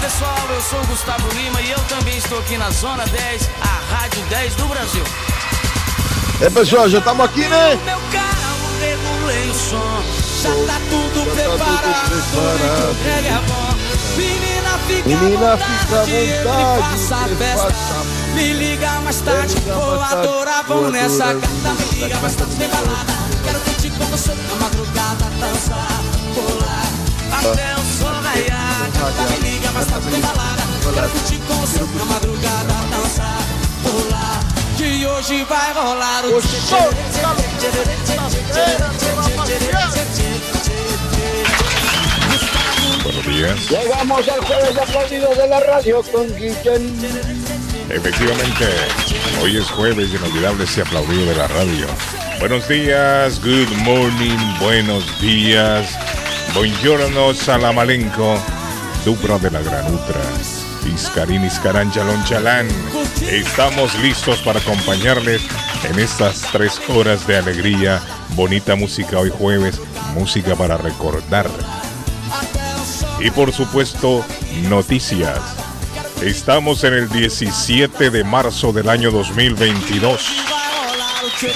[0.00, 3.94] Pessoal, eu sou o Gustavo Lima e eu também estou aqui na Zona 10, a
[3.94, 5.04] Rádio 10 do Brasil.
[6.40, 7.78] É pessoal, já estamos aqui, né?
[7.84, 8.50] Meu carro
[8.80, 10.02] regulei o som,
[10.42, 13.80] já tá tudo Já tá preparado, tudo preparado.
[14.16, 17.74] Menina, fica Menina, à fica à vontade, vontade, faça a festa.
[18.34, 21.74] Me liga mais tarde, liga vou mais tarde, adorar, vamos nessa gata.
[21.92, 23.12] Me liga mais tarde, tem balada.
[23.44, 26.02] Quero curtir com você na madrugada, dançar,
[26.34, 26.90] pular.
[27.32, 27.79] Até o
[43.02, 43.70] Buenos días.
[43.70, 47.40] Llegamos al jueves de aplaudidos de la radio con Guillén.
[47.88, 48.66] Efectivamente,
[49.42, 51.86] hoy es jueves inolvidable ese aplaudido de la radio.
[52.38, 55.90] Buenos días, good morning, buenos días.
[56.54, 58.36] Buongiorno, salamalenco.
[59.04, 60.20] Dupra de la granutra.
[60.92, 62.68] Iscarín, Iscarán, Chalón, Chalán.
[63.22, 65.42] Estamos listos para acompañarles
[65.84, 68.00] en estas tres horas de alegría.
[68.34, 69.80] Bonita música hoy jueves,
[70.14, 71.48] música para recordar.
[73.20, 74.24] Y por supuesto,
[74.68, 75.38] noticias.
[76.20, 80.26] Estamos en el 17 de marzo del año 2022.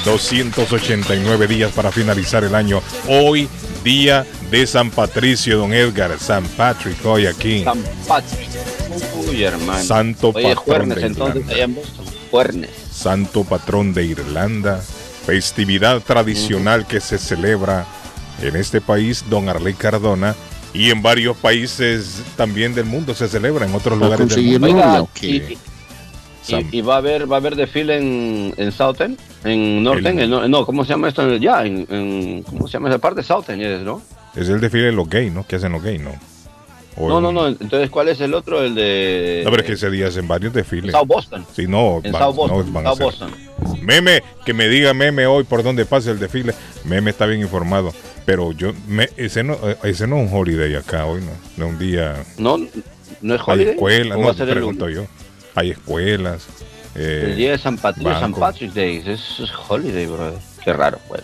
[0.05, 2.81] 289 días para finalizar el año.
[3.09, 3.49] Hoy,
[3.85, 6.19] día de San Patricio, don Edgar.
[6.19, 7.63] San Patrick, hoy aquí.
[7.63, 8.49] San Patrick.
[9.29, 9.83] Uy, hermano.
[9.85, 11.55] Santo Oye, patrón Juernes, de entonces, Irlanda.
[11.55, 12.05] allá en Boston.
[12.31, 12.71] Juernes.
[12.91, 14.81] Santo patrón de Irlanda.
[15.27, 17.87] Festividad tradicional que se celebra
[18.43, 20.35] en este país, don Arley Cardona.
[20.73, 24.67] Y en varios países también del mundo se celebra, en otros lugares del mundo.
[24.67, 25.57] Oiga, y-
[26.47, 30.25] Sam- y va a haber va a haber desfile en, en Southend, en Northern, El-
[30.25, 31.37] en- no, no, ¿cómo se llama esto?
[31.37, 33.23] Ya, en, en- ¿cómo se llama esa parte?
[33.23, 34.03] Southend, es, ¿no?
[34.37, 35.47] Es el desfile de los gays, ¿no?
[35.47, 36.11] Que hacen los gays, ¿no?
[36.97, 38.63] O No, en- no, no, entonces ¿cuál es el otro?
[38.63, 40.93] El de No, pero es que ese día hacen varios desfiles.
[40.93, 41.45] South Boston.
[41.53, 42.99] Si no, En van- South no Boston, van South.
[43.01, 43.31] Boston.
[43.83, 46.55] Meme, que me diga Meme hoy por dónde pasa el desfile.
[46.85, 47.93] Meme está bien informado.
[48.27, 51.33] Pero yo, me- ese, no, eh, ese no es un holiday acá hoy, ¿no?
[51.57, 52.23] No es un día.
[52.39, 52.59] No,
[53.23, 53.75] no es holiday.
[53.75, 55.05] escuelas, ¿O no, pregunto yo.
[55.55, 56.47] Hay escuelas.
[56.95, 58.35] eh, El día de San Patricio, San.
[58.35, 60.39] Patrick's Day, es, es holiday, brother.
[60.65, 61.23] Qué raro, pues.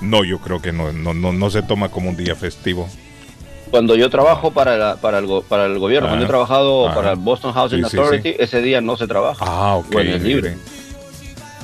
[0.00, 2.88] No, yo creo que no, no, no, no se toma como un día festivo.
[3.70, 6.94] Cuando yo trabajo para, la- para, el, para el gobierno, Ah, cuando he trabajado ah.
[6.94, 9.44] para el Boston Housing Sí, sí, Authority, ese día no se trabaja.
[9.46, 9.90] Ah, ok.
[9.92, 10.56] Bueno, es libre.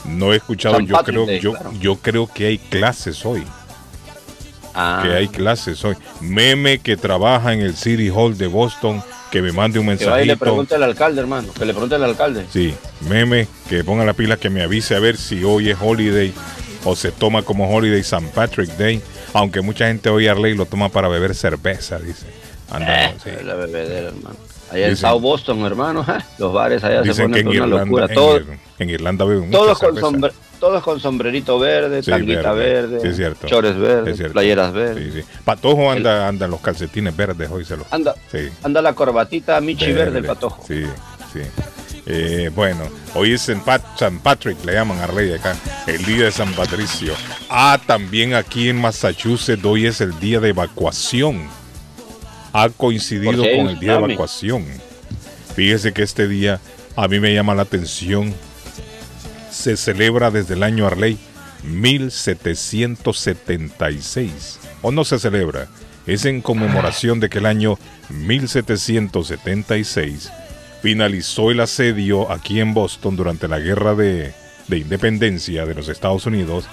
[0.07, 1.73] No he escuchado, San yo Patrick creo, Day, yo, claro.
[1.79, 3.45] yo creo que hay clases hoy.
[4.75, 5.97] Ah, que hay clases hoy.
[6.21, 10.23] Meme que trabaja en el City Hall de Boston, que me mande un que vaya
[10.23, 11.49] y le pregunte al alcalde, hermano.
[11.53, 12.47] Que le pregunte al alcalde.
[12.51, 12.75] Sí,
[13.09, 16.33] meme que ponga la pila que me avise a ver si hoy es holiday
[16.85, 18.29] o se toma como holiday St.
[18.35, 19.01] Patrick Day.
[19.35, 22.27] Aunque mucha gente hoy Arley lo toma para beber cerveza, dice.
[22.71, 23.31] Anda, Eh, sí.
[23.45, 24.37] La bebedera, hermano.
[24.71, 26.05] Allá en South Boston, hermano,
[26.39, 28.07] los bares allá se que ponen en una Irlanda, locura.
[28.07, 30.35] en, Todos, Ir- en Irlanda beben mucha todos, con cerveza.
[30.63, 32.83] Todos con sombrerito verde, Sí, tanguita verde.
[32.93, 33.49] verde, Sí, es cierto.
[33.49, 35.25] chores verdes, playeras verdes.
[35.45, 37.85] Patojo anda, anda en los calcetines verdes hoy se los.
[37.93, 38.15] Anda,
[38.63, 40.65] anda la corbatita Michi verde, el patojo.
[40.65, 40.85] Sí,
[41.33, 41.41] sí.
[42.07, 42.85] Eh, bueno,
[43.15, 45.57] hoy es San, Pat- San Patrick, le llaman a Rey acá,
[45.89, 47.13] el día de San Patricio.
[47.51, 51.43] Ah, también aquí en Massachusetts hoy es el día de evacuación.
[52.53, 54.65] Ha coincidido con el día de evacuación.
[55.57, 56.61] Fíjese que este día
[56.95, 58.33] a mí me llama la atención.
[59.53, 61.19] Se celebra desde el año Arley
[61.65, 64.59] 1776.
[64.83, 65.69] ¿O no se celebra?
[66.07, 67.79] Es en conmemoración de que el año
[68.11, 70.33] 1776
[70.83, 74.33] finalizó el asedio aquí en Boston durante la guerra de,
[74.67, 76.65] de independencia de los Estados Unidos.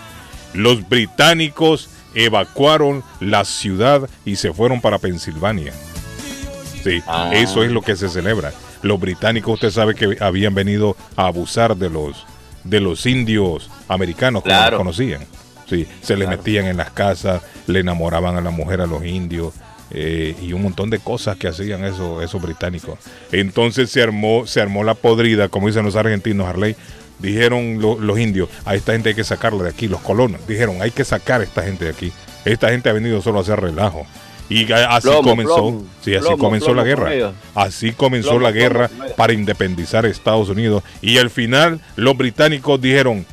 [0.53, 5.73] Los británicos evacuaron la ciudad y se fueron para Pensilvania.
[6.83, 7.29] Sí, Ah.
[7.33, 8.51] eso es lo que se celebra.
[8.81, 12.25] Los británicos, usted sabe que habían venido a abusar de los
[12.63, 14.71] de los indios americanos como Claro.
[14.71, 15.21] los conocían.
[15.69, 16.37] Sí, se les Claro.
[16.41, 19.53] metían en las casas, le enamoraban a la mujer a los indios
[19.91, 22.99] eh, y un montón de cosas que hacían esos, esos británicos.
[23.31, 26.75] Entonces se armó, se armó la podrida, como dicen los argentinos, Harley.
[27.17, 30.45] Dijeron lo- los indios, a esta gente hay que sacarla de aquí, los colonos.
[30.47, 32.11] Dijeron, hay que sacar a esta gente de aquí.
[32.45, 34.05] Esta gente ha venido solo a hacer relajo.
[34.49, 37.33] Y así Plomo, comenzó, plomo, sí, así plomo, comenzó la guerra.
[37.53, 40.83] Así comenzó la guerra para independizar Estados Unidos.
[41.01, 43.25] Y al final los británicos dijeron,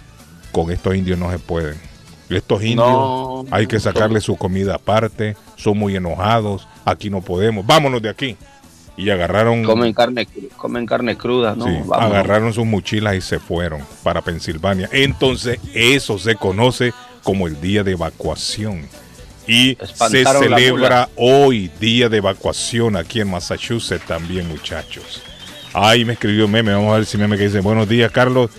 [0.52, 1.74] con estos indios no se pueden.
[2.28, 3.44] Estos indios No.
[3.50, 8.36] hay que sacarle su comida aparte, son muy enojados, aquí no podemos, vámonos de aquí.
[8.98, 10.26] Y agarraron, Comen carne,
[10.56, 11.66] comen carne cruda, ¿no?
[11.66, 12.12] sí, Vámonos.
[12.12, 14.88] agarraron sus mochilas y se fueron para Pensilvania.
[14.90, 16.92] Entonces eso se conoce
[17.22, 18.82] como el día de evacuación.
[19.46, 25.22] Y se Espantaron celebra hoy día de evacuación aquí en Massachusetts también, muchachos.
[25.72, 28.50] Ahí me escribió meme, vamos a ver si meme que dice, buenos días Carlos,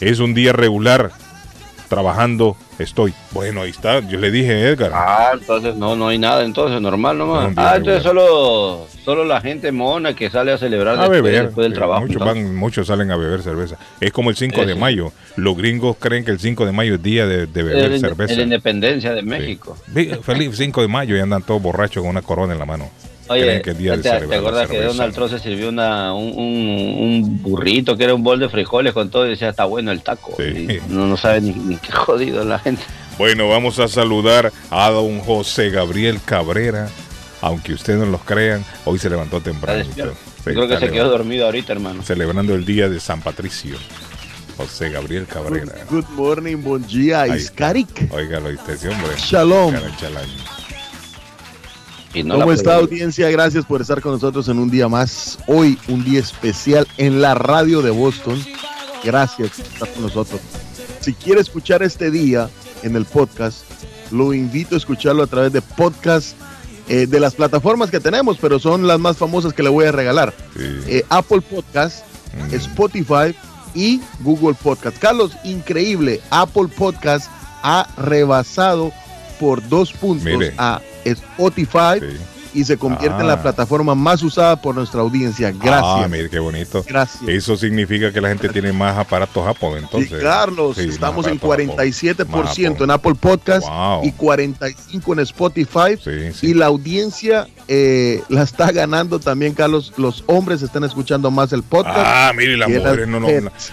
[0.00, 1.10] es un día regular,
[1.88, 3.14] trabajando estoy.
[3.32, 4.90] Bueno, ahí está, yo le dije Edgar.
[4.94, 7.54] Ah, entonces no, no hay nada, entonces normal Es nomás.
[7.54, 11.44] día Ah, entonces solo, solo la gente mona que sale a celebrar a después, beber.
[11.46, 12.02] después del sí, trabajo.
[12.02, 13.76] muchos, van, muchos salen a beber cerveza.
[14.00, 15.12] Es como el 5 de mayo.
[15.36, 18.34] Los gringos creen que el 5 de mayo es día de, de beber El- cerveza.
[18.34, 19.26] el independencia de Sí.
[19.26, 19.76] México.
[19.88, 22.90] Vi- Feliz 5 de mayo y andan todos borrachos con una corona en la mano.
[23.28, 24.80] Oye, Creen que día de ¿te, te acuerdas que.
[24.82, 28.92] Donald Trump se sirvió una, un, un- un burrito que era un bol de frijoles
[28.92, 30.34] con todo y decía, está bueno el taco?
[30.36, 30.42] Sí.
[30.44, 32.82] Y no, no sabe ni, ni qué jodido la gente.
[33.18, 36.88] Bueno, vamos a saludar a don José Gabriel Cabrera.
[37.40, 39.78] Aunque ustedes no los crean, hoy se levantó temprano.
[39.78, 40.14] despierto.
[40.44, 42.02] Sí, Yo creo que se quedó dormido ahorita, hermano.
[42.02, 43.76] Celebrando el día de San Patricio.
[44.56, 45.72] José Gabriel Cabrera.
[45.90, 47.42] Good morning, bon dia, Ahí está.
[47.76, 48.08] Iskarik.
[48.10, 49.12] Oiga, lo hombre.
[49.18, 49.74] Shalom.
[50.00, 50.55] Chalán.
[52.16, 53.30] Y no ¿Cómo la está audiencia?
[53.30, 55.38] Gracias por estar con nosotros en un día más.
[55.46, 58.42] Hoy un día especial en la radio de Boston.
[59.04, 60.40] Gracias por estar con nosotros.
[61.00, 62.48] Si quiere escuchar este día
[62.82, 63.58] en el podcast,
[64.10, 66.34] lo invito a escucharlo a través de podcast
[66.88, 69.92] eh, de las plataformas que tenemos, pero son las más famosas que le voy a
[69.92, 70.32] regalar.
[70.56, 70.62] Sí.
[70.86, 72.04] Eh, Apple Podcast,
[72.36, 72.54] Mm.
[72.54, 73.34] Spotify
[73.74, 74.98] y Google Podcast.
[74.98, 76.20] Carlos, increíble.
[76.30, 77.30] Apple Podcast
[77.62, 78.92] ha rebasado
[79.40, 80.52] por dos puntos Mire.
[80.58, 80.80] a
[81.12, 82.18] Spotify Sí.
[82.56, 83.36] Y se convierte en Ah.
[83.36, 85.50] la plataforma más usada por nuestra audiencia.
[85.52, 85.82] Gracias.
[85.84, 86.82] Ah, mire qué bonito.
[86.88, 87.22] Gracias.
[87.28, 90.22] Eso significa que la gente tiene más aparatos Apple, Sí, entonces.
[90.22, 92.84] Carlos, Sí, más estamos en aparatos 47% Apple.
[92.84, 94.04] en Apple Podcast Wow.
[94.04, 95.96] y 45% en Spotify.
[96.02, 96.46] Sí, sí.
[96.48, 99.92] Y la audiencia eh, la está ganando también, Carlos.
[99.96, 101.96] Los hombres están escuchando más el podcast.
[101.98, 103.28] Ah, mire, las Y las mujeres no, no,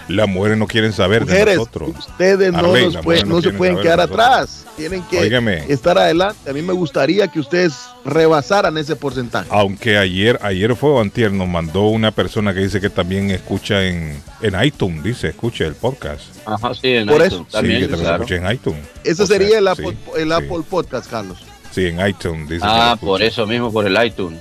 [0.08, 1.90] las mujeres no quieren saber Mujeres, de nosotros.
[1.98, 4.64] ustedes no, Arley, nos pueden- no no se pueden quedar atrás.
[4.76, 5.64] Tienen que Óigame.
[5.72, 6.50] estar adelante.
[6.50, 9.48] A mí me gustaría que ustedes rebasaran ese porcentaje.
[9.50, 13.84] Aunque ayer, ayer fue o antier, nos mandó una persona que dice que también escucha
[13.84, 16.22] en, en iTunes, dice, escucha el podcast.
[16.46, 17.46] Ajá, sí, en Por iTunes eso.
[17.50, 18.24] también, sí, que también claro.
[18.24, 18.80] escucha en iTunes.
[19.04, 20.32] Ese O sea, sería el, sí, Apple, el sí.
[20.34, 21.38] Apple Podcast, Carlos.
[21.70, 22.64] Sí, en iTunes dice.
[22.66, 24.40] Ah, por eso mismo, por el iTunes.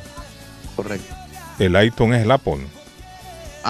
[0.75, 1.13] Correcto.
[1.59, 2.57] El iTunes es el Apple.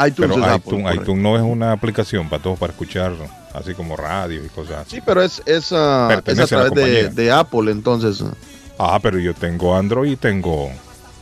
[0.07, 1.01] iTunes Pero es Apple, iTunes, correcto.
[1.03, 3.13] iTunes no es una aplicación para todos para escuchar,
[3.53, 4.95] así como radio y cosas así.
[4.95, 8.23] Sí, pero es, es, ah, es a través de, de Apple, entonces.
[8.77, 8.99] Ah.
[9.01, 10.69] Pero yo tengo Android y tengo,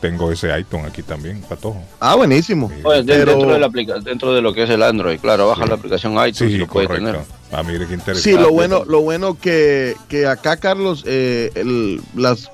[0.00, 1.76] tengo ese iTunes aquí también para todos.
[2.00, 2.68] Ah, buenísimo.
[2.74, 2.80] Sí.
[2.84, 5.48] Oye, de- Pero- dentro, de la aplica- dentro de lo que es el Android, claro,
[5.48, 5.68] baja Sí.
[5.68, 7.06] la aplicación iTunes y Sí, lo puede correcto.
[7.12, 7.22] tener.
[7.52, 8.22] Ah, mire qué interesante.
[8.22, 12.50] Sí, lo bueno, lo bueno que, que acá, Carlos, eh, el- las,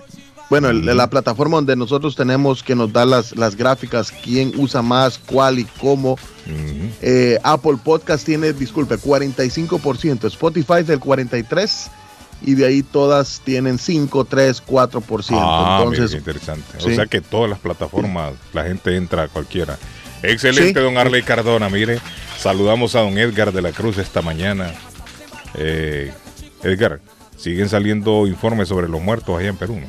[0.50, 4.82] bueno, el- la plataforma donde nosotros tenemos que nos da las, las gráficas, quién usa
[4.82, 6.16] más, cuál y cómo.
[7.02, 11.90] Eh, Apple Podcast tiene, disculpe, 45%, Spotify del 43%
[12.42, 15.38] y de ahí todas tienen 5, 3, 4%.
[15.40, 16.64] Ah, Entonces, interesante.
[16.78, 16.90] sí.
[16.92, 19.78] O sea que todas las plataformas, la gente entra a cualquiera.
[20.22, 20.84] Excelente, Sí.
[20.84, 21.68] don Arley Cardona.
[21.68, 22.00] Mire,
[22.38, 24.72] saludamos a don Edgar de la Cruz esta mañana.
[25.54, 26.12] Eh,
[26.62, 27.00] Edgar,
[27.36, 29.76] siguen saliendo informes sobre los muertos allá en Perú.
[29.80, 29.86] ¿no?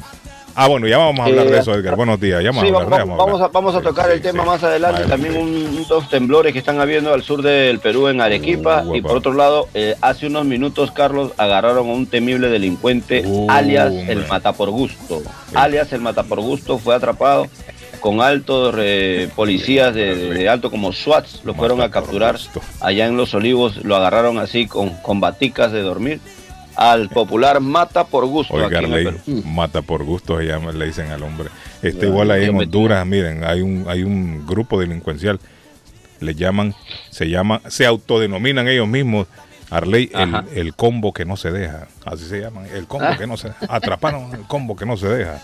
[0.61, 1.95] Ah, bueno, ya vamos a hablar Eh, de eso, Edgar.
[1.95, 2.43] Buenos días.
[2.43, 5.05] Ya vamos Sí, a hablar, vamos, a, vamos a tocar sí, el tema más adelante.
[5.05, 8.83] También un, dos temblores que están habiendo al sur del Perú, en Arequipa.
[8.85, 13.23] Uh, y por otro lado, eh, hace unos minutos, Carlos, agarraron a un temible delincuente,
[13.25, 15.21] Uh, alias el Mata por Gusto.
[15.55, 17.47] Alias el Mata por Gusto fue atrapado
[18.01, 21.39] con altos eh, policías de, alto como SWATs.
[21.45, 22.35] Lo fueron a capturar
[22.81, 23.77] allá en Los Olivos.
[23.85, 26.19] Lo agarraron así con, con baticas de dormir.
[26.75, 28.53] Al popular Mata por Gusto.
[28.53, 29.43] Oiga, aquí en el Arley, Perú.
[29.45, 31.49] mata por gusto, se llama, le dicen al hombre.
[31.81, 35.39] Está igual ahí en Honduras, miren, hay un, hay un grupo delincuencial,
[36.21, 36.73] le llaman,
[37.09, 39.27] se llama, se autodenominan ellos mismos,
[39.69, 43.17] Arley, el, el combo que no se deja, así se llaman, el combo Ah.
[43.17, 45.41] que no se atraparon el combo que no se deja.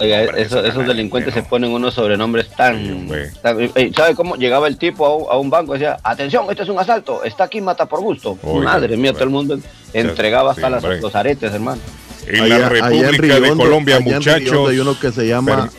[0.00, 3.08] Oiga, eso- esos delincuentes se ponen unos sobrenombres tan...
[3.42, 4.36] tan- eh, ¿Sabe cómo?
[4.36, 7.22] Llegaba el tipo a un, a un banco y decía, atención, esto es un asalto,
[7.24, 8.38] está aquí, mata por gusto.
[8.42, 9.14] Oiga, Madre mía, bueno.
[9.14, 9.58] todo el mundo
[9.92, 11.00] entregaba hasta Sí, las- hombre.
[11.00, 11.80] los aretes, hermano.
[12.26, 15.12] En allá- la allá en República de Colombia, allá en Riondo muchachos, Hay uno que
[15.12, 15.70] se llama,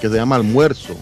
[0.00, 0.96] que se llama almuerzo.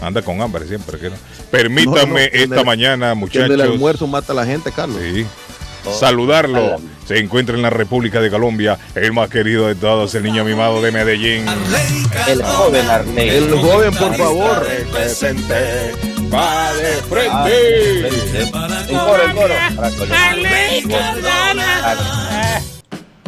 [0.00, 0.98] anda con hambre siempre.
[0.98, 1.16] Que no.
[1.50, 3.60] Permítame No, no, en esta el- mañana, en el muchachos.
[3.60, 4.98] almuerzo mata a la gente, Carlos.
[5.00, 5.24] Sí.
[5.92, 6.76] Saludarlo.
[7.06, 10.80] Se encuentra en la República de Colombia, el más querido de todos, el niño mimado
[10.80, 11.44] de Medellín.
[12.26, 13.28] El joven Arley.
[13.28, 14.66] El joven, por favor.
[16.32, 16.94] Va de
[17.30, 18.08] Ah, frente.
[18.08, 18.50] El
[18.98, 19.54] coro, el coro.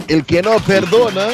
[0.09, 1.27] El que no perdona.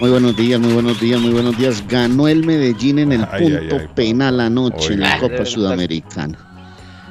[0.00, 1.82] Muy buenos días, muy buenos días, muy buenos días.
[1.88, 3.88] Ganó el Medellín en el Ay, punto ay, ay.
[3.96, 5.18] penal anoche en la.
[5.18, 6.38] Copa Sudamericana.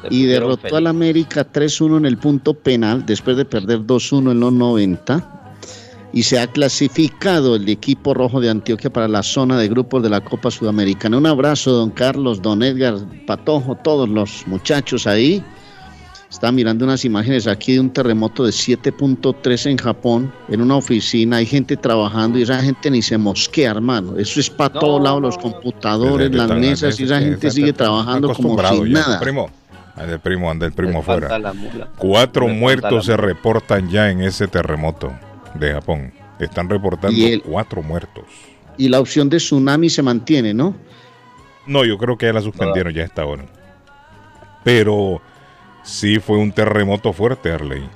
[0.10, 4.54] Y derrotó al América 3-1 en el punto penal después de perder 2-1 en los
[4.54, 5.34] 90.
[6.14, 10.10] Y se ha clasificado el equipo rojo de Antioquia para la zona de grupos de
[10.10, 11.18] la Copa Sudamericana.
[11.18, 12.96] Un abrazo, don Carlos, don Edgar,
[13.28, 15.44] Patojo, todos los muchachos ahí.
[16.30, 21.38] Está mirando unas imágenes aquí de un terremoto de 7.3 en Japón, en una oficina.
[21.38, 24.18] Hay gente trabajando y esa gente ni se mosquea, hermano.
[24.18, 28.34] Eso es para No, todos lados, los computadores, las mesas, y esa gente sigue trabajando
[28.34, 28.74] como ya.
[28.86, 29.20] nada.
[29.22, 29.50] Primo,
[29.98, 31.88] anda el primo, anda el primo mula.
[31.98, 35.12] Cuatro muertos se reportan ya en ese terremoto
[35.54, 36.14] de Japón.
[36.40, 38.26] Están reportando el- cuatro muertos.
[38.78, 40.76] Y la opción de tsunami se mantiene, ¿no?
[41.66, 43.44] No, yo creo que ya la suspendieron ya a esta hora.
[44.64, 45.22] Pero
[45.84, 47.90] sí fue un terremoto fuerte, Arley.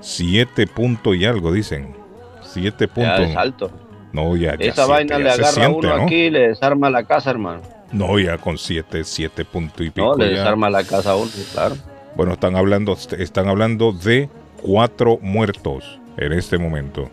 [0.00, 1.94] Siete puntos y algo, dicen.
[2.42, 3.20] Siete Ya puntos.
[3.30, 3.70] es alto.
[4.12, 6.02] No, ya, ya Esa siete, vaina ya le agarra a siente, uno ¿no?
[6.04, 7.62] aquí y le desarma la casa, hermano.
[7.92, 10.16] No, ya con siete, siete puntos y pico.
[10.16, 10.38] No, le ya.
[10.40, 11.76] desarma la casa a uno, claro.
[12.16, 14.28] Bueno, están hablando, están hablando de
[14.62, 17.10] cuatro muertos en este momento.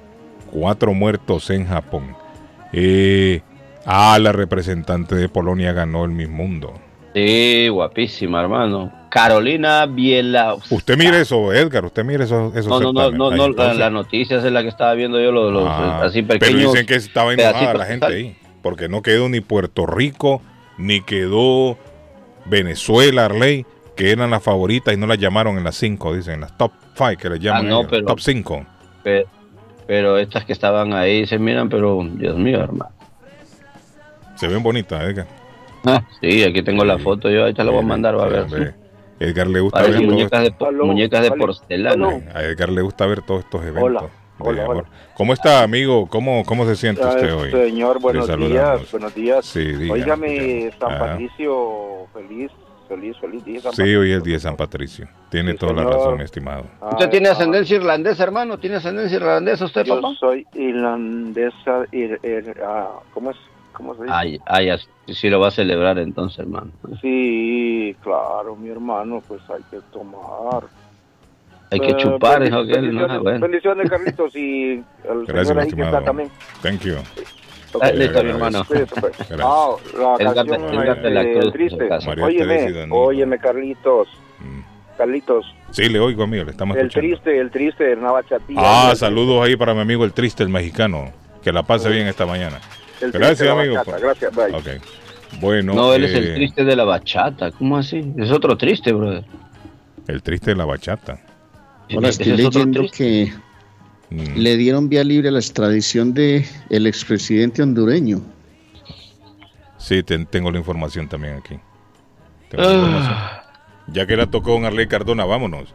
[0.51, 2.15] Cuatro muertos en Japón.
[2.73, 3.41] Eh,
[3.85, 6.73] ah, la representante de Polonia ganó el Miss Mundo.
[7.13, 8.91] Sí, guapísima, hermano.
[9.09, 10.55] Carolina Biela.
[10.69, 13.77] Usted mire eso, Edgar, usted mire eso, esos No, no, no, no, no la, entonces.
[13.77, 16.71] la noticia es la que estaba viendo yo, los, los, Ah, así pero pequeños.
[16.73, 20.43] dicen que estaba enojada la gente ahí, porque no quedó ni Puerto Rico,
[20.79, 21.77] ni quedó
[22.45, 26.57] Venezuela, Arley, que eran las favoritas y no las llamaron en las cinco, dicen, las
[26.57, 28.65] top five que les llaman, Ah, no, ellos, pero- top cinco.
[29.03, 29.27] Pe-
[29.85, 32.91] Pero estas que estaban ahí se miran, pero Dios mío, hermano.
[34.35, 35.25] Se ven bonitas, Edgar.
[35.85, 38.27] Ah, sí, aquí tengo la foto, yo ahí te la voy a mandar, va a
[38.27, 38.45] ver.
[38.47, 38.73] Ve,
[39.19, 40.53] Edgar le gusta ver todo muñecas de,
[40.85, 42.21] muñecas de porcelana.
[42.33, 43.83] A Edgar le gusta ver todos estos eventos.
[43.83, 44.03] Hola,
[44.39, 44.75] hola, amor.
[44.77, 44.89] hola.
[45.15, 46.07] ¿Cómo está, amigo?
[46.07, 47.51] ¿Cómo, cómo se siente usted hoy?
[47.51, 49.45] Señor, buenos días, buenos días.
[49.45, 50.71] Sí, diga, Óigame, dígame.
[50.79, 50.99] San Ajá.
[51.11, 52.51] Patricio, feliz,
[52.87, 53.61] feliz, feliz día.
[53.61, 55.07] San Sí, hoy es el día de San Patricio.
[55.29, 55.93] Tiene Sí, toda la señor.
[55.95, 56.65] razón, estimado.
[56.81, 58.57] Ah, ¿Usted tiene ah, ascendencia irlandesa, hermano?
[58.57, 60.13] ¿Tiene ascendencia irlandesa usted, Yo papá?
[60.19, 63.37] soy irlandesa, ir- ir- ah, ¿cómo es?
[63.73, 64.13] ¿Cómo se dice?
[64.15, 66.71] Ay, ay, así sí lo va a celebrar entonces, hermano.
[67.01, 70.63] Sí, claro, mi hermano, pues hay que tomar.
[71.71, 73.01] Hay que Eh, chupar, hijo, que él, ¿no?
[73.01, 73.39] bendiciones, Bueno.
[73.41, 76.29] bendiciones, Carlitos, y el Gracias, señor ahí que está también.
[76.63, 76.95] Thank you.
[77.81, 78.65] Ah, listo, mi hermano.
[79.43, 81.89] Ah, la El canción el gato de la cruz, triste.
[82.21, 84.07] Óyeme, óyeme, Carlitos,
[84.39, 84.61] Mm.
[84.97, 87.07] Carlitos, Sí, le oigo, amigo, le estamos el escuchando.
[87.09, 88.57] triste, el triste de Navachatía.
[88.57, 91.11] Ah, saludos ahí para mi amigo el triste, el mexicano.
[91.43, 92.59] Que la pase bien esta mañana.
[92.99, 93.75] El Gracias, amigo.
[93.85, 94.53] Gracias, bye.
[94.55, 94.81] Ok.
[95.39, 97.51] Bueno, No, él es eh, el triste de la bachata.
[97.51, 98.13] ¿Cómo así?
[98.17, 99.23] Es otro triste, brother.
[100.07, 101.19] el triste de la bachata.
[101.93, 103.31] Ahora estoy leyendo que
[104.11, 104.37] Mm.
[104.37, 108.21] le dieron vía libre a la extradición de el expresidente hondureño.
[109.77, 111.55] Sí, ten- tengo la información también aquí.
[112.49, 112.73] Tengo la Ah.
[112.73, 113.17] información.
[113.93, 115.73] Ya que la tocó don Arley Cardona, vámonos.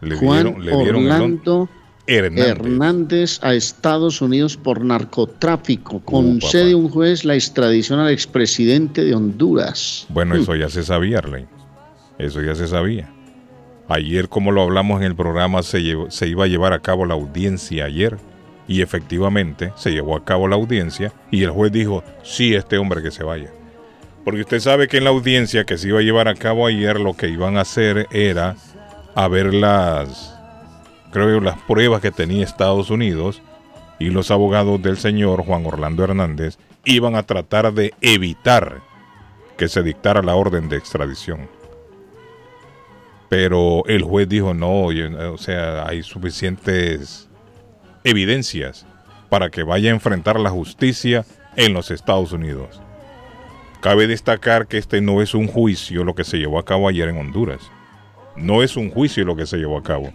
[0.00, 1.68] Le Juan dieron, le dieron Orlando
[2.06, 2.46] Hernández.
[2.48, 6.00] Hernández a Estados Unidos por narcotráfico.
[6.00, 6.76] Concede papá.
[6.84, 10.06] un juez la extradición al expresidente de Honduras.
[10.08, 10.40] Bueno, Mm.
[10.40, 11.46] eso ya se sabía, Arley.
[12.18, 13.10] Eso ya se sabía.
[13.88, 17.84] Ayer, como lo hablamos en el programa, se, iba a llevar a cabo la audiencia
[17.86, 18.16] ayer.
[18.68, 23.02] Y efectivamente se llevó a cabo la audiencia y el juez dijo, sí, este hombre
[23.02, 23.50] que se vaya.
[24.24, 27.00] Porque usted sabe que en la audiencia que se iba a llevar a cabo ayer
[27.00, 28.54] lo que iban a hacer era
[29.16, 30.38] a ver las,
[31.10, 33.42] creo las pruebas que tenía Estados Unidos
[33.98, 38.80] y los abogados del señor Juan Orlando Hernández iban a tratar de evitar
[39.56, 41.48] que se dictara la orden de extradición.
[43.32, 47.30] Pero el juez dijo no, oye, o sea, hay suficientes
[48.04, 48.84] evidencias
[49.30, 51.24] para que vaya a enfrentar la justicia
[51.56, 52.82] en los Estados Unidos.
[53.80, 57.08] Cabe destacar que este no es un juicio lo que se llevó a cabo ayer
[57.08, 57.62] en Honduras.
[58.36, 60.12] No es un juicio lo que se llevó a cabo,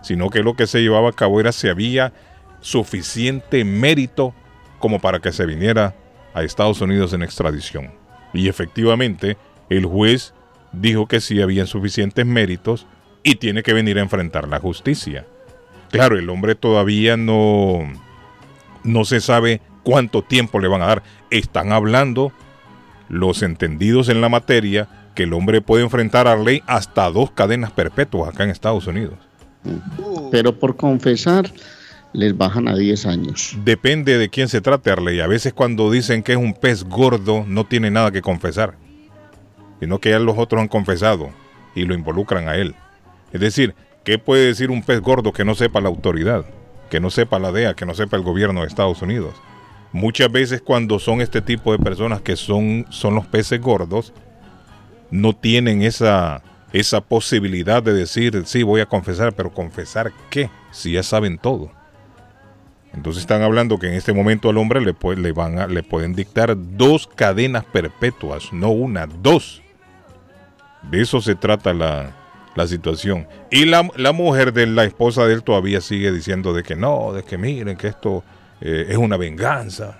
[0.00, 2.12] sino que lo que se llevaba a cabo era si había
[2.60, 4.32] suficiente mérito
[4.78, 5.96] como para que se viniera
[6.34, 7.90] a Estados Unidos en extradición.
[8.32, 9.36] Y efectivamente,
[9.70, 10.34] el juez
[10.72, 12.86] dijo que sí habían suficientes méritos
[13.22, 15.26] y tiene que venir a enfrentar la justicia.
[15.90, 17.80] Claro, el hombre todavía no,
[18.84, 21.02] no se sabe cuánto tiempo le van a dar.
[21.30, 22.32] Están hablando
[23.08, 27.72] los entendidos en la materia que el hombre puede enfrentar a ley hasta dos cadenas
[27.72, 29.14] perpetuas acá en Estados Unidos.
[30.30, 31.52] Pero por confesar,
[32.12, 33.56] les bajan a 10 años.
[33.64, 35.20] Depende de quién se trate, Arley.
[35.20, 38.76] A veces cuando dicen que es un pez gordo, no tiene nada que confesar.
[39.80, 41.30] Sino que ya los otros han confesado
[41.74, 42.74] y lo involucran a él.
[43.32, 46.44] Es decir, ¿qué puede decir un pez gordo que no sepa la autoridad?
[46.90, 49.34] Que no sepa la DEA, que no sepa el gobierno de Estados Unidos.
[49.92, 54.12] Muchas veces cuando son este tipo de personas que son, son los peces gordos,
[55.10, 60.92] no tienen esa, esa posibilidad de decir, sí, voy a confesar, pero confesar qué, si
[60.92, 61.72] ya saben todo.
[62.92, 66.56] Entonces están hablando que en este momento al hombre le, le, van le pueden dictar
[66.56, 69.62] dos cadenas perpetuas, no una, dos.
[70.82, 72.12] De eso se trata la,
[72.54, 73.26] la situación.
[73.50, 77.12] Y la, la mujer de la esposa de él todavía sigue diciendo de que no,
[77.12, 78.24] de que miren que esto
[78.60, 79.98] eh, es una venganza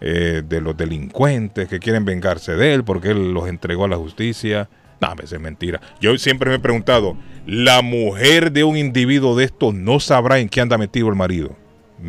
[0.00, 3.96] eh, de los delincuentes que quieren vengarse de él porque él los entregó a la
[3.96, 4.68] justicia.
[5.00, 5.80] No, es mentira.
[6.00, 10.48] Yo siempre me he preguntado, ¿la mujer de un individuo de estos no sabrá en
[10.48, 11.54] qué anda metido el marido?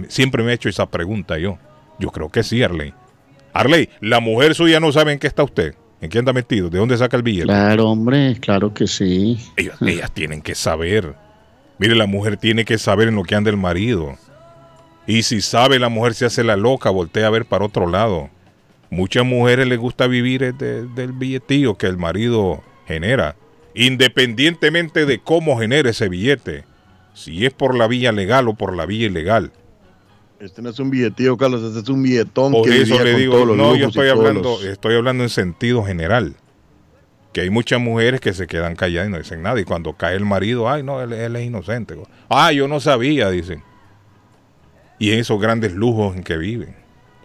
[0.08, 1.58] Siempre me he hecho esa pregunta yo.
[2.00, 2.94] Yo creo que sí, Arley.
[3.54, 6.78] Arley, la mujer suya no sabe en qué está usted, en qué anda metido, de
[6.80, 7.46] dónde saca el billete.
[7.48, 9.38] Claro, hombre, claro que sí.
[9.56, 11.16] Ellas, ellas tienen que saber.
[11.80, 14.16] Mire, la mujer tiene que saber en lo que anda el marido.
[15.06, 18.30] Y si sabe, la mujer se hace la loca, voltea a ver para otro lado.
[18.90, 23.36] Muchas mujeres les gusta vivir de- del billetillo que el marido genera,
[24.02, 26.64] independientemente de cómo genere ese billete,
[27.14, 29.52] si es por la vía legal o por la vía ilegal.
[30.40, 33.44] Este no es un billetío, Carlos, este es un billetón Por que eso le digo,
[33.56, 36.36] no, yo estoy hablando, estoy hablando en sentido general.
[37.34, 39.60] Que hay muchas mujeres que se quedan calladas y no dicen nada.
[39.60, 41.96] Y cuando cae el marido, ay, no, él, él es inocente.
[42.30, 43.64] Ah, yo no sabía, dicen.
[45.00, 46.76] Y esos grandes lujos en que viven.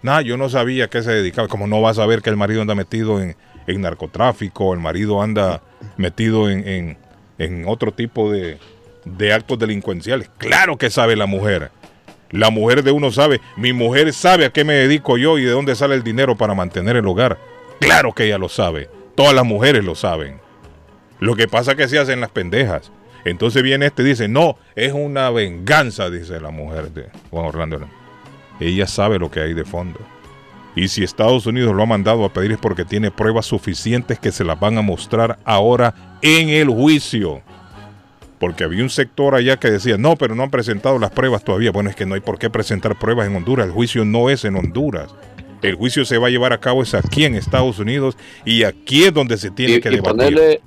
[0.03, 1.49] Nada, yo no sabía a qué se dedicaba.
[1.49, 5.23] Como no va a saber que el marido anda metido en, en narcotráfico, el marido
[5.23, 5.63] anda
[5.97, 6.99] metido en, en-
[7.39, 8.59] en otro tipo de,
[9.05, 10.31] de actos delincuenciales.
[10.39, 11.71] Claro que sabe la mujer.
[12.33, 15.51] La mujer de uno sabe, mi mujer sabe a qué me dedico yo y de
[15.51, 17.39] dónde sale el dinero para mantener el hogar.
[17.79, 18.89] Claro que ella lo sabe.
[19.15, 20.41] Todas las mujeres lo saben.
[21.21, 22.91] Lo que pasa es que se hacen las pendejas.
[23.25, 27.81] Entonces viene este y dice, no, es una venganza, dice la mujer de Juan Orlando.
[28.59, 30.01] Ella sabe lo que hay de fondo.
[30.75, 34.33] Y si Estados Unidos lo ha mandado a pedir es porque tiene pruebas suficientes que
[34.33, 37.43] se las van a mostrar ahora en el juicio.
[38.43, 41.71] Porque había un sector allá que decía, no, pero no han presentado las pruebas todavía.
[41.71, 43.67] Bueno, es que no hay por qué presentar pruebas en Honduras.
[43.67, 45.15] El juicio no es en Honduras.
[45.63, 49.05] El juicio se va a llevar a cabo es aquí en Estados Unidos y aquí
[49.05, 50.17] es donde se tiene y, que y debatir.
[50.17, 50.61] ponerle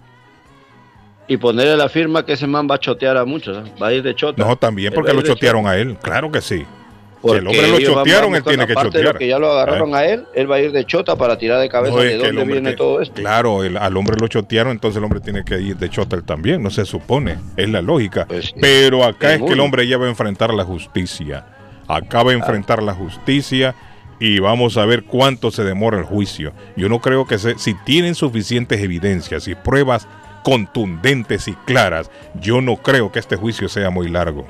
[1.28, 3.70] y ponerle la firma que ese man va a chotear a muchos, ¿eh?
[3.84, 4.42] va a ir de chota.
[4.42, 5.72] No, también porque lo chotearon chota.
[5.72, 5.98] a él.
[6.02, 6.66] Claro que sí.
[7.16, 9.18] Si Porque el hombre lo chotearon, él tiene que de chotear.
[9.18, 9.96] que ya lo agarraron ¿Eh?
[9.98, 12.44] a él, él va a ir de chota para tirar de cabeza No, de dónde
[12.46, 13.16] viene que- todo esto.
[13.16, 16.24] Claro, el- al hombre lo chotearon, entonces el hombre tiene que ir de chota él
[16.24, 18.26] también, no se supone, es la lógica.
[18.28, 18.54] Pues.
[18.62, 21.46] Pero acá Es es que el hombre ya va a enfrentar la justicia.
[21.88, 23.74] Acá va a enfrentar la justicia
[24.20, 26.52] y vamos a ver cuánto se demora el juicio.
[26.76, 30.08] Yo no creo que se, si tienen suficientes evidencias y pruebas
[30.44, 34.46] contundentes y claras, yo no creo que este juicio sea muy largo.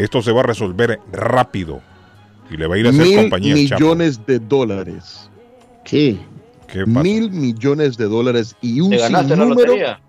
[0.00, 1.80] Esto se va a resolver rápido
[2.50, 3.80] y le va a ir a hacer Mil compañía Chapo.
[3.82, 5.30] millones de dólares.
[5.84, 6.18] ¿Qué?
[6.66, 7.02] ¿Qué pasa?
[7.02, 10.00] Mil millones de dólares y un ¿Te ganaste la sinnúmero lotería?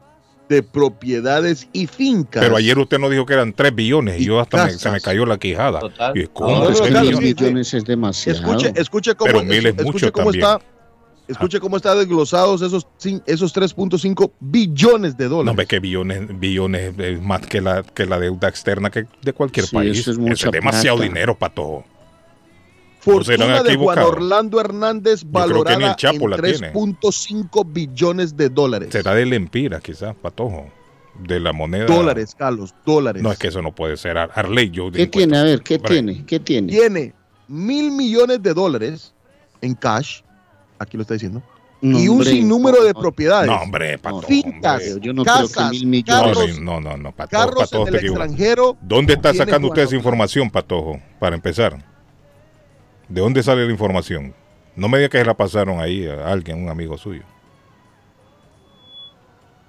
[0.47, 2.43] de propiedades y fincas.
[2.43, 4.91] Pero ayer usted nos dijo que eran 3 billones y Y yo hasta me- se
[4.91, 5.80] me cayó la quijada.
[5.80, 6.17] Total.
[6.17, 8.39] Y No, ¿cómo no, no, tres sí, millones es demasiado.
[8.39, 10.45] Escuche, escuche cómo, Pero mil es escuche mucho cómo también.
[10.45, 10.62] está.
[11.27, 12.86] Escuche cómo está desglosados esos,
[13.25, 15.45] esos 3.5 billones de dólares.
[15.53, 19.31] No, ve que billones, billones es más que la, que la deuda externa que de
[19.34, 19.99] cualquier Sí, país.
[19.99, 21.07] eso es mucha demasiado plata.
[21.13, 21.84] dinero para todo.
[22.99, 23.99] Fortuna de Juan.
[23.99, 26.71] Orlando Hernández valorada en la tiene.
[26.73, 28.89] 3.5 billones de dólares.
[28.91, 30.69] Será de lempiras, quizás, patojo.
[31.19, 31.86] De la moneda.
[31.88, 33.21] Dólares, Carlos, dólares.
[33.21, 34.17] No, es que eso no puede ser.
[34.17, 34.91] Ar- Arley, yo.
[34.91, 35.38] ¿Qué tiene?
[35.38, 36.25] A ver, ¿qué tiene?
[36.25, 36.67] ¿Qué tiene?
[36.71, 37.13] Tiene
[37.47, 39.13] mil millones de dólares
[39.62, 40.21] en cash,
[40.81, 41.41] aquí lo está diciendo,
[41.81, 43.47] No, y un hombre, sinnúmero de propiedades.
[43.47, 44.21] No, hombre, patojo.
[44.23, 44.99] Fincas, hombre.
[45.07, 46.27] Yo no creo que casas, mil millones.
[46.27, 48.77] No, carros, no, no, no, patojo, carros patojo, en el extranjero.
[48.81, 50.99] ¿Dónde está sacando usted esa información, Patojo?
[51.19, 51.83] Para empezar.
[53.09, 54.33] ¿De dónde sale la información?
[54.75, 57.23] No me diga que se la pasaron ahí a alguien, un amigo suyo.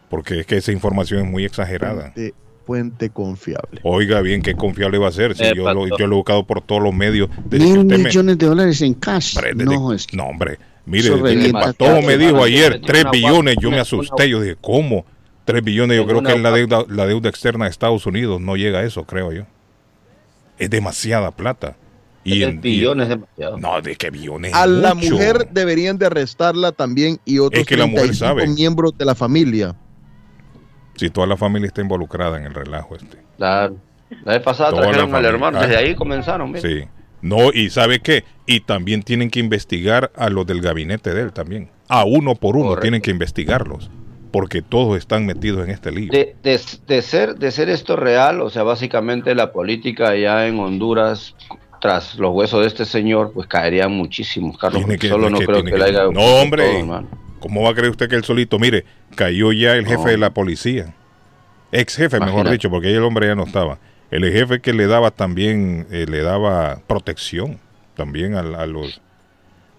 [0.09, 2.13] Porque es que esa información es muy exagerada.
[2.13, 2.35] Fuente,
[2.67, 3.81] fuente confiable.
[3.83, 5.97] Oiga bien, qué confiable va a ser si Eh, yo, lo, Pato.
[5.99, 7.31] yo lo he buscado por todos los medios.
[7.51, 9.37] Mil me- millones de dólares en cash.
[9.37, 10.59] Hombre, desde- No, es no, hombre.
[10.85, 14.29] Mire, revienta Patojo me dijo ayer Una 3 guapa, billones, yo me asusté.
[14.29, 15.05] Yo dije, ¿cómo?
[15.45, 18.41] 3 billones, yo creo que es la deuda, la deuda externa de Estados Unidos.
[18.41, 19.43] No llega a eso, creo yo.
[20.59, 21.77] Es demasiada plata.
[22.25, 23.59] Y en, billón es demasiado.
[23.59, 24.55] No, de que billones.
[24.55, 28.47] A la mujer deberían de arrestarla también y otros Es que la mujer 35 sabe.
[28.47, 29.75] miembros de la familia.
[30.97, 33.19] Si toda la familia está involucrada en el relajo este.
[33.39, 33.77] Claro.
[34.25, 35.63] La vez pasada Toda la trajeron al hermano, Ah.
[35.67, 36.51] desde ahí comenzaron.
[36.53, 36.61] mira.
[36.69, 36.85] Sí.
[37.23, 38.25] No, y ¿sabe qué?
[38.47, 41.71] Y también tienen que investigar a los del gabinete de él también.
[41.89, 42.83] A uno por uno Correcto.
[42.83, 43.91] tienen que investigarlos.
[44.33, 46.11] Porque todos están metidos en este lío.
[46.11, 50.59] De, de- de ser, de ser esto real, o sea, básicamente la política allá en
[50.59, 51.37] Honduras,
[51.83, 54.85] tras los huesos de este señor, pues caerían muchísimos, Carlos.
[54.99, 56.81] Que- solo no que creo que, que- le haya No, hombre.
[56.81, 57.05] todo.
[57.41, 58.59] ¿Cómo va a creer usted que él solito?
[58.59, 58.85] Mire,
[59.17, 60.11] cayó ya el jefe No.
[60.11, 60.95] de la policía.
[61.71, 63.79] Ex jefe, mejor dicho, porque ahí el hombre ya no estaba.
[64.13, 67.59] El jefe que le daba también, eh, le daba protección
[67.97, 69.01] también a, a los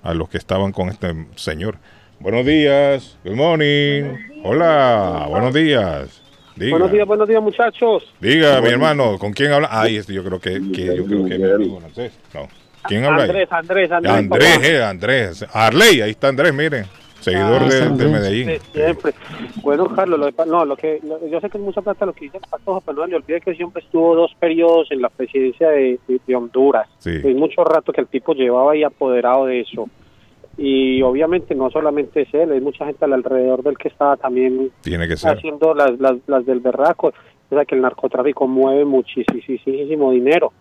[0.02, 1.78] a los que estaban con este señor.
[2.20, 4.16] Buenos días, good morning.
[4.44, 6.20] Hola, buenos días.
[6.56, 8.12] Diga, Buenos días, buenos días, muchachos.
[8.20, 9.70] diga mi hermano, ¿con quién habla?
[9.72, 12.12] Ay, este yo creo que, que yo creo que es mi amigo Andrés.
[12.34, 12.48] No.
[12.88, 13.30] ¿Quién habla ahí?
[13.30, 14.14] Andrés, Andrés, Andrés.
[14.14, 15.46] Andrés, eh, Andrés.
[15.54, 16.86] Arley, ahí está Andrés, miren.
[17.24, 18.10] Seguidor Ah, de, de.
[18.12, 18.48] Medellín.
[18.48, 19.14] De siempre.
[19.62, 22.14] Bueno, Carlos, lo de no, lo que, lo- yo sé que es mucha plata lo
[22.14, 25.10] que dice el Patojo, pero no le olvide que siempre estuvo dos periodos en la
[25.10, 26.88] presidencia de, de- de Honduras.
[27.00, 27.12] Sí.
[27.24, 29.88] Es mucho rato que el tipo llevaba ahí apoderado de eso.
[30.58, 35.08] Y obviamente no solamente es él, hay mucha gente alrededor del que estaba también Tiene
[35.08, 35.32] que ser.
[35.38, 37.08] haciendo las, las, las del berraco.
[37.50, 40.54] O sea que el narcotráfico mueve muchísimo dinero.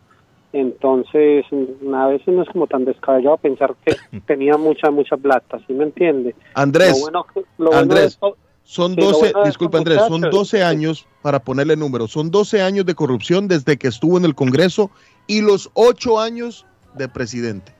[0.52, 5.58] Entonces, mm, a veces no es como tan descabellado pensar que tenía mucha, mucha plata,
[5.66, 6.34] ¿sí me entiende?
[6.54, 7.26] Andrés, bueno
[7.58, 10.62] bueno Andrés, esto- son sí, lo 12, bueno disculpa Andrés, son muchachos, 12 sí.
[10.62, 14.90] años, para ponerle número, son 12 años de corrupción desde que estuvo en el Congreso
[15.26, 17.72] y los 8 años de presidente.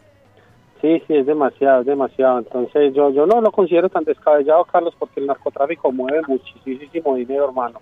[0.81, 2.39] Sí, sí, es demasiado, es demasiado.
[2.39, 7.45] Entonces yo, yo no lo considero tan descabellado, Carlos, porque el narcotráfico mueve muchísimo dinero,
[7.45, 7.81] hermano.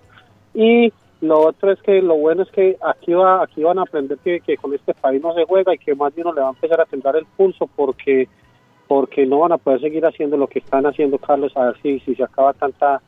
[0.52, 4.18] Y lo otro es que lo bueno es que aquí va, aquí van a aprender
[4.18, 6.48] que, que con este país no se juega y que más de uno le va
[6.48, 8.28] a empezar a temblar el pulso porque
[8.88, 12.00] porque no van a poder seguir haciendo lo que están haciendo, Carlos, a ver si,
[12.00, 13.00] si se acaba tanta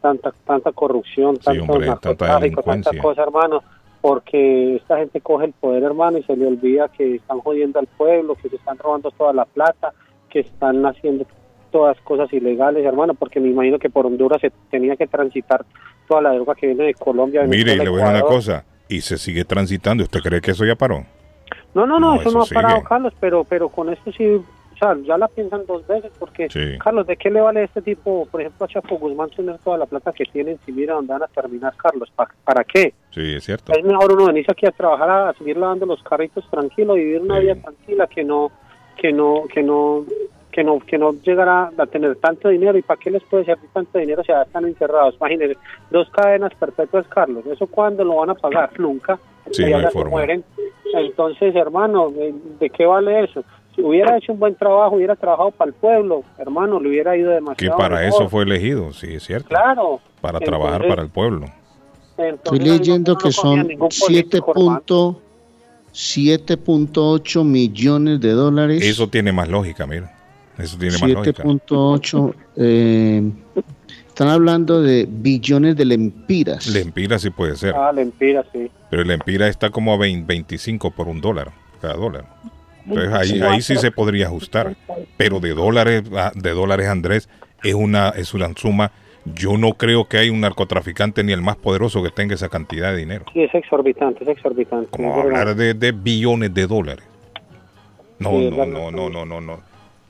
[0.00, 3.02] tanta tanta corrupción, Sí, tanto hombre, tanta narcotráfico, tanta delincuencia.
[3.02, 3.62] cosa, hermano,
[4.00, 7.86] porque esta gente coge el poder, hermano, y se le olvida que están jodiendo al
[7.86, 9.92] pueblo, que se están robando toda la plata,
[10.28, 11.26] que están haciendo
[11.72, 15.64] todas cosas ilegales, hermano, porque me imagino que por Honduras se tenía que transitar
[16.08, 17.42] toda la droga que viene de Colombia.
[17.44, 18.64] Mire, y le voy a decir una cosa.
[18.88, 20.02] Y se sigue transitando.
[20.04, 21.04] ¿Usted cree que eso ya paró?
[21.74, 22.54] No, no, no, No, eso, no ha sigue.
[22.60, 26.48] parado, Carlos, pero pero con esto sí, o sea, ya la piensan dos veces, porque,
[26.50, 26.78] Sí.
[26.78, 29.78] Carlos, ¿de qué le vale a este tipo, por ejemplo, a Chapo Guzmán tener toda
[29.78, 32.12] la plata que tienen si mira dónde van a terminar, Carlos?
[32.14, 32.92] ¿Pa- ¿Para qué?
[33.10, 33.72] Sí, es cierto.
[33.72, 37.36] Es mejor uno venirse aquí a trabajar, a seguir lavando los carritos tranquilo, vivir una
[37.36, 37.42] Sí.
[37.42, 38.50] vida tranquila que no,
[38.96, 40.04] que no, que no,
[40.54, 42.78] que no, que no llegará a tener tanto dinero.
[42.78, 45.16] ¿Y para qué les puede servir tanto dinero si ya están encerrados?
[45.16, 45.56] Imagínense,
[45.90, 47.44] dos cadenas perpetuas, Carlos.
[47.50, 48.70] ¿Eso cuándo lo van a pagar?
[48.78, 49.18] Nunca.
[49.50, 50.10] Sí, no hay forma.
[50.10, 50.44] mueren.
[50.94, 53.42] Entonces, hermano, ¿de, de qué vale eso?
[53.74, 57.30] Si hubiera hecho un buen trabajo, hubiera trabajado para el pueblo, hermano, le hubiera ido
[57.30, 58.20] Que demasiado para mejor.
[58.20, 59.48] eso fue elegido, sí, es cierto.
[59.48, 59.98] Claro.
[60.20, 61.46] Para trabajar para el pueblo.
[62.16, 64.78] Estoy leyendo no que son ningún 7 político, hermano.
[64.78, 65.20] punto-
[65.92, 68.82] 7.8 millones de dólares.
[68.84, 70.13] Eso tiene más lógica, mira.
[70.58, 71.42] Eso tiene más lógica.
[71.42, 72.34] 7.8.
[72.56, 73.22] eh,
[74.08, 76.66] están hablando de billones de lempiras.
[76.68, 77.74] El Empira sí puede ser.
[77.74, 78.70] Ah, Lempira, sí.
[78.90, 82.24] Pero el Empira está como a 20 25 por un dólar, cada dólar.
[82.86, 83.42] Entonces ahí, Sí.
[83.42, 84.76] ahí sí se podría ajustar.
[85.16, 87.28] Pero de dólares, ah, de dólares, Andrés,
[87.64, 88.92] es una, es una suma.
[89.24, 92.92] Yo no creo que hay un narcotraficante ni el más poderoso que tenga esa cantidad
[92.92, 93.24] de dinero.
[93.32, 94.90] Sí, es exorbitante, es exorbitante.
[94.90, 97.04] Como hablar de, de billones de dólares.
[98.18, 99.60] No, Sí, no, no, no, no, no, no.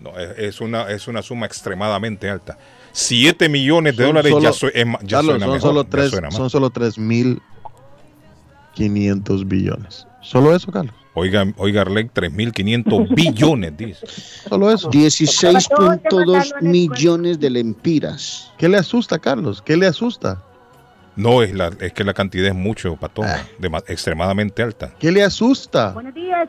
[0.04, 2.56] No, es, una, es una suma extremadamente alta.
[2.92, 5.68] 7 millones de Son dólares solo- ya, su- es ma- ya Carlos, suena son mejor,
[5.70, 6.36] solo ya tres, suena más.
[6.36, 10.06] son solo 3.500 billones.
[10.22, 10.94] Solo eso, Carlos.
[11.16, 14.04] Oiga, oiga, Arley, 3.500 billones, dice.
[14.48, 14.90] Solo eso.
[14.90, 18.52] 16.2 millones de lempiras.
[18.58, 19.62] ¿Qué le asusta, Carlos?
[19.62, 20.42] ¿Qué le asusta?
[21.16, 23.82] No, es, la, es que la cantidad es mucho, Patoja, Ah.
[23.86, 24.92] extremadamente alta.
[24.98, 25.94] ¿Qué le asusta?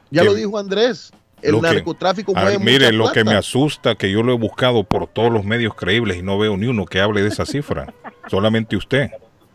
[0.10, 1.12] Ya Que- lo dijo Andrés.
[1.46, 5.08] El Lo narcotráfico mueve mire, lo que me asusta, que yo lo he buscado por
[5.08, 7.94] todos los medios creíbles y no veo ni uno que hable de esa cifra.
[8.30, 9.12] Solamente usted.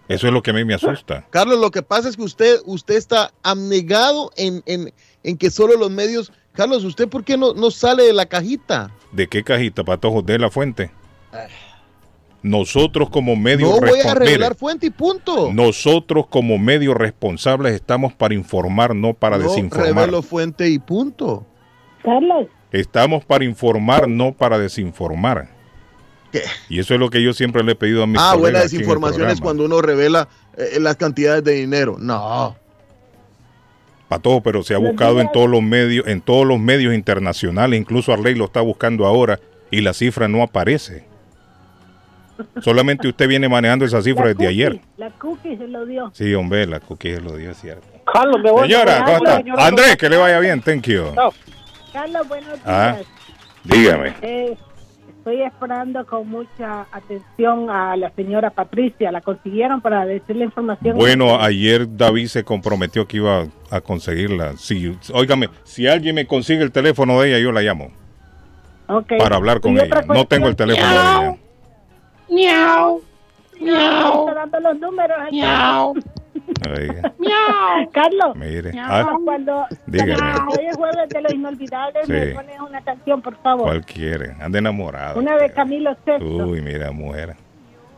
[0.09, 1.25] Eso es lo que a mí me asusta.
[1.31, 5.77] Carlos, lo que pasa es que usted, usted está abnegado en, en, en que solo
[5.77, 6.33] los medios.
[6.53, 8.91] Carlos, ¿usted por qué no, no sale de la cajita?
[9.13, 10.23] ¿De qué cajita, Patojo?
[10.23, 10.91] De la fuente.
[12.43, 15.53] Nosotros como medios No voy a mire, fuente y punto.
[15.53, 19.95] nosotros como medios responsables estamos para informar, no para no desinformar.
[19.95, 21.47] revelo fuente y punto.
[22.03, 25.49] Carlos, Estamos para informar, no para desinformar.
[26.31, 26.43] ¿Qué?
[26.69, 28.59] Y eso es lo que yo siempre le he pedido a mis Ah, colegas buena
[28.59, 31.97] en el desinformación es cuando uno revela eh, las cantidades de dinero.
[31.99, 32.57] No.
[34.09, 38.13] Pato, pero se ha buscado en todos los medios, en todos los medios internacionales, incluso
[38.13, 39.39] Arley lo está buscando ahora
[39.71, 41.05] y la cifra no aparece.
[42.61, 44.81] Solamente usted viene manejando esa cifra La desde cookie, ayer.
[44.97, 46.11] La cookie se lo dio.
[46.15, 47.87] Sí, hombre, la cookie se lo dio, es cierto.
[48.13, 48.69] Carlos, me voy.
[48.69, 49.37] Señora, me ¿cómo está?
[49.39, 49.67] señora.
[49.67, 51.05] Andrés, que le vaya bien, thank you.
[51.93, 52.63] Carlos, buenos días.
[52.67, 52.97] Ah,
[53.65, 54.15] dígame.
[54.23, 54.57] Eh,
[55.19, 59.11] estoy esperando con mucha atención a la señora Patricia.
[59.11, 60.97] ¿La consiguieron para decir la información?
[60.97, 64.57] Bueno, ayer David se comprometió que iba a conseguirla.
[64.57, 67.91] Sí, óigame, si alguien me consigue el teléfono de ella, yo la llamo
[68.89, 69.13] Ok.
[69.19, 70.03] para hablar con ella.
[70.09, 71.37] No tengo el teléfono de ella.
[72.29, 73.03] Miau.
[73.61, 74.29] Miau.
[74.29, 75.19] Está dando los números.
[77.19, 77.91] Miau.
[77.93, 78.37] Carlos.
[78.37, 78.73] mire.
[78.73, 78.87] Miau.
[78.89, 80.15] Ah, Cuando, dígame.
[80.17, 82.13] cuando hoy es jueves de los inolvidables, Sí.
[82.13, 83.65] me pones una canción, por favor.
[83.67, 84.35] ¿Cuál quiere?
[84.41, 85.15] Anda enamorada.
[85.15, 86.25] Una de Camilo VI.
[86.25, 87.37] Uy, mira, mujer.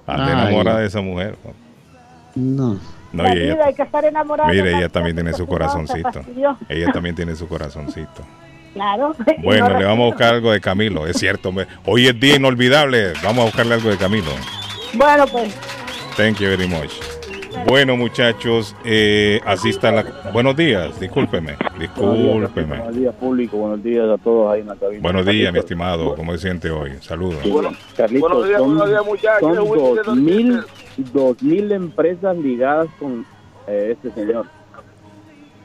[0.06, 0.32] Anda Ay.
[0.32, 1.36] enamorada de esa mujer.
[2.34, 2.78] No.
[3.12, 4.48] No, y ella, hay que estar enamorado.
[4.50, 6.22] mire, ella la también tiene su corazoncito.
[6.68, 8.26] Ella también tiene su corazoncito.
[8.72, 9.14] Claro.
[9.42, 11.06] Bueno, no le vamos a buscar algo de Camilo.
[11.06, 11.66] Es cierto, hombre.
[11.84, 13.12] hoy es día inolvidable.
[13.22, 14.30] Vamos a buscarle algo de Camilo.
[14.94, 15.54] Bueno, pues.
[16.16, 16.90] Thank you very much.
[17.66, 20.04] Bueno, muchachos, eh, así está la...
[20.32, 22.76] Buenos días, discúlpeme, discúlpeme.
[22.78, 23.56] Buenos días, público.
[23.58, 25.02] Buenos días a todos ahí en la cabina.
[25.02, 26.14] Buenos días, mi estimado.
[26.14, 26.92] ¿Cómo se siente hoy?
[27.00, 27.36] Saludos.
[27.96, 29.56] Carlitos, Buenos días, son, buenos días, muchachos.
[29.56, 30.60] son dos mil,
[31.12, 33.24] dos mil empresas ligadas con
[33.66, 34.46] eh, este señor.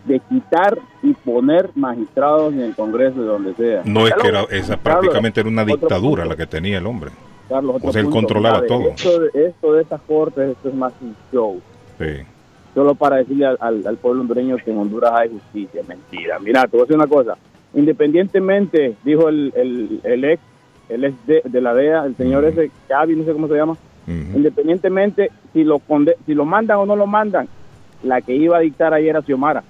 [0.06, 3.82] De quitar y poner magistrados en el Congreso, de donde sea.
[3.86, 6.30] No es que era, esa prácticamente era una dictadura punto.
[6.30, 7.12] la que tenía el hombre.
[7.50, 8.20] Carlos, O sea, él punto.
[8.20, 8.90] controlaba todo.
[8.90, 11.62] Esto, de- esto de estas cortes, esto es más un show.
[12.00, 12.24] Sí.
[12.76, 15.82] Solo para decirle al, al- al pueblo hondureño que en Honduras hay justicia.
[15.88, 16.38] Mentira.
[16.40, 17.38] Mira, te voy a decir una cosa.
[17.74, 20.42] Independientemente, dijo el, el, el ex,
[20.90, 23.76] el ex de, de la DEA, el señor ese, Gaby, no sé cómo se llama,
[24.08, 27.48] independientemente si lo conde- si lo mandan o no lo mandan,
[28.04, 29.64] la que iba a dictar ayer era Xiomara.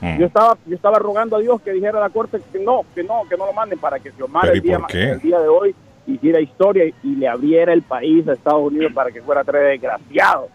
[0.00, 0.18] Mm.
[0.18, 3.02] Yo estaba yo estaba rogando a Dios que dijera a la corte que no, que
[3.04, 5.48] no, que no lo manden para que Xiomara ¿Pero y el día, el día de
[5.48, 5.74] hoy
[6.06, 9.62] hiciera historia y, y le abriera el país a Estados Unidos para que fuera tres
[9.80, 10.50] desgraciados.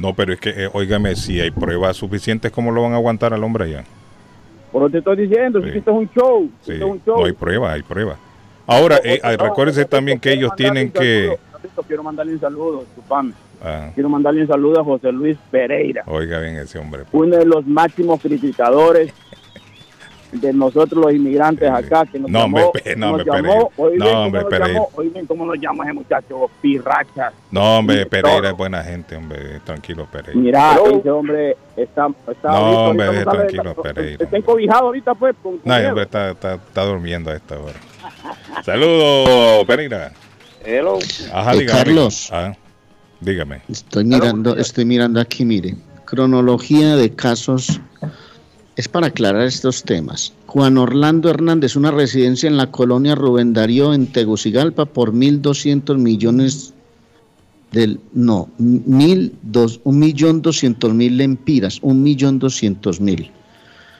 [0.00, 3.32] No, pero es que, eh, óigame, si hay pruebas suficientes, ¿cómo lo van a aguantar
[3.32, 3.84] al hombre allá?
[4.72, 5.72] Por lo que te estoy diciendo, Sí.
[5.72, 7.18] si esto es un show, Sí, esto es un show.
[7.20, 8.18] no hay pruebas, hay pruebas.
[8.66, 11.36] Ahora, eh, No, recuérdense no, también que ellos tienen que...
[11.86, 13.32] Quiero mandarle un saludo, disculpame.
[13.62, 17.02] Ah, Quiero mandarle un saludo a José Luis Pereira, oiga bien ese hombre.
[17.12, 19.12] uno de los máximos criticadores
[20.40, 23.96] de nosotros los inmigrantes acá, que nos No, llamó, pe- no, nos hombre, llamó, oí
[23.98, 24.72] No, cómo hombre, nos Pereira.
[24.74, 27.32] llamó, oí bien cómo nos llama ese muchacho, pirracha.
[27.50, 29.60] No, hombre, Pereira es buena gente, hombre.
[29.64, 30.40] Tranquilo, Pereira.
[30.40, 30.98] Mira, Hello.
[30.98, 34.24] ese hombre está, está No, ahorita, hombre, ahorita no tranquilo, la- Pereira.
[34.24, 37.78] Está encobijado ahorita, pues, con, No, hombre, está, está, está durmiendo a esta hora.
[38.64, 40.12] Saludos, Pereira.
[40.64, 40.98] Hello.
[41.32, 41.78] Ajá, Eh, dígame.
[41.84, 42.28] Carlos.
[42.32, 42.52] Ah,
[43.20, 43.60] dígame.
[43.68, 45.76] Estoy mirando, estoy mirando aquí, mire.
[46.04, 47.80] Cronología de casos.
[48.76, 50.34] Es para aclarar estos temas.
[50.46, 56.74] Juan Orlando Hernández, una residencia en la colonia Rubén Darío en Tegucigalpa por 1.200 millones
[57.72, 63.30] del, no, mil dos, un millón doscientos mil lempiras, un millón doscientos mil.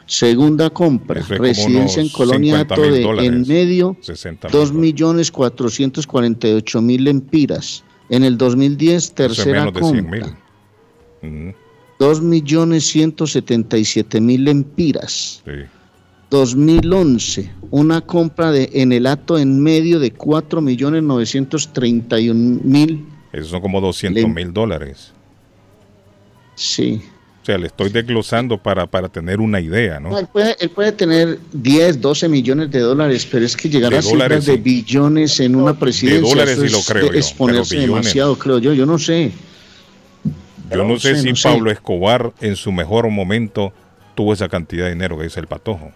[0.06, 3.32] Segunda compra, Eso es como residencia en Colonia 50 Ato de dólares.
[3.32, 7.82] en medio, 60 dos millones cuatrocientos cuarenta y ocho mil lempiras.
[8.08, 10.20] En el 2010, tercera menos de 100 mil.
[10.22, 11.65] compra.
[11.98, 15.42] Ujú, 2 millones 177 mil lempiras.
[15.44, 15.52] sí.
[16.28, 23.06] 2011, una compra de en el acto en medio de 4 millones 931 mil.
[23.32, 25.12] Esos son como 200 Lem- mil dólares.
[26.56, 27.00] Sí.
[27.42, 30.10] O sea, le estoy desglosando para, para tener una idea, ¿no?
[30.10, 33.92] No, él, puede, él puede tener 10, 12 millones de dólares, pero es que llegar
[33.92, 34.60] De a dólares, cifras de sí.
[34.60, 38.04] billones en una presidencia dólares eso sí lo es creo de yo, exponerse pero billones.
[38.04, 38.72] demasiado, creo yo.
[38.74, 39.30] Yo no sé.
[40.70, 41.32] Yo no sé si.
[41.42, 43.72] Pablo Escobar en su mejor momento
[44.14, 45.92] tuvo esa cantidad de dinero que dice el patojo.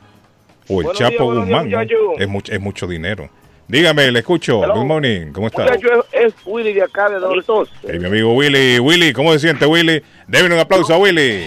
[0.68, 1.88] O el Buenos Chapo días, Guzmán.
[2.18, 3.28] Es, mucho, es mucho dinero.
[3.66, 4.62] Dígame, le escucho.
[4.62, 4.74] Hello.
[4.74, 5.32] Good morning.
[5.32, 5.62] ¿Cómo está?
[5.62, 7.70] Muchacho, es, es Willy de acá de Doritos.
[7.86, 8.78] Hey, mi amigo Willy.
[8.80, 10.02] Willy, ¿cómo se siente, Willy?
[10.28, 11.46] Deben un aplauso a Willy.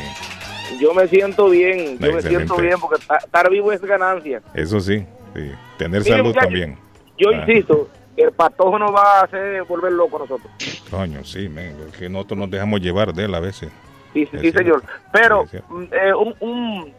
[0.82, 4.42] Yo me siento bien, yo me siento bien porque ta- estar vivo es ganancia.
[4.54, 5.06] Eso sí,
[5.36, 5.52] sí.
[5.78, 6.78] Tener Mire, salud muchacho, también.
[7.18, 7.46] Yo Ah.
[7.46, 10.52] insisto, el patojo nos va a hacer volver locos a nosotros.
[10.90, 13.72] Coño, sí, men, es que nosotros nos dejamos llevar de él a veces.
[14.14, 14.84] Sí, señor.
[15.12, 15.46] Pero
[15.92, 16.94] eh, un, un,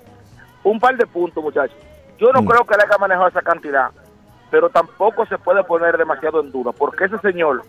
[0.65, 1.77] un par de puntos, muchachos.
[2.19, 2.47] Yo no Mm.
[2.47, 3.91] creo que le haya manejado esa cantidad,
[4.51, 7.63] pero tampoco se puede poner demasiado en duda, porque ese señor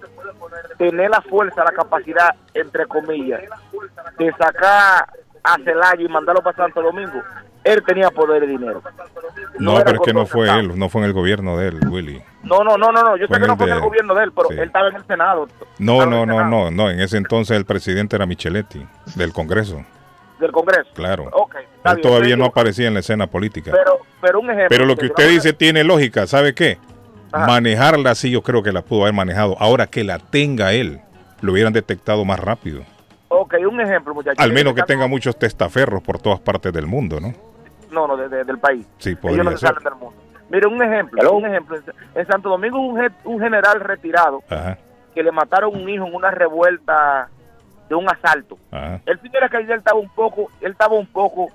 [0.77, 3.41] tiene la fuerza, la capacidad, entre comillas,
[4.17, 5.07] de sacar
[5.45, 7.21] a Celaya y mandarlo para Santo Domingo.
[7.63, 8.81] Él tenía poder y dinero.
[9.57, 12.21] No, pero es que no fue él, no fue en el gobierno de él, Willy.
[12.43, 13.17] No, no, no, no, no.
[13.17, 14.53] Yo Fue sé que no fue en el de- gobierno de él, pero sí.
[14.55, 15.47] él estaba en el Senado.
[15.79, 16.49] No, no, no, Senado.
[16.49, 16.89] no, no.
[16.91, 19.83] En ese entonces el presidente era Micheletti, del Congreso.
[20.39, 20.89] del Congreso.
[20.93, 21.29] Claro.
[21.31, 23.71] Ok, está Él bien, todavía no aparecía en la escena política.
[23.71, 24.67] Pero, pero un ejemplo.
[24.69, 26.77] Pero lo que usted dice tiene lógica, ¿sabe qué?
[27.31, 27.47] Ajá.
[27.47, 29.55] Manejarla así yo creo que la pudo haber manejado.
[29.59, 30.99] Ahora que la tenga él,
[31.41, 32.83] lo hubieran detectado más rápido.
[33.37, 34.43] Ok, un ejemplo, muchachos.
[34.43, 37.33] Al menos que tenga muchos testaferros por todas partes del mundo, ¿no?
[37.91, 38.87] No, no, de- de- del país.
[38.97, 39.69] Sí, Ellos podría se ser.
[39.69, 40.15] salen del mundo.
[40.49, 41.31] Mire, un ejemplo.
[41.33, 41.77] Un ejemplo.
[42.13, 44.77] En Santo Domingo un, un general retirado Ajá,
[45.13, 47.29] que le mataron un hijo en una revuelta
[47.89, 48.57] de un asalto.
[48.71, 48.99] ajá.
[49.05, 51.47] El fin era que él estaba un poco, él estaba un poco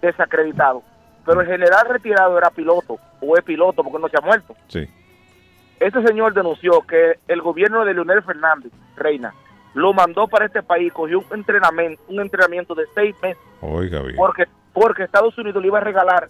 [0.00, 0.82] desacreditado.
[1.24, 4.54] Pero el general retirado era piloto, o es piloto porque no se ha muerto.
[4.68, 4.88] Sí.
[5.78, 9.32] Este señor denunció que el gobierno de Leonel Fernández, Reina,
[9.74, 14.16] lo mandó para este país, cogió un entrenamiento, un entrenamiento de seis meses, Oiga bien.
[14.16, 16.28] porque, porque Estados Unidos le iba a regalar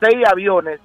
[0.00, 0.80] seis aviones,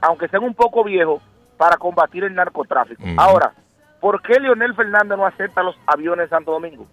[0.00, 1.22] aunque sean un poco viejos,
[1.58, 3.02] para combatir el narcotráfico.
[3.18, 3.52] Ahora,
[4.00, 6.86] ¿por qué Leonel Fernández no acepta los aviones en Santo Domingo?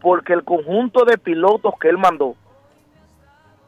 [0.00, 2.34] Porque el conjunto de pilotos que él mandó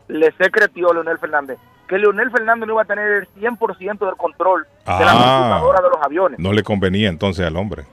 [0.09, 1.59] le secretió a Leonel Fernández
[1.89, 5.61] que Leonel Fernández no iba a tener el 100% del control de la Ah.
[5.61, 6.39] computadora de los aviones.
[6.41, 7.85] No le convenía entonces al hombre.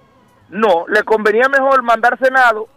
[0.54, 2.68] No, le convenía mejor mandar Senado,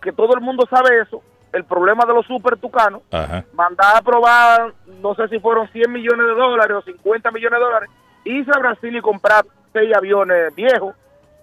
[0.00, 1.22] que todo el mundo sabe eso,
[1.52, 3.44] el problema de los super tucanos, Ajá.
[3.52, 7.64] mandar a aprobar, no sé si fueron 100 millones de dólares o 50 millones de
[7.64, 7.90] dólares,
[8.24, 10.94] irse a Brasil y comprar seis aviones viejos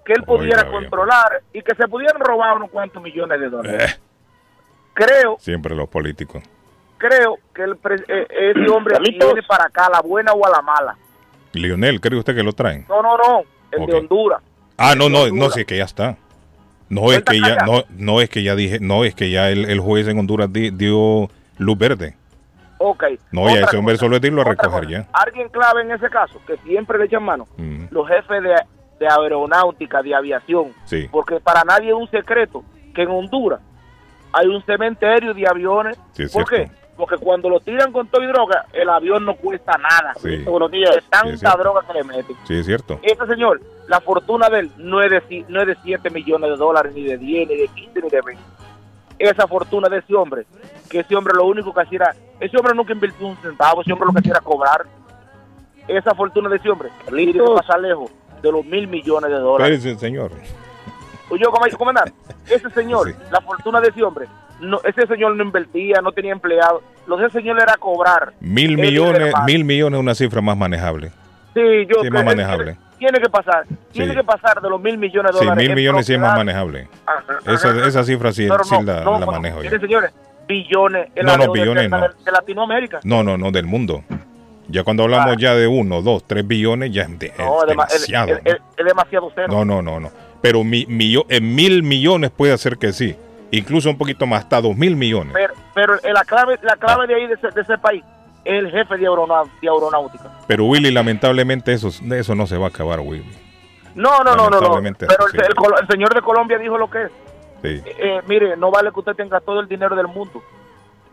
[0.05, 0.81] que él pudiera Oiga, bien.
[0.89, 3.93] controlar y que se pudieran robar unos cuantos millones de dólares.
[3.93, 3.99] Eh,
[4.93, 6.43] Creo, siempre los políticos.
[6.97, 10.49] creo que el pre- eh, ese hombre viene para acá, a la buena o a
[10.49, 10.97] la mala.
[11.53, 12.85] Lionel, ¿cree usted que lo traen?
[12.89, 14.41] No, no, no, el de Honduras.
[14.81, 16.15] Ah, no, no, no, sí, que ya está.
[16.89, 19.69] No es que ya, no, no es que ya dije, no es que ya el,
[19.69, 22.15] el juez en Honduras di- dio luz verde.
[22.79, 23.03] Ok.
[23.31, 25.07] No, ya ese hombre cosa, solo es irlo a recoger ya.
[25.11, 28.55] Alguien clave en ese caso, que siempre le echan mano, Mm, los jefes de,
[28.99, 30.71] de aeronáutica, de aviación.
[30.85, 31.07] sí.
[31.11, 32.63] Porque para nadie es un secreto
[32.95, 33.59] que en Honduras
[34.31, 35.97] hay un cementerio de aviones.
[36.13, 36.71] Sí, ¿Por cierto.
[36.73, 36.78] qué?
[36.99, 40.13] Porque cuando lo tiran con todo y droga, el avión no cuesta nada.
[40.17, 40.43] Sí.
[40.43, 42.35] Todos los días, es Sí, tanta es droga que le meten.
[42.45, 42.99] Sí, es cierto.
[43.01, 46.57] Ese señor, la fortuna de él no es de, no es de 7 millones de
[46.57, 48.43] dólares, ni de 10, ni de 15, ni de 20.
[49.17, 50.45] Esa fortuna de ese hombre,
[50.89, 53.93] que ese hombre lo único que hacía era, ese hombre nunca invirtió un centavo, ese
[53.93, 54.85] hombre lo que hacía era cobrar.
[55.87, 59.77] Esa fortuna de ese hombre, que pasar lejos de los mil millones de dólares.
[59.77, 60.31] Espérese, señor.
[61.29, 62.13] Oye, ¿cómo- comandante,
[62.49, 63.15] ese señor, Sí.
[63.31, 64.27] la fortuna de ese hombre,
[64.61, 68.33] no, ese señor no invertía, no tenía empleados, lo de ese señor era cobrar.
[68.39, 71.09] Mil millones, mil millones es una cifra más manejable.
[71.53, 72.65] Sí, yo Sí, creo más que manejable.
[72.65, 74.17] Tiene, tiene que pasar, tiene Sí.
[74.17, 75.61] que pasar de los mil millones de Sí, dólares.
[75.63, 76.87] mil en millones sí es más manejable.
[77.05, 77.87] Ajá, Esa, ajá.
[77.87, 79.69] esa cifra sí, sí no, la, no, la manejo yo.
[79.79, 80.11] señores,
[80.47, 81.99] billones No, la no, billones no.
[82.01, 82.99] de, Latinoamérica.
[83.03, 84.03] No, no, no, del mundo.
[84.67, 85.35] Ya cuando hablamos Ah.
[85.39, 88.33] ya de uno, dos, tres billones, ya es, de- No, demasiado.
[88.33, 89.47] es- es- es demasiado cero.
[89.49, 90.11] No, no, no, no.
[90.41, 93.15] Pero mi, millo- en mil millones puede ser que sí.
[93.51, 95.33] Incluso un poquito más, hasta dos mil millones.
[95.33, 98.03] Pero, pero eh, la clave, la clave de ahí, de ese, de ese país,
[98.45, 100.31] es el jefe de, aeronáutica.
[100.47, 103.25] Pero Willy, lamentablemente, eso, eso no se va a acabar, Willy.
[103.95, 104.81] No, no, no, no, no.
[104.97, 107.11] Pero el, el el señor de Colombia dijo lo que es.
[107.61, 110.41] Sí, Eh, mire, no vale que usted tenga todo el dinero del mundo.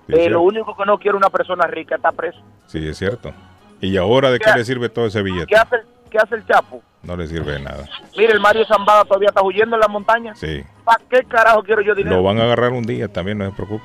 [0.07, 2.39] sí, Eh, lo único que no quiere una persona rica está preso.
[2.67, 3.33] Sí, es cierto.
[3.81, 5.47] ¿Y ahora de qué ¿Qué- le sirve todo ese billete?
[5.47, 6.81] ¿Qué hace, el- ¿Qué hace el Chapo?
[7.03, 7.85] No le sirve de nada.
[8.17, 10.35] Mire, el Mario Zambada todavía está huyendo en la montaña.
[10.37, 10.63] Sí.
[10.87, 12.17] ¿Para qué carajo quiero yo dinero?
[12.17, 13.85] Lo van a agarrar un día, también no se preocupe.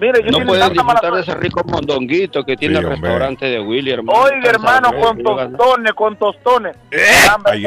[0.00, 3.00] Mire, yo No pueden disfrutar de ese rico mondonguito que tiene Sí, el hombre.
[3.10, 4.18] restaurante de Willy, hermano.
[4.20, 6.76] Oiga, hermano, con tostones, con tostones.
[6.90, 7.64] Caramba, Ahí,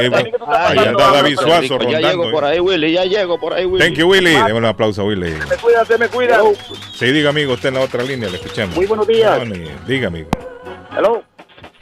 [0.80, 2.10] anda David Suazo Ya rondando.
[2.10, 2.48] llego por eh.
[2.48, 3.86] ahí, Willy, ya llego por ahí, Willy.
[3.86, 4.32] Thank you, Willy.
[4.32, 5.32] Démosle un aplauso a Willy.
[5.50, 6.40] Me cuida, se me cuida.
[6.96, 8.76] Sí, diga, amigo, usted en la otra línea, le escuchamos.
[8.76, 9.40] Muy buenos días.
[9.88, 10.30] Diga, amigo.
[10.98, 11.24] Hello.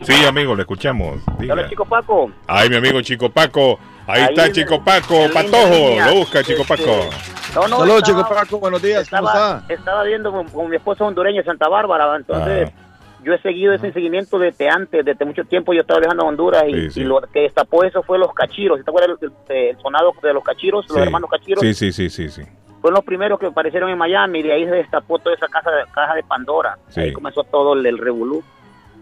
[0.01, 1.19] Sí, amigo, le escuchamos.
[1.39, 1.53] Diga.
[1.53, 2.29] Hola, chico Paco.
[2.45, 3.79] Ay, mi amigo Chico Paco.
[4.07, 6.05] Ahí, Ahí está Chico Paco, Patojo.
[6.07, 7.09] Lo busca Chico Este, Paco.
[7.55, 9.73] No, no, Saludos, Chico Paco, buenos días, ¿cómo estaba, está?
[9.73, 13.19] estaba viendo con, con mi esposa hondureña en Santa Bárbara, entonces Ah.
[13.23, 16.63] yo he seguido ese seguimiento desde antes, desde mucho tiempo yo estaba viajando a Honduras
[16.67, 17.01] y, Sí, sí.
[17.01, 20.33] y lo que destapó eso fue los cachiros, ¿te acuerdas el, el- el sonado de
[20.33, 20.93] los cachiros, Sí.
[20.97, 21.61] los hermanos cachiros?
[21.61, 22.41] Sí, sí, sí, sí, sí.
[22.81, 25.71] Fueron los primeros que aparecieron en Miami y de ahí se destapó toda esa casa
[25.71, 26.99] de, caja de Pandora, Sí.
[27.01, 28.43] ahí comenzó todo el, el revolú.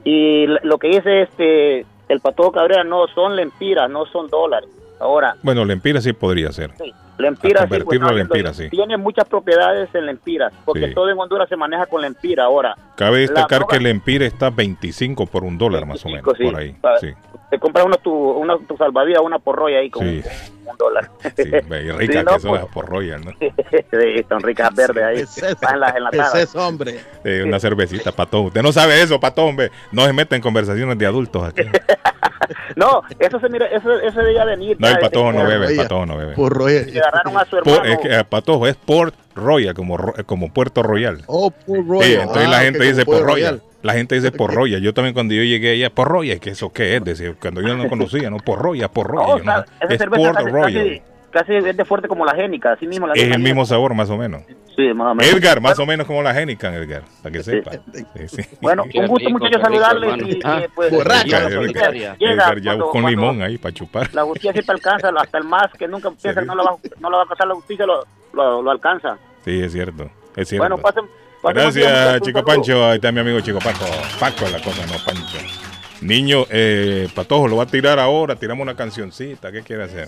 [0.04, 4.70] Y lo que dice este el Patojo Cabrera no son lempiras, no son dólares.
[5.02, 6.72] Ahora, Bueno, Lempira sí podría ser.
[6.78, 8.70] Sí, Lempiras, A convertirlo a lempiras, sí.
[8.70, 10.94] Tiene muchas propiedades en lempiras, porque Sí.
[10.94, 12.76] todo en Honduras se maneja con lempira ahora.
[12.96, 16.44] Cabe destacar La que Empire está 25 por un dólar más o menos, 25, sí.
[16.44, 16.76] por ahí.
[17.00, 17.14] Sí,
[17.50, 20.22] Te compras una tu, una tu salvavidas, una porroya ahí con sí.
[20.66, 21.10] un dólar.
[21.36, 21.52] Sí, y
[21.92, 22.62] rica Sí, no, que son pues.
[22.62, 23.32] las por Royal, ¿no?
[23.40, 25.18] sí, son ricas verdes ahí.
[25.80, 26.56] Las enlatadas.
[26.56, 27.00] hombre?
[27.24, 28.46] Eh, una cervecita, patón.
[28.46, 29.58] Usted no sabe eso, patón.
[29.92, 31.64] No se mete en conversaciones de adultos aquí.
[32.76, 34.76] No, eso se mira, eso, eso debía venir.
[34.80, 36.34] No, el patojo no bebe, el patojo no bebe.
[36.34, 36.86] Por Royal.
[36.86, 37.84] Le agarraron a su Por- hermano.
[37.94, 41.24] es que, eh, patojo es Port Royal, como, ro- como Puerto Royal.
[41.28, 42.06] Oh, por Royal.
[42.08, 43.62] Sí, entonces Ah, la gente dice Pollo por Royal.
[43.84, 44.80] La gente dice por Royal.
[44.82, 47.76] Yo también cuando yo llegué allá, por Royal, que eso qué es, decía, cuando yo
[47.76, 49.40] no conocía, no por Royal, por No, Royal.
[49.40, 50.62] o sea, yo no- esa es Port Royal.
[50.88, 51.02] casi,
[51.32, 53.44] casi es de fuerte como la génica, así mismo la Es el génica.
[53.50, 54.44] mismo sabor, más o menos.
[54.76, 55.34] Sí, más o menos.
[55.34, 57.72] Edgar, más o menos como la Heineken, Edgar, para que sepa.
[57.72, 58.42] Sí, sí.
[58.62, 61.48] Bueno, un gusto muchachos saludarles y, Ah, pues borracha.
[61.48, 64.14] Edgar, llega ya cuando- buscó un cuando limón ahí para chupar.
[64.14, 67.10] La justicia siempre alcanza, hasta el más que nunca piensa que no lo va, no
[67.10, 69.18] lo va a alcanzar la justicia lo, lo, lo alcanza.
[69.44, 70.10] Sí, es cierto.
[70.36, 70.64] Es cierto.
[70.68, 71.04] Bueno, pasen,
[71.44, 72.44] Gracias, Chico.
[72.46, 72.86] Pancho.
[72.86, 73.86] Ahí está mi amigo Chico Paco.
[74.20, 75.38] Paco es la cosa, no Pancho.
[76.02, 78.36] Niño, eh, Patojo, lo va a tirar ahora.
[78.36, 79.52] Tiramos una cancioncita.
[79.52, 80.08] ¿Qué quiere hacer?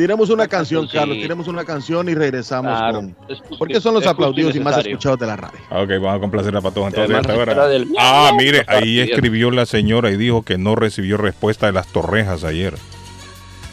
[0.00, 0.96] Tiremos una canción, Sí.
[0.96, 1.18] Carlos.
[1.18, 2.94] Tiremos una canción y regresamos Claro.
[3.00, 3.12] con.
[3.28, 5.60] Justo- Porque son los aplaudidos y más escuchados de la radio.
[5.68, 7.68] Ah, Ok, vamos a complacer a Patojo entonces hasta ahora.
[7.68, 11.86] del- Ah, mire, ahí escribió la señora y dijo que no recibió respuesta de las
[11.88, 12.74] torrejas ayer.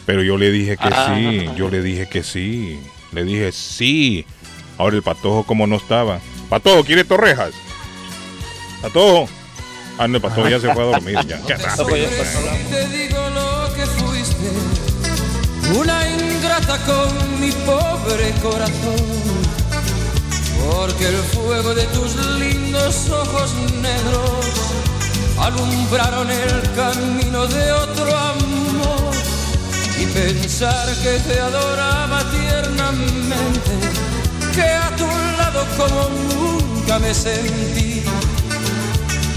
[0.06, 1.16] Pero yo le dije que Ah.
[1.16, 2.78] sí, yo le dije que sí.
[3.14, 4.26] Le dije sí.
[4.78, 6.20] Ahora el Patojo como no estaba.
[6.50, 7.52] Patojo, ¿quiere torrejas?
[8.82, 9.30] Patojo.
[9.98, 11.42] Ah, no, el Patojo ya se fue a dormir ya.
[11.48, 11.88] Qué rápido.
[11.88, 14.50] Te digo lo que fuiste,
[15.76, 19.18] una ingrata con mi pobre corazón.
[20.70, 24.46] Porque el fuego de tus lindos ojos negros
[25.40, 29.14] alumbraron el camino de otro amor.
[30.00, 33.72] Y pensar que te adoraba tiernamente,
[34.54, 35.08] que a tu
[35.38, 38.04] lado como nunca me sentí.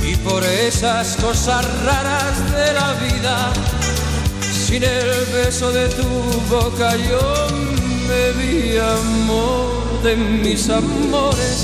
[0.02, 3.52] Y por esas cosas raras de la vida,
[4.70, 6.08] sin el beso de tu
[6.48, 7.48] boca yo
[8.08, 11.56] me vi amor de mis amores.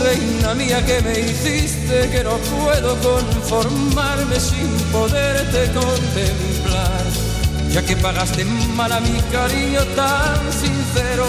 [0.00, 7.04] Reina mía que me hiciste que no puedo conformarme sin poderte contemplar.
[7.72, 8.44] Ya que pagaste
[8.76, 11.26] mal a mi cariño tan sincero,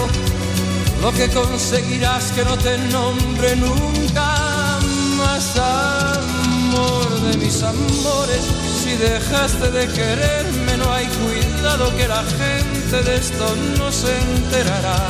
[1.02, 4.78] lo que conseguirás que no te nombre nunca
[5.18, 8.63] más amor de mis amores.
[8.94, 15.00] Si dejaste de quererme, no hay cuidado que la gente de esto no se enterará.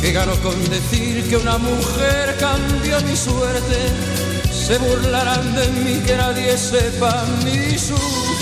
[0.00, 3.78] Que gano con decir que una mujer cambió mi suerte.
[4.50, 8.37] Se burlarán de mí que nadie sepa mi sufrir.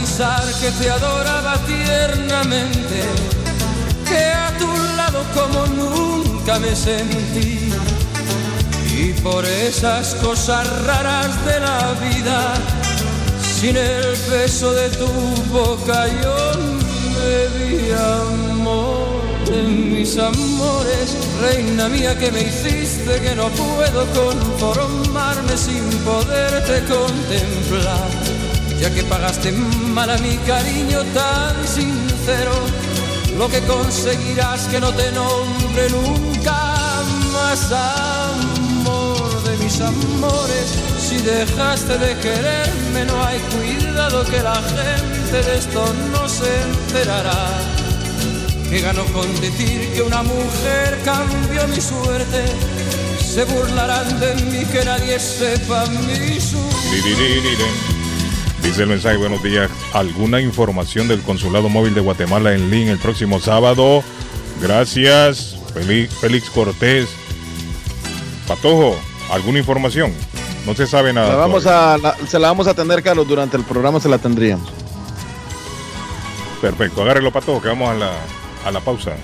[0.00, 3.00] Pensar que te adoraba tiernamente,
[4.08, 7.70] que a tu lado como nunca me sentí.
[8.96, 12.54] Y por esas cosas raras de la vida,
[13.58, 15.10] sin el beso de tu
[15.52, 16.38] boca yo
[17.16, 25.56] me vi amor de mis amores, reina mía que me hiciste que no puedo conformarme
[25.56, 28.39] sin poderte contemplar
[28.80, 32.52] ya que pagaste mal a mi cariño tan sincero,
[33.36, 37.02] lo que conseguirás que no te nombre nunca
[37.32, 40.66] más amor de mis amores.
[40.98, 47.48] Si dejaste de quererme, no hay cuidado que la gente de esto no se enterará.
[48.70, 52.44] Que gano con decir que una mujer cambió mi suerte.
[53.20, 57.89] Se burlarán de mí que nadie sepa mi suerte.
[58.70, 59.68] Dice el mensaje, buenos días.
[59.94, 64.04] ¿Alguna información del Consulado Móvil de Guatemala en Lin el próximo sábado?
[64.62, 67.08] Gracias, Félix, Félix Cortés.
[68.46, 68.96] Patojo,
[69.32, 70.12] ¿alguna información?
[70.66, 71.30] No se sabe nada.
[71.30, 71.94] La vamos todavía.
[71.94, 73.26] a, la- se la vamos a atender, Carlos.
[73.26, 74.70] Durante el programa se la tendríamos.
[76.60, 78.12] Perfecto, agárrelo, Patojo, que vamos a la,
[78.66, 79.14] a la pausa.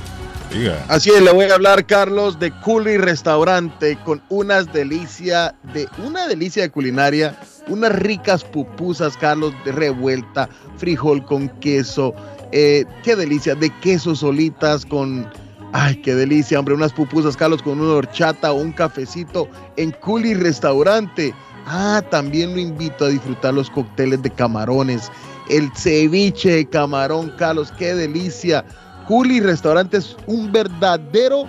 [0.52, 0.84] Diga.
[0.88, 6.26] Así es, le voy a hablar, Carlos, de Culi Restaurante con unas delicias de una
[6.26, 7.38] delicia de culinaria,
[7.68, 12.14] unas ricas pupusas, Carlos, de revuelta, frijol con queso,
[12.52, 15.28] eh, qué delicia, de queso solitas con,
[15.72, 20.34] ay, qué delicia, hombre, unas pupusas, Carlos, con una horchata o un cafecito en Culi
[20.34, 21.34] Restaurante.
[21.66, 25.10] Ah, también lo invito a disfrutar los cócteles de camarones,
[25.48, 28.64] el ceviche de camarón, Carlos, qué delicia.
[29.06, 31.44] Juli Restaurante es un verdadero,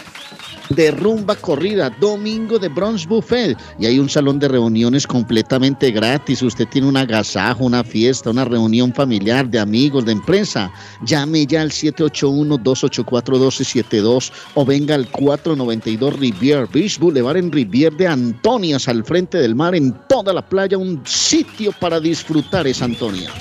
[0.70, 6.41] de rumba corrida, domingo de brunch buffet y hay un salón de reuniones completamente gratis.
[6.41, 10.72] Usted tiene un agasajo, una fiesta, una reunión familiar de amigos, de empresa.
[11.05, 18.88] Llame ya al 781-284-1272 o venga al 492 Rivier Beach Boulevard en Rivier de Antonias
[18.88, 23.32] al frente del mar en toda la playa, un sitio para disfrutar es Antonias.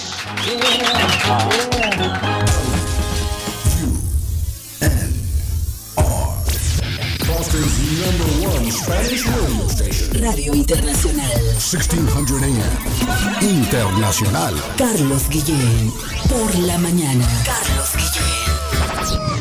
[10.23, 11.43] Radio Internacional.
[11.59, 13.43] 1600 AM.
[13.43, 14.55] Internacional.
[14.79, 15.93] Carlos Guillén.
[16.29, 17.27] Por la mañana.
[17.45, 18.42] Carlos Guillén.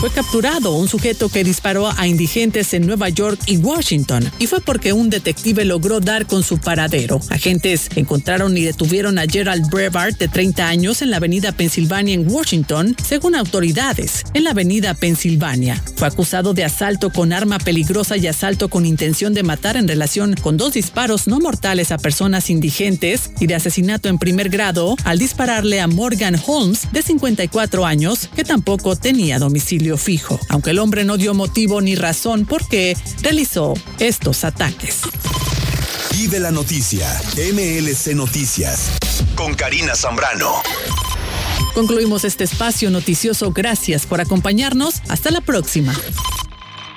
[0.04, 4.60] Fue capturado un sujeto que disparó a indigentes en Nueva York y Washington, y fue
[4.60, 7.22] porque un detective logró dar con su paradero.
[7.30, 12.30] Agentes encontraron y detuvieron a Gerald Brevard, de 30 años, en la avenida Pennsylvania en
[12.30, 15.82] Washington, según autoridades, en la avenida Pennsylvania.
[15.96, 20.34] Fue acusado de asalto con arma peligrosa y asalto con intención de matar en relación
[20.34, 25.18] con dos disparos no mortales a personas indigentes y de asesinato en primer grado al
[25.18, 31.04] dispararle a Morgan Holmes, de 54 años, que tampoco tenía domicilio fijo, aunque el hombre
[31.04, 35.00] no dio motivo ni razón por qué realizó estos ataques.
[36.12, 37.08] Vive la noticia.
[37.36, 38.92] MLC Noticias.
[39.34, 40.62] Con Karina Zambrano.
[41.74, 43.50] Concluimos este espacio noticioso.
[43.50, 45.02] Gracias por acompañarnos.
[45.08, 45.92] Hasta la próxima.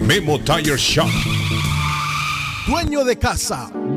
[0.00, 1.08] Memo Tire Shop.
[2.66, 3.70] Dueño de casa,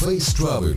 [0.00, 0.76] Face Travel.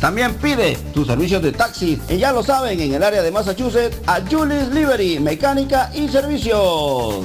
[0.00, 2.00] También pide tus servicios de taxi.
[2.08, 7.24] Y ya lo saben, en el área de Massachusetts, a Julis Livery, mecánica y servicios.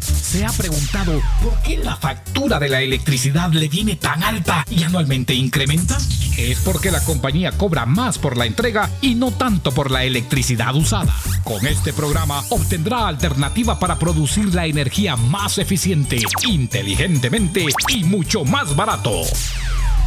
[0.00, 4.82] ¿Se ha preguntado por qué la factura de la electricidad le viene tan alta y
[4.82, 5.96] anualmente incrementa?
[6.36, 10.74] Es porque la compañía cobra más por la entrega y no tanto por la electricidad
[10.74, 11.14] usada.
[11.44, 18.76] Con este programa obtendrá alternativa para producir la energía más eficiente, inteligentemente y mucho más
[18.76, 19.22] barato.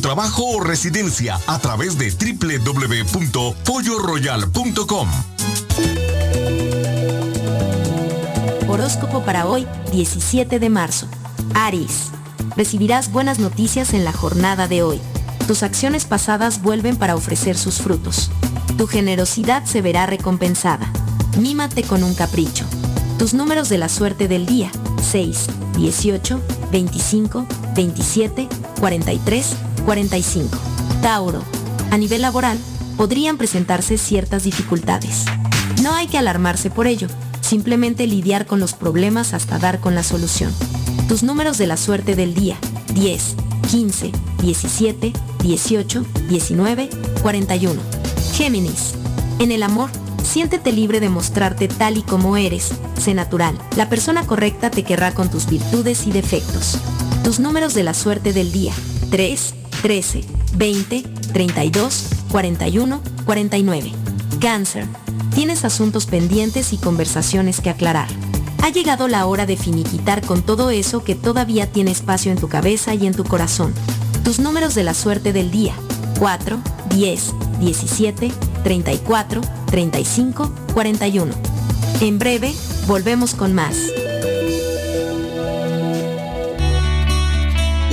[0.00, 5.08] trabajo o residencia a través de www.polloroyal.com.
[8.68, 11.06] Horóscopo para hoy, 17 de marzo.
[11.54, 12.10] Aries.
[12.56, 15.00] Recibirás buenas noticias en la jornada de hoy.
[15.46, 18.30] Tus acciones pasadas vuelven para ofrecer sus frutos.
[18.78, 20.90] Tu generosidad se verá recompensada.
[21.38, 22.64] Mímate con un capricho.
[23.18, 24.70] Tus números de la suerte del día.
[25.02, 26.40] 6, 18,
[26.72, 28.48] 25, 27,
[28.80, 30.56] 43, 45.
[31.02, 31.42] Tauro.
[31.90, 32.58] A nivel laboral,
[32.96, 35.24] podrían presentarse ciertas dificultades.
[35.82, 37.08] No hay que alarmarse por ello,
[37.40, 40.52] simplemente lidiar con los problemas hasta dar con la solución.
[41.08, 42.56] Tus números de la suerte del día.
[42.94, 43.36] 10,
[43.70, 44.12] 15,
[44.42, 45.12] 17,
[45.42, 46.88] 18, 19,
[47.22, 47.80] 41.
[48.32, 48.94] Géminis.
[49.38, 49.90] En el amor,
[50.22, 52.72] siéntete libre de mostrarte tal y como eres.
[52.98, 53.58] Sé natural.
[53.76, 56.78] La persona correcta te querrá con tus virtudes y defectos.
[57.22, 58.72] Tus números de la suerte del día.
[59.10, 59.54] 3,
[59.84, 60.24] 13,
[60.56, 61.02] 20,
[61.34, 63.92] 32, 41, 49.
[64.40, 64.86] Cáncer.
[65.34, 68.08] Tienes asuntos pendientes y conversaciones que aclarar.
[68.62, 72.48] Ha llegado la hora de finiquitar con todo eso que todavía tiene espacio en tu
[72.48, 73.74] cabeza y en tu corazón.
[74.24, 75.74] Tus números de la suerte del día.
[76.18, 76.58] 4,
[76.88, 78.32] 10, 17,
[78.62, 81.34] 34, 35, 41.
[82.00, 82.54] En breve,
[82.86, 83.76] volvemos con más.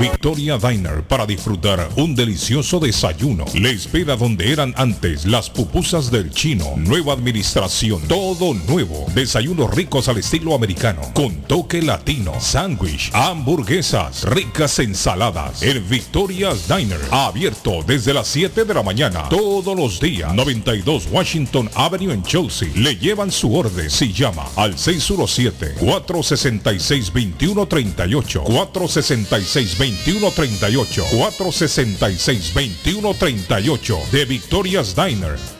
[0.00, 3.44] Victoria Diner para disfrutar un delicioso desayuno.
[3.52, 6.72] Le espera donde eran antes las pupusas del chino.
[6.76, 9.04] Nueva administración, todo nuevo.
[9.14, 12.32] Desayunos ricos al estilo americano, con toque latino.
[12.40, 15.62] Sándwich, hamburguesas, ricas ensaladas.
[15.62, 20.32] El Victoria Diner, abierto desde las 7 de la mañana, todos los días.
[20.32, 22.70] 92 Washington Avenue en Chelsea.
[22.74, 25.80] Le llevan su orden si llama al 617-466-2138.
[25.80, 29.89] 466 2138 466 2138
[34.12, 35.59] de Victoria's Diner.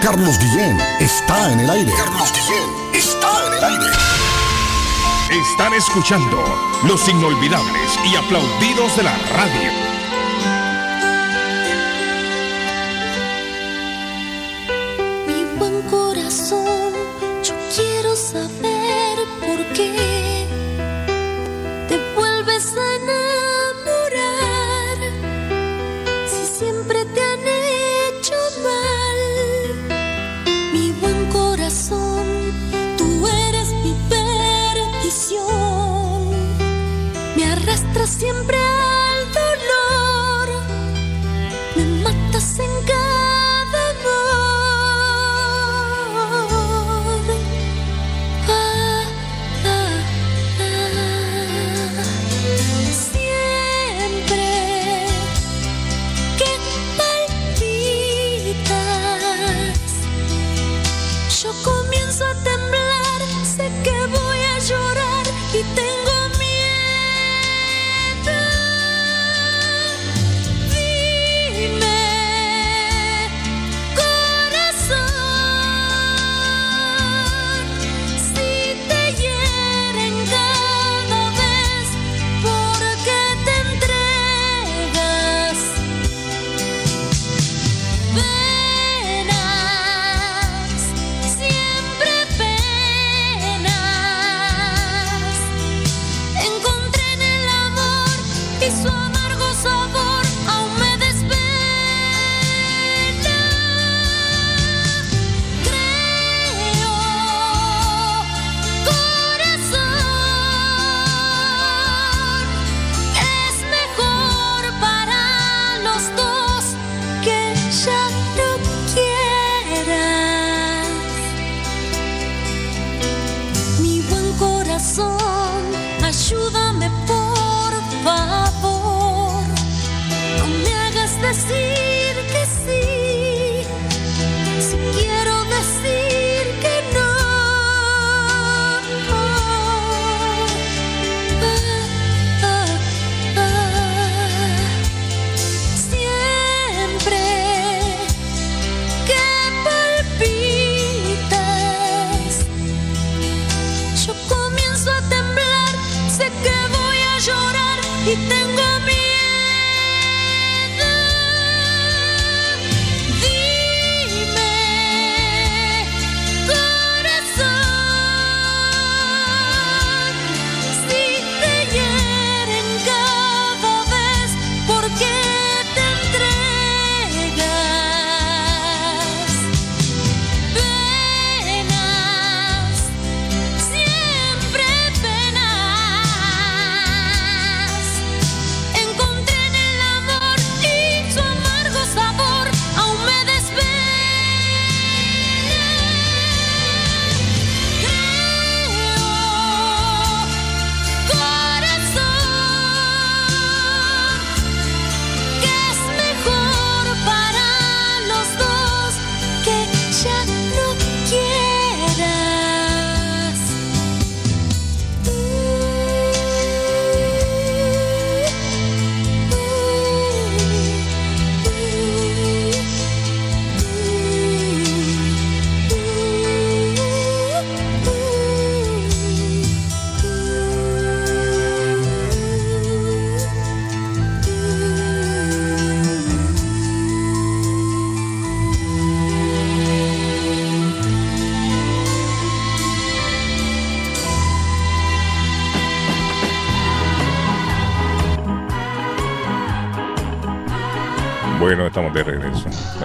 [0.00, 1.92] Carlos Guillén está en el aire.
[1.96, 3.86] Carlos Guillén está en el aire.
[5.32, 6.44] Están escuchando
[6.86, 9.70] los inolvidables y aplaudidos de la radio.
[15.26, 16.92] Mi buen corazón,
[17.42, 20.11] yo quiero saber por qué
[38.12, 38.71] siempre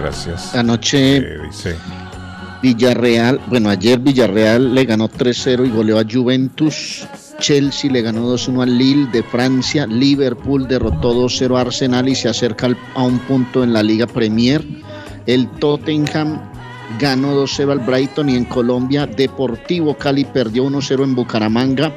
[0.00, 0.54] Gracias.
[0.54, 1.74] Anoche Eh, dice,
[2.62, 7.06] Villarreal, bueno, ayer Villarreal le ganó 3-0 y goleó a Juventus.
[7.38, 9.86] Chelsea le ganó 2-1 al Lille de Francia.
[9.86, 14.06] Liverpool derrotó 2-0 a Arsenal y se acerca al- a un punto en la Liga
[14.08, 14.64] Premier.
[15.26, 16.40] El Tottenham
[16.98, 21.92] ganó 2-0 al Brighton y en Colombia Deportivo Cali perdió 1-0 en Bucaramanga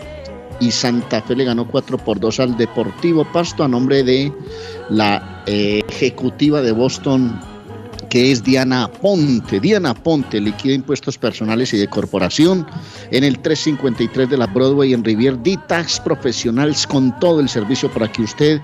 [0.60, 4.32] y Santa Fe le ganó 4 por 2 al Deportivo Pasto a nombre de
[4.89, 7.39] la eh, ejecutiva de Boston
[8.12, 9.62] que es Diana Ponte.
[9.62, 12.68] Diana Ponte liquida impuestos personales y de corporación
[13.09, 18.12] en el 353 de la Broadway en Rivier D-Tax Professionals con todo el servicio para
[18.12, 18.59] que usted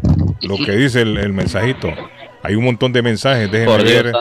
[0.43, 1.89] lo que dice el, el mensajito.
[2.45, 4.13] Hay un montón de mensajes, déjenme ver.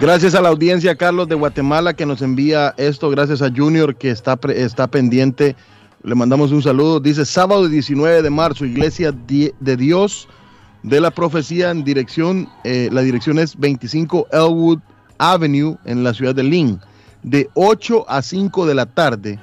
[0.00, 3.10] Gracias a la audiencia, Carlos de Guatemala, que nos envía esto.
[3.10, 5.56] Gracias a Junior, que está, está pendiente.
[6.02, 6.98] Le mandamos un saludo.
[7.00, 10.28] Dice sábado 19 de marzo, Iglesia de Dios
[10.82, 14.78] de la Profecía en dirección, eh, la dirección es 25 Elwood
[15.18, 16.80] Avenue en la ciudad de Lynn,
[17.22, 19.38] de 8 a 5 de la tarde.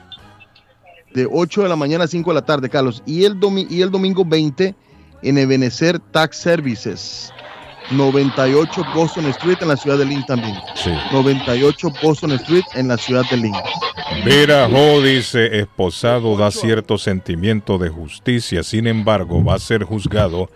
[1.14, 3.04] De 8 de la mañana a 5 de la tarde, Carlos.
[3.06, 4.76] Y el, domi- y el domingo 20
[5.22, 7.32] en Ebenezer Tax Services.
[7.92, 10.56] 98 Boston Street en la ciudad de Lynn también.
[11.12, 13.56] 98 Boston Street en la ciudad de Lynn.
[14.26, 20.50] Vera Ho dice, esposado da cierto sentimiento de justicia, sin embargo va a ser juzgado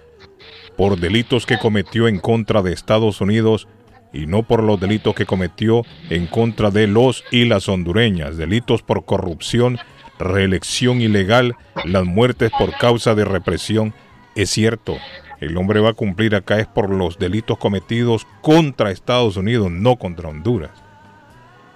[0.78, 3.68] por delitos que cometió en contra de Estados Unidos
[4.14, 8.82] y no por los delitos que cometió en contra de los y las hondureñas, delitos
[8.82, 9.80] por corrupción,
[10.20, 11.56] reelección ilegal,
[11.86, 13.94] las muertes por causa de represión.
[14.36, 14.98] Es cierto,
[15.42, 19.98] el hombre va a cumplir acá es por los delitos cometidos contra Estados Unidos, no
[19.98, 20.72] contra Honduras.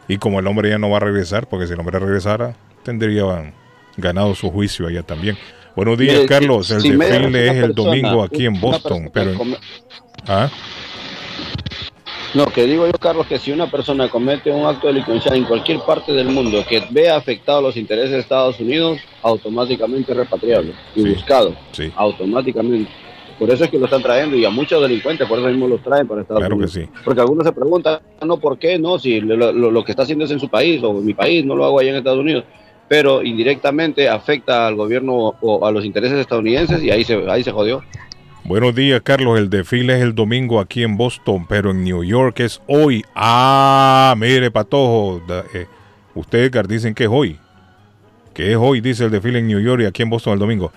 [0.07, 3.53] Y como el hombre ya no va a regresar, porque si el hombre regresara, tendría
[3.97, 5.38] ganado su juicio allá también.
[5.76, 6.70] Buenos días, Carlos.
[6.72, 9.34] El si desfile es el domingo aquí en Boston, pero...
[9.34, 9.57] come-
[10.28, 10.49] ¿Ah?
[12.34, 15.80] No, que digo yo, Carlos, que si una persona comete un acto delincuencial en cualquier
[15.80, 21.13] parte del mundo que vea afectados los intereses de Estados Unidos, automáticamente es repatriable y
[21.13, 21.55] buscado.
[21.72, 21.91] Sí.
[21.95, 22.91] Automáticamente.
[23.38, 25.81] Por eso es que lo están trayendo y a muchos delincuentes, por eso mismo los
[25.83, 26.88] traen para Estados Claro que sí.
[27.03, 28.79] Porque algunos se preguntan, no, ¿por qué?
[28.79, 31.13] No, si lo, lo- lo que está haciendo es en su país o en mi
[31.13, 32.45] país, no lo hago allá en Estados Unidos.
[32.88, 37.51] Pero indirectamente afecta al gobierno o a los intereses estadounidenses y ahí se, ahí se
[37.51, 37.83] jodió.
[38.45, 39.39] Buenos días, Carlos.
[39.39, 43.03] El desfile es el domingo aquí en Boston, pero en New York es hoy.
[43.15, 45.19] Ah, mire, Patojo.
[45.55, 45.65] eh,
[46.13, 47.39] ustedes, dicen que es hoy.
[48.36, 50.71] Que es hoy, dice el desfile en New York y aquí en Boston el domingo.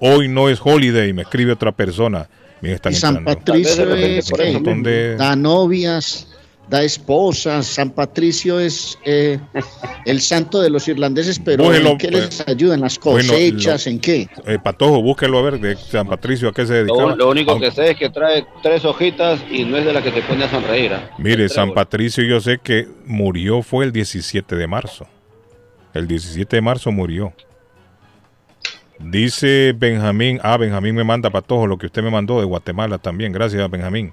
[0.00, 2.28] Hoy no es holiday, me escribe otra persona.
[2.60, 3.40] Mira, están Y San entrando.
[3.40, 4.52] Patricio es Un ¿qué?
[4.52, 6.26] montón de- da novias,
[6.68, 7.66] da esposas.
[7.66, 9.38] San Patricio es eh,
[10.04, 12.74] el santo de los irlandeses, pero Búsquelo, ¿en qué les pues, ayuda?
[12.74, 13.86] ¿En las bueno, cosechas?
[13.86, 14.28] lo- ¿En qué?
[14.46, 17.10] Eh, Patojo, búsquelo a ver de San Patricio a qué se dedicaba.
[17.10, 19.92] Lo, lo único Aunque- que sé es que trae tres hojitas y no es de
[19.92, 20.94] la que te pone a sonreír.
[20.94, 21.10] ¿ah?
[21.18, 25.06] Mire, San Patricio yo sé que murió fue el 17 de marzo.
[25.94, 27.32] El 17 de marzo murió.
[29.00, 32.98] Dice Benjamín, ah, Benjamín me manda para todo lo que usted me mandó de Guatemala
[32.98, 34.12] también, gracias Benjamín.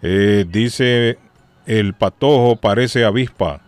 [0.00, 1.18] Eh, dice,
[1.66, 3.60] el patojo parece avispa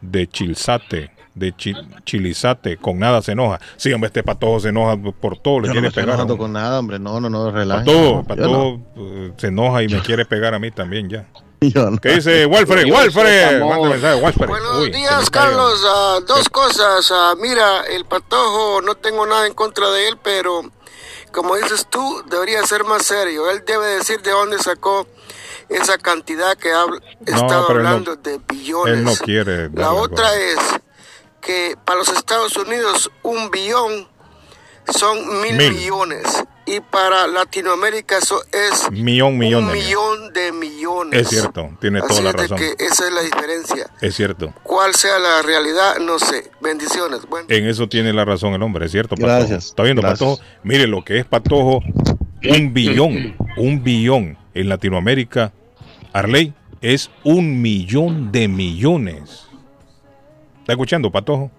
[0.00, 1.74] de Chilzate, de Chi-
[2.04, 3.60] Chilizate, con nada se enoja.
[3.76, 6.20] Sí, hombre, este patojo se enoja por todo, le Yo no quiere me estoy pegar.
[6.20, 6.36] hombre.
[6.38, 6.98] con nada, hombre.
[6.98, 7.84] No, no, no, relaja.
[7.84, 11.26] Patojo, patojo eh, se enoja y me quiere pegar a mí también ya.
[11.74, 11.96] No.
[11.98, 12.90] ¿Qué dice Walfred?
[12.92, 13.60] Walfred.
[14.46, 15.30] Buenos Uy, días.
[15.30, 15.82] Carlos.
[15.86, 17.10] Ah, dos cosas.
[17.10, 20.62] Ah, mira, el patojo, no tengo nada en contra de él, pero
[21.32, 23.50] como dices tú, debería ser más serio.
[23.50, 25.06] Él debe decir de dónde sacó
[25.68, 28.94] esa cantidad que habla, estaba no- hablando de billones.
[28.94, 29.70] Él no quiere.
[29.70, 30.58] La otra es
[31.40, 34.08] que para los Estados Unidos un billón
[34.96, 35.72] son mil, Mil.
[35.72, 41.20] millones y para Latinoamérica eso es Millón, millón un de millón de millones.
[41.20, 42.58] Es cierto, tiene Así toda la razón.
[42.58, 43.90] que esa es la diferencia.
[44.00, 44.52] Es cierto.
[44.64, 45.98] ¿Cuál sea la realidad?
[46.00, 46.50] No sé.
[46.60, 47.20] Bendiciones.
[47.28, 47.46] Bueno.
[47.48, 49.36] En eso tiene la razón el hombre, es cierto, Patojo.
[49.38, 50.18] Gracias, ¿Está viendo, gracias.
[50.20, 50.42] Patojo?
[50.64, 51.82] Mire lo que es Patojo,
[52.50, 55.52] un billón, un billón en Latinoamérica,
[56.12, 59.46] Arley, es un millón de millones.
[60.60, 61.50] ¿Está escuchando, Patojo?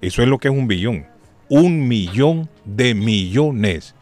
[0.00, 1.06] Eso es lo que es un billón.
[1.48, 3.94] Un millón de millones.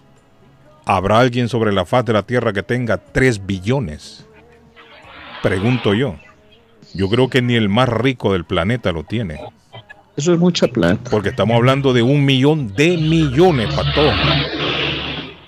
[0.87, 4.27] ¿Habrá alguien sobre la faz de la Tierra que tenga tres billones?
[5.43, 6.17] Pregunto yo.
[6.93, 9.41] Yo creo que ni el más rico del planeta lo tiene.
[10.17, 11.11] Eso es mucha plata.
[11.11, 14.13] Porque estamos hablando de un millón de millones, Pato.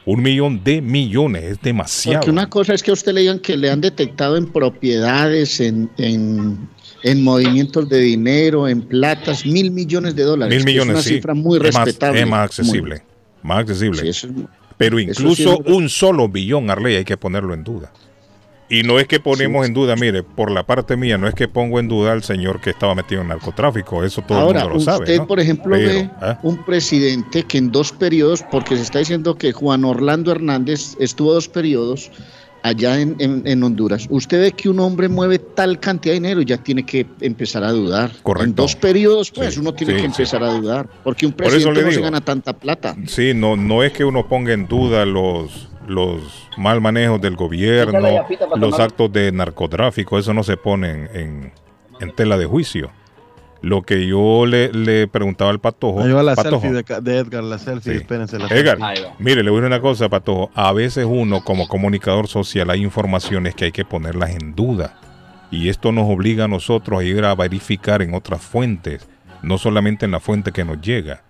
[0.07, 2.21] Un millón de millones, es demasiado.
[2.21, 5.61] Porque una cosa es que a usted le digan que le han detectado en propiedades,
[5.61, 6.69] en, en,
[7.03, 10.57] en movimientos de dinero, en platas, mil millones de dólares.
[10.57, 11.15] Mil millones, Es una sí.
[11.17, 12.21] cifra muy es más, respetable.
[12.21, 13.03] es más accesible.
[13.43, 13.99] Más accesible.
[13.99, 14.29] Pero eso
[14.81, 17.93] incluso sí es- un solo billón, Arley, hay que ponerlo en duda.
[18.69, 21.47] Y no es que ponemos en duda, mire, por la parte mía, no es que
[21.47, 24.85] pongo en duda al señor que estaba metido en narcotráfico, eso todo Ahora, el mundo
[24.85, 25.19] lo usted, sabe.
[25.19, 25.27] ¿no?
[25.29, 26.41] por ejemplo, Pero, ve ¿ah?
[26.43, 31.33] un presidente que en dos periodos, porque se está diciendo que Juan Orlando Hernández estuvo
[31.33, 32.11] dos periodos
[32.67, 34.07] allá en, en- en Honduras.
[34.11, 37.65] Usted ve que un hombre mueve tal cantidad de dinero y ya tiene que empezar
[37.65, 38.11] a dudar.
[38.23, 38.45] Correcto.
[38.49, 40.07] En dos periodos, pues, Sí, uno tiene sí, que sí.
[40.07, 40.89] empezar a dudar.
[41.05, 42.97] Porque un presidente no se gana tanta plata.
[43.07, 47.99] Sí, no, no es que uno ponga en duda los, los mal manejos del gobierno,
[48.57, 51.53] los actos de narcotráfico, eso no se pone en, en-
[52.01, 52.91] en tela de juicio.
[53.67, 56.01] Lo que yo le, le preguntaba al Patojo.
[56.03, 57.99] Ahí va la Patojo, selfie de, Edgar, la selfie, Sí.
[57.99, 58.39] espérense.
[58.39, 59.13] La Edgar, selfie.
[59.19, 60.51] mire, le voy a decir una cosa, Patojo.
[60.55, 65.01] A veces uno, como comunicador social, hay informaciones que hay que ponerlas en duda.
[65.51, 69.09] Y esto nos obliga a nosotros a ir a verificar en otras fuentes,
[69.43, 71.23] no solamente en la fuente que nos llega.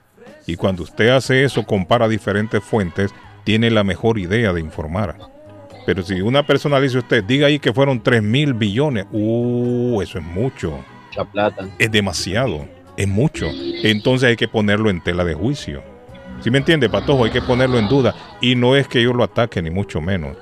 [0.46, 3.14] Y cuando usted hace eso, compara diferentes fuentes,
[3.44, 5.16] tiene la mejor idea de informar.
[5.86, 9.06] Pero si una persona le dice a usted, diga ahí que fueron 3 mil billones,
[9.10, 10.84] uh, eso es mucho.
[11.16, 11.66] Mucha plata.
[11.78, 12.66] Es demasiado,
[12.96, 13.46] es mucho.
[13.82, 15.82] Entonces hay que ponerlo en tela de juicio.
[16.42, 17.24] ¿Sí me entiende, Patojo?
[17.24, 18.14] Hay que ponerlo en duda.
[18.40, 20.36] Y no es que yo lo ataque, ni mucho menos.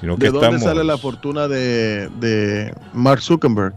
[0.00, 3.74] Sino que ¿De dónde estamos sale la fortuna de, de Mark Zuckerberg?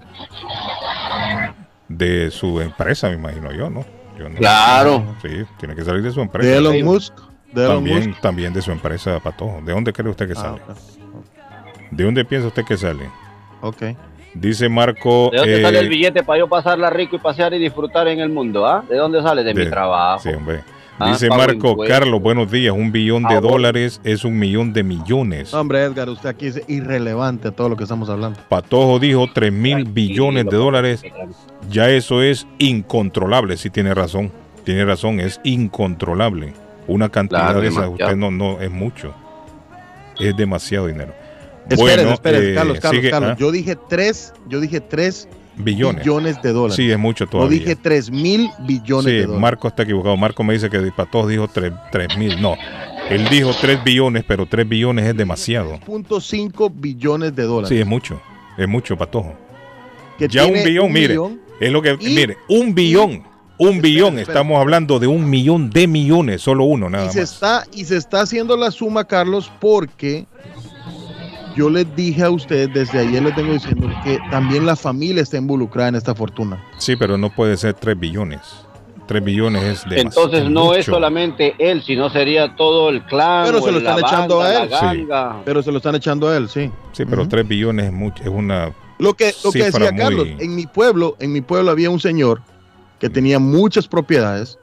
[1.87, 3.85] de su empresa, me imagino yo, ¿no?
[4.17, 5.15] Yo no- Claro.
[5.21, 6.49] Sí, tiene que salir de su empresa.
[6.49, 7.13] ¿De Elon Musk?
[7.53, 8.21] ¿De Elon también, Musk?
[8.21, 9.61] también de su empresa, Patojo.
[9.63, 10.61] ¿De dónde cree usted que Ah, sale?
[11.91, 13.07] ¿De dónde piensa usted que sale?
[13.61, 13.83] Ok.
[14.35, 15.29] Dice Marco.
[15.31, 18.19] ¿De dónde eh, sale el billete para yo pasarla rico y pasear y disfrutar en
[18.19, 18.67] el mundo?
[18.67, 18.83] ¿ah?
[18.87, 19.43] ¿De dónde sale?
[19.43, 20.21] De, mi trabajo.
[20.21, 20.61] Sí, hombre.
[20.99, 21.75] Ah, Dice Marco.
[21.87, 22.73] Carlos, buenos días.
[22.73, 25.51] Un billón de Ah, dólares es un millón de millones.
[25.53, 28.39] No, hombre, Edgar, usted aquí es irrelevante a todo lo que estamos hablando.
[28.47, 31.03] Patojo dijo 3 mil billones de dólares.
[31.69, 34.31] Ya eso es incontrolable, sí tiene razón.
[34.63, 36.53] Tiene razón, es incontrolable.
[36.87, 39.13] Una cantidad Claro, de esas, usted no, no, es mucho.
[40.19, 41.13] Es demasiado dinero.
[41.69, 43.31] Esperen, esperen, eh, Carlos, Carlos, sigue, Carlos.
[43.33, 43.37] ¿ah?
[43.39, 45.27] Yo dije tres, yo dije tres
[45.57, 46.03] billones.
[46.03, 46.75] billones de dólares.
[46.75, 47.59] Sí, es mucho No todavía.
[47.59, 49.41] dije tres mil billones Sí, de dólares.
[49.41, 50.15] Marco está equivocado.
[50.17, 52.41] Marco me dice que Patojo dijo 3 mil.
[52.41, 52.55] No,
[53.09, 55.79] él dijo 3 billones, pero 3 billones es demasiado.
[55.85, 57.69] Punto cinco billones de dólares.
[57.69, 58.21] Sí, es mucho.
[58.57, 59.33] Es mucho, Patojo.
[60.17, 63.23] Que ya un billón, un mire, millón es lo que, y- mire, un billón,
[63.57, 64.39] un billón, espera.
[64.39, 67.31] estamos hablando de un millón de millones, solo uno, nada y se más.
[67.33, 70.25] está y se está haciendo la suma, Carlos, porque
[71.55, 75.37] yo les dije a ustedes desde ayer les tengo diciendo que también la familia está
[75.37, 76.63] involucrada en esta fortuna.
[76.77, 78.41] Sí, pero no puede ser 3 billones.
[79.07, 80.27] 3 billones es demasiado.
[80.27, 83.45] Entonces no es solamente él, sino sería todo el clan.
[83.45, 84.69] Pero o se lo la están echando banda, a él.
[84.69, 85.05] Sí.
[85.07, 85.41] ganga.
[85.45, 86.71] Pero se lo están echando a él, sí.
[86.91, 90.55] Sí, pero 3 billones es mucho, es una Lo que, lo que decía Carlos, en
[90.55, 92.41] mi pueblo, en mi pueblo había un señor
[92.99, 94.57] que tenía muchas propiedades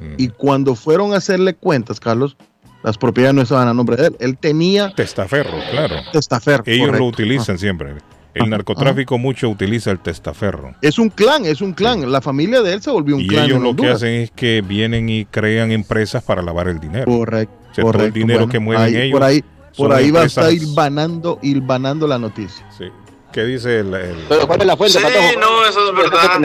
[0.00, 0.14] Mm.
[0.16, 2.36] y cuando fueron a hacerle cuentas, Carlos,
[2.82, 4.16] las propiedades no estaban a nombre de él.
[4.20, 5.96] Él tenía testaferro, claro.
[6.12, 6.62] testaferro.
[6.66, 6.98] Ellos correcto.
[7.04, 7.94] lo utilizan siempre.
[8.32, 10.74] El narcotráfico mucho utiliza el testaferro.
[10.82, 12.10] Es un clan, es un clan.
[12.12, 13.44] La familia de él se volvió un Y clan.
[13.46, 17.06] ellos en lo que hacen es que vienen y crean empresas para lavar el dinero.
[17.06, 17.52] Correcto.
[17.58, 19.12] O sea, todo el correcto, dinero bueno, que mueven ahí- ellos.
[19.12, 19.44] Por ahí,
[19.76, 22.64] por ahí va a estar hilvanando, hilvanando la noticia.
[22.76, 22.84] Sí.
[23.32, 25.40] ¿Qué dice el, el- Pero ¿cuál es la fuente, Sí, Patojo?
[25.40, 26.40] no, eso es ¿Qué verdad.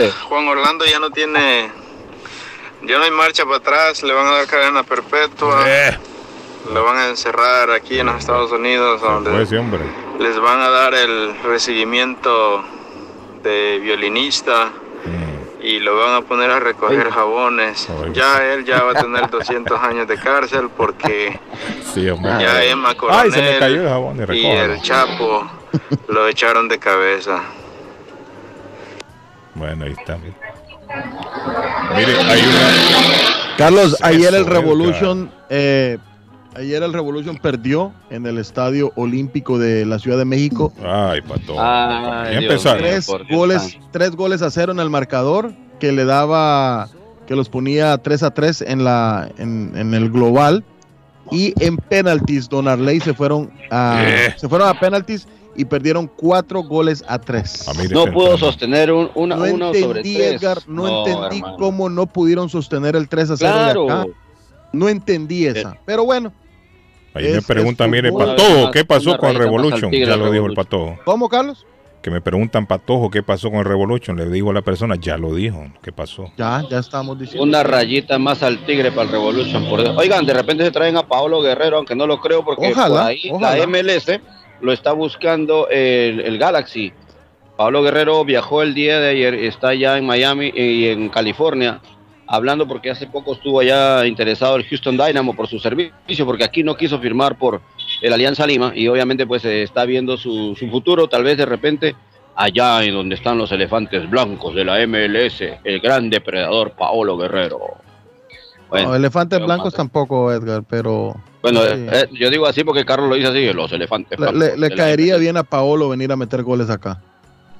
[0.00, 1.70] Ya Juan Orlando ya no tiene,
[2.82, 5.98] ya no hay marcha para atrás, le van a dar cadena perpetua, Eh.
[6.72, 10.94] lo van a encerrar aquí en los Estados Unidos, donde Pues, les van a dar
[10.94, 12.64] el recibimiento
[13.42, 14.70] de violinista
[15.04, 15.62] Mm.
[15.64, 17.88] y lo van a poner a recoger jabones.
[18.12, 21.38] Ya él ya va a tener 200 años de cárcel porque
[21.94, 22.32] Sí, hombre.
[22.40, 25.48] ya Emma Ay, se me cayó el Coronel jabón y el Chapo
[26.08, 27.42] lo echaron de cabeza.
[29.54, 30.18] Bueno, ahí está.
[31.96, 33.56] Mire, hay una.
[33.56, 35.98] Carlos, ayer el Revolution, eh,
[36.54, 40.72] ayer el Revolution perdió en el Estadio Olímpico de la Ciudad de México.
[40.84, 41.56] Ay, pato.
[41.58, 42.62] Ay, Dios.
[42.62, 46.88] Tres goles, tres goles a cero en el marcador que le daba,
[47.26, 50.64] que los ponía 3 a 3 en la, en, en el global.
[51.30, 54.34] Y en penaltis, Don Arley se fueron a, Eh.
[54.38, 55.28] se fueron a penaltis
[55.58, 57.66] y perdieron cuatro goles a tres.
[57.90, 60.32] No pudo sostener un, una, no uno sobre entendí, tres.
[60.42, 61.56] Edgar, no, entendí hermano.
[61.58, 63.84] cómo no pudieron sostener el 3 a 0 Claro.
[63.86, 64.06] de acá.
[64.72, 65.76] No entendí esa.
[65.84, 66.32] Pero bueno.
[67.12, 68.12] Ahí me pregunta, es mire.
[68.12, 69.90] Patojo, ¿qué pasó con Revolution?
[69.90, 70.54] Ya lo dijo el.
[70.54, 70.96] Patojo.
[71.04, 71.66] ¿Cómo, Carlos?
[72.02, 74.16] Que me preguntan, Patojo, ¿qué pasó con el Revolution?
[74.16, 75.66] Le digo a la persona, ya lo dijo.
[75.82, 76.30] ¿Qué pasó?
[76.36, 77.42] Ya, ya estamos diciendo.
[77.42, 79.68] Una rayita más al tigre para el Revolution.
[79.68, 79.96] por Dios.
[79.98, 83.00] Oigan, de repente se traen a Paolo Guerrero, aunque no lo creo, porque Ojalá, por
[83.08, 83.56] ahí ojalá.
[83.56, 84.20] la MLS
[84.60, 86.92] lo está buscando el, el Galaxy.
[87.56, 91.80] Pablo Guerrero viajó el día de ayer, está ya en Miami y en California,
[92.28, 96.62] hablando porque hace poco estuvo allá interesado el Houston Dynamo por su servicio, porque aquí
[96.62, 97.60] no quiso firmar por
[98.00, 101.46] el Alianza Lima y obviamente pues eh, está viendo su, su futuro, tal vez de
[101.46, 101.96] repente
[102.36, 107.58] allá en donde están los elefantes blancos de la MLS, el gran depredador Paolo Guerrero.
[108.68, 111.16] Bueno, No, elefantes blancos tampoco, Edgar, pero
[111.52, 111.80] bueno, sí.
[111.82, 114.70] eh, eh, yo digo así porque Carlos lo dice así, los elefantes le, le- le
[114.76, 117.00] caería bien a Paolo venir a meter goles acá.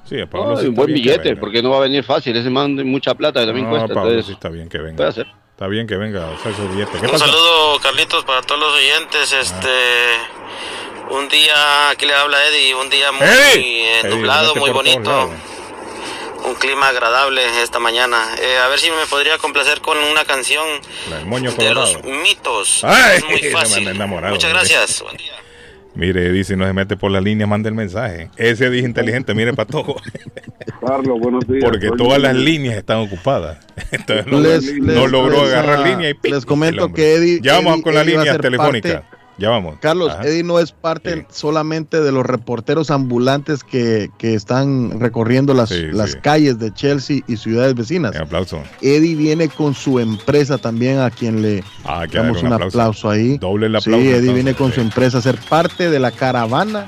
[0.05, 2.35] Sí, a No, Pablo sí un buen que billete, porque no va a venir fácil.
[2.35, 3.93] Ese man mucha plata también No, cuesta.
[3.93, 4.95] Pablo entonces, sí está bien que venga.
[4.97, 5.27] puede hacer.
[5.51, 6.93] Está bien que venga a hacer su billete.
[6.99, 7.25] ¿Qué Un pasa?
[7.27, 9.33] saludo, Carlitos, para todos los oyentes.
[9.33, 9.67] Este,
[11.11, 15.29] un día, aquí le habla Eddie, un día muy eh, Eddie, nublado, vete muy bonito.
[16.45, 18.17] Un clima agradable esta mañana.
[18.41, 20.65] Eh, a ver si me podría complacer con una canción
[21.25, 22.83] moño de los mitos.
[22.83, 23.87] Ay, es muy fácil.
[23.87, 25.03] enamorado, Muchas gracias.
[25.95, 28.29] Mire, dice, no se mete por la línea, manda el mensaje.
[28.37, 29.99] Ese dice inteligente, mire, Patojo.
[30.87, 31.63] Carlos, buenos días.
[31.63, 33.57] Porque todas las líneas están ocupadas.
[33.91, 36.31] Entonces no, Les- no les- logró les, agarrar ah, línea y ¡pic!
[36.33, 39.01] les comento que Eddie- Ya vamos Eddie- con la Eddie línea telefónica.
[39.01, 39.77] parte- Ya vamos.
[39.81, 40.23] Carlos, Ajá.
[40.27, 45.87] Eddie no es parte solamente de los reporteros ambulantes que, que están recorriendo las, Sí,
[45.91, 46.17] las sí.
[46.21, 48.13] calles de Chelsea y ciudades vecinas.
[48.15, 48.61] Un aplauso.
[48.81, 52.77] Eddie viene con su empresa también a quien le Ah, damos un un aplauso.
[52.79, 53.09] aplauso.
[53.09, 53.37] ahí.
[53.37, 54.75] Doble el Sí, aplauso, Eddie entonces, viene con sí.
[54.75, 56.85] su empresa a ser parte de la caravana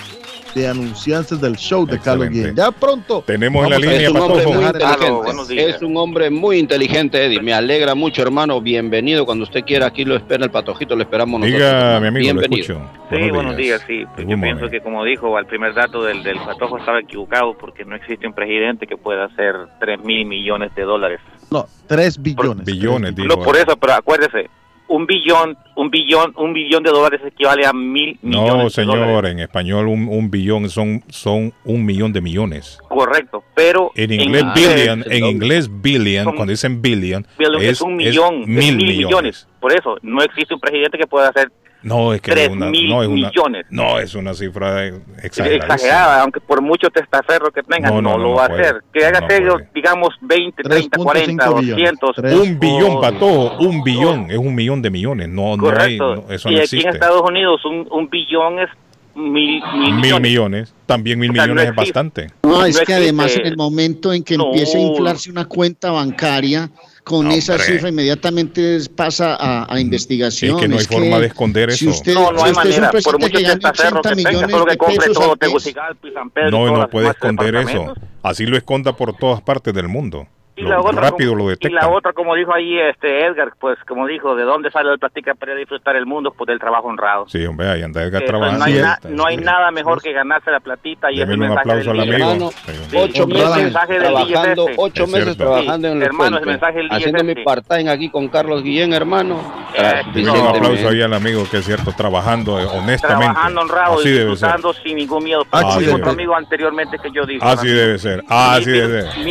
[0.53, 2.29] de anunciantes del show de Carlos.
[2.29, 2.55] Guillén.
[2.55, 3.23] Ya pronto.
[3.25, 5.31] Tenemos en la línea, Es un hombre muy Patojo.
[5.31, 5.69] inteligente.
[5.69, 7.41] Es un hombre muy inteligente, Eddie.
[7.41, 8.59] Me alegra mucho, hermano.
[8.61, 9.25] Bienvenido.
[9.25, 11.59] Cuando usted quiera, aquí lo espera el patojito, lo esperamos nosotros.
[11.61, 12.61] Diga, mi amigo, lo Bienvenido.
[12.61, 12.89] escucho.
[13.09, 14.03] Sí, buenos días, sí.
[14.17, 17.83] Good Yo pienso que como dijo al primer dato del, del patojo estaba equivocado porque
[17.85, 21.19] no existe un presidente que pueda hacer 3 mil millones de dólares.
[21.49, 22.65] No, 3 billones.
[22.65, 24.49] Billones, No, por eso, pero acuérdese,
[24.91, 28.99] un billón, un billón, un billón de dólares equivale a mil millones No, de señor,
[28.99, 29.31] dólares.
[29.31, 32.77] en español un, un billón son, son un millón de millones.
[32.89, 37.69] Correcto, pero En inglés, inglés, billion, en inglés, billion, Son- cuando dicen billion, billion es,
[37.69, 39.05] es un millón, es mil mil millones.
[39.05, 39.47] millones.
[39.59, 41.51] Por eso, no existe un presidente que pueda hacer
[41.83, 43.65] No, es que Tres es una, mil no, es una, millones.
[43.71, 44.85] no, es una cifra
[45.23, 45.73] exagerada.
[45.75, 48.83] exagerada, aunque por mucho testaferro que tenga, No, no, no, lo no, va a hacer.
[48.93, 49.27] Que haga
[49.73, 52.17] digamos, 20, 30, 40, 200.
[52.19, 55.27] Un billón, o- pato, un billón, es un millón de millones.
[55.29, 56.15] No, no hay, Correcto.
[56.27, 56.87] no, eso y no aquí existe.
[56.87, 58.69] en Estados Unidos un, un billón es
[59.15, 60.21] mil, mil Mil millones.
[60.21, 62.27] millones, también mil O sea, no millones es bastante.
[62.43, 64.45] No, es No que además en el momento en que No.
[64.45, 66.69] empiece a inflarse una cuenta bancaria
[67.03, 67.67] con No, esa hombre.
[67.67, 70.55] cifra inmediatamente pasa a, a investigación.
[70.55, 71.97] Es que no hay forma de esconder si eso.
[71.97, 72.91] usted, No, no si hay usted es un manera.
[72.91, 75.29] Por presidente mucho que gane testaferro 80 que tenga, millones que de pesos todo al
[75.29, 77.93] mes, Tegucigalpa y San Pedro No, no puede esconder eso.
[78.23, 80.27] Así lo esconda por todas partes del mundo.
[80.61, 81.75] Y Lo- la, otra, rápido como, lo y detectan.
[81.75, 85.33] la otra, como dijo ahí este Edgar, pues como dijo, ¿de dónde sale el platica
[85.33, 86.33] para disfrutar el mundo?
[86.37, 87.27] Pues del trabajo honrado.
[87.27, 88.59] Sí, hombre, ahí anda Edgar Eh, pues, trabajando.
[88.59, 91.49] no hay, na- está- no hay nada mejor que ganarse la platita y ese Démele
[91.49, 92.29] un mensaje aplauso del al amigo.
[92.31, 92.97] Hermano, Sí.
[92.97, 94.73] ocho El meses es trabajando, este.
[94.77, 97.43] ocho Es meses trabajando en el Hermano, el mensaje del día es haciendo mi este.
[97.43, 99.39] part-time aquí con Carlos Guillén, hermano.
[99.75, 103.25] Eh, un aplauso ahí al amigo que es cierto, trabajando eh, honestamente.
[103.33, 104.29] Trabajando honrado Así y debe ser.
[104.31, 105.41] disfrutando sin ningún miedo.
[105.51, 106.13] Así Como dijo debe otro ser.
[106.19, 107.39] amigo anteriormente que yo dije.
[107.41, 108.23] Así debe ser.
[108.27, 109.23] Así debe ser.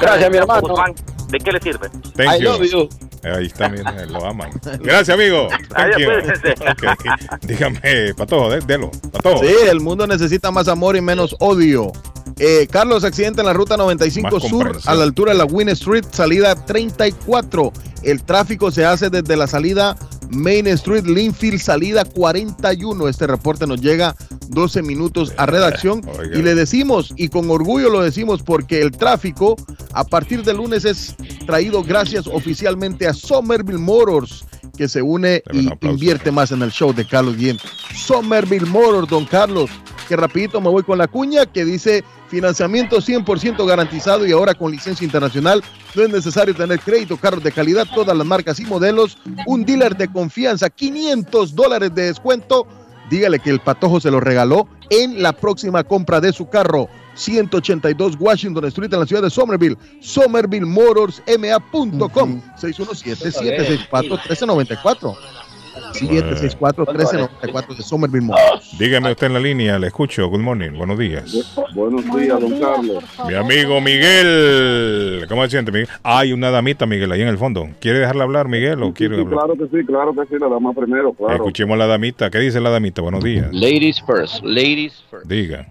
[0.00, 0.74] Gracias, mi Gustavo hermano.
[0.74, 0.94] Guzmán.
[1.30, 1.88] ¿De qué le sirve?
[2.16, 2.50] Thank I you.
[2.50, 2.88] love you.
[3.24, 4.50] Ahí está, miren, lo aman.
[4.80, 5.48] Gracias, amigo.
[5.70, 6.06] Thank you.
[6.06, 6.54] cuídense.
[6.92, 7.40] Ok.
[7.46, 8.90] Dígame, Patojo, dé- delo.
[9.12, 9.40] Patojo.
[9.42, 11.90] Sí, el mundo necesita más amor y menos odio.
[12.38, 15.68] Eh, Carlos, accidente en la ruta 95 Más Sur, a la altura de la Win
[15.70, 17.72] Street, salida 34.
[18.02, 19.96] El tráfico se hace desde la salida
[20.34, 23.08] Main Street, Linfield, salida 41.
[23.08, 24.14] Este reporte nos llega
[24.48, 26.02] 12 minutos a redacción
[26.34, 29.56] y le decimos, y con orgullo lo decimos, porque el tráfico
[29.92, 31.14] a partir del lunes es
[31.46, 34.44] traído gracias oficialmente a Somerville Motors
[34.76, 37.58] que se une y invierte más en el show de Carlos Guillén.
[37.94, 39.70] Somerville Motors, don Carlos,
[40.04, 44.72] que rapidito me voy con la cuña que dice financiamiento 100% garantizado y ahora con
[44.72, 45.62] licencia internacional.
[45.94, 49.96] No es necesario tener crédito, carros de calidad, todas las marcas y modelos, un dealer
[49.96, 52.66] de confianza, 500 dólares de descuento.
[53.10, 56.88] Dígale que el patojo se lo regaló en la próxima compra de su carro.
[57.14, 59.78] 182 Washington Street en la ciudad de Somerville.
[60.00, 65.16] SomervilleMotorsMA.com 617-764-1394.
[65.74, 68.76] 764-1394 de Somerville Motors.
[68.78, 70.28] Dígame usted en la línea, le escucho.
[70.28, 71.56] Good morning, buenos días.
[71.74, 73.04] Buenos días, don Carlos.
[73.28, 75.26] Mi amigo Miguel.
[75.28, 75.88] ¿Cómo se siente, Miguel?
[76.02, 77.68] Hay una damita, Miguel, ahí en el fondo.
[77.80, 79.44] ¿Quiere dejarla hablar, Miguel, o quiere Sí, hablar?
[79.46, 81.34] claro que sí, claro que sí, la dama primero, claro.
[81.34, 82.30] Escuchemos a la damita.
[82.30, 83.02] ¿Qué dice la damita?
[83.02, 83.48] Buenos días.
[83.52, 85.26] Ladies first, ladies first.
[85.26, 85.68] Diga.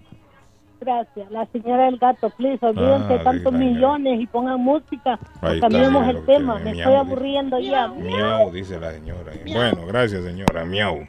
[0.84, 1.30] Gracias.
[1.30, 5.18] La señora del gato, please, olvídense Ah, tantos millones y pongan música.
[5.40, 6.54] Ahí o cambiemos está, el tema.
[6.58, 7.88] Me miau, estoy aburriendo ya.
[7.88, 9.32] Miau, dice la señora.
[9.50, 10.64] Bueno, gracias, señora.
[10.64, 11.06] Miau.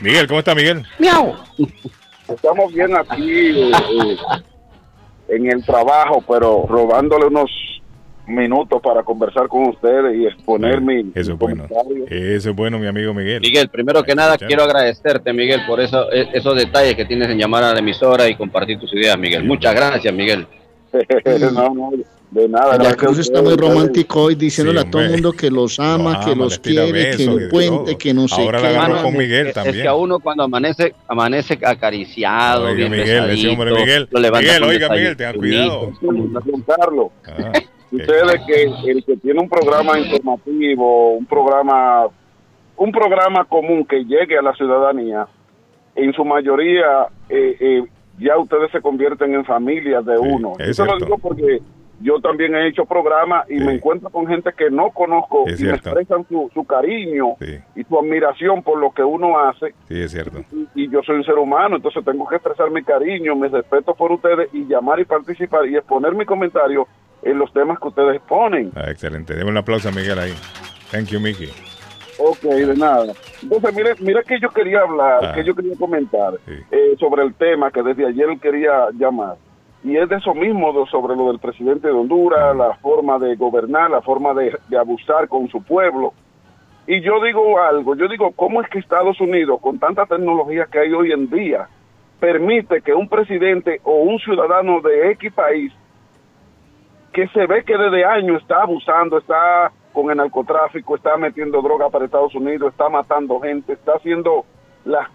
[0.00, 0.84] Miguel, ¿cómo está, Miguel?
[0.98, 1.34] Miau.
[2.28, 4.16] Estamos bien aquí eh, eh,
[5.28, 7.50] en el trabajo, pero robándole unos
[8.30, 11.66] minutos para conversar con ustedes y exponer mi, Eso es bueno.
[12.08, 13.40] Eso es bueno, mi amigo Miguel.
[13.40, 17.38] Miguel, primero que nada quiero agradecerte, Miguel, por eso, e- esos detalles que tienes en
[17.38, 19.44] llamar a la emisora y compartir tus ideas, Miguel.
[19.44, 20.46] Muchas gracias, Miguel.
[21.52, 21.90] no, no,
[22.32, 22.76] de nada.
[22.78, 26.14] La Cruz está muy romántico hoy diciéndole Sí, a todo el mundo que los ama,
[26.14, 28.72] Lo que ama, los quiere, que besos de puente, que no sé Ahora qué.
[28.72, 29.82] la con Miguel es- Es también.
[29.82, 34.60] que a uno cuando amanece, amanece acariciado, Oiga, bien Miguel, ese hombre, besadito, Miguel.
[34.60, 35.92] lo oiga, Miguel, tenga cuidado.
[36.66, 37.52] Carlos, Ah,
[37.90, 42.06] sucede que el que tiene un programa informativo, un programa,
[42.76, 45.26] un programa común que llegue a la ciudadanía,
[45.94, 47.84] en su mayoría eh, eh,
[48.18, 50.52] ya ustedes se convierten en familias de uno.
[50.58, 51.60] es Yo te lo digo porque
[52.02, 55.64] yo también he hecho programas y me encuentro con gente que no conozco Es y
[55.64, 57.58] me expresan su, su cariño Sí.
[57.76, 60.38] y su admiración por lo que uno hace Sí, es cierto.
[60.74, 64.12] y yo soy un ser humano, entonces tengo que expresar mi cariño, mi respeto por
[64.12, 66.86] ustedes y llamar y participar y exponer mi comentario
[67.22, 68.72] en los temas que ustedes exponen.
[68.74, 69.34] Ah, excelente.
[69.34, 70.32] Deme un aplauso a Miguel ahí.
[70.90, 71.48] Thank you, Mickey.
[72.18, 73.12] Ok, de nada.
[73.42, 75.32] Entonces, mire, mire que yo quería hablar, Ah.
[75.34, 79.36] que yo quería comentar eh, sobre el tema que desde ayer quería llamar.
[79.82, 83.34] Y es de eso mismo, de- sobre lo del presidente de Honduras, la forma de
[83.36, 86.12] gobernar, la forma de, de abusar con su pueblo.
[86.86, 90.80] Y yo digo algo, yo digo, ¿cómo es que Estados Unidos, con tanta tecnología que
[90.80, 91.66] hay hoy en día,
[92.18, 95.72] permite que un presidente o un ciudadano de X país
[97.12, 101.90] que se ve que desde años está abusando, está con el narcotráfico, está metiendo droga
[101.90, 104.44] para Estados Unidos, está matando gente, está haciendo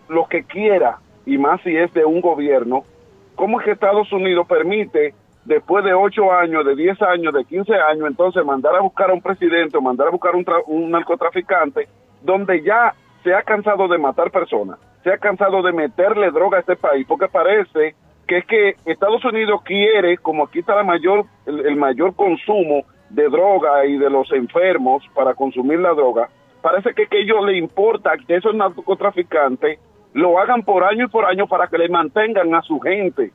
[0.10, 2.84] lo que quiera, y más si es de un gobierno,
[3.36, 5.14] ¿cómo es que Estados Unidos permite,
[5.46, 9.14] después de 8 años, de 10 años, de 15 años, entonces mandar a buscar a
[9.14, 11.88] un presidente o mandar a buscar un, un narcotraficante,
[12.22, 12.94] donde ya
[13.24, 17.08] se ha cansado de matar personas, se ha cansado de meterle droga a este país,
[17.08, 17.96] porque parece
[18.28, 22.84] que es que Estados Unidos quiere, como aquí está la mayor, el, el mayor consumo
[23.10, 26.30] de droga y de los enfermos para consumir la droga,
[26.62, 29.80] parece que, que ellos le importa que esos narcotraficantes
[30.14, 33.32] lo hagan por año y por año para que le mantengan a su gente.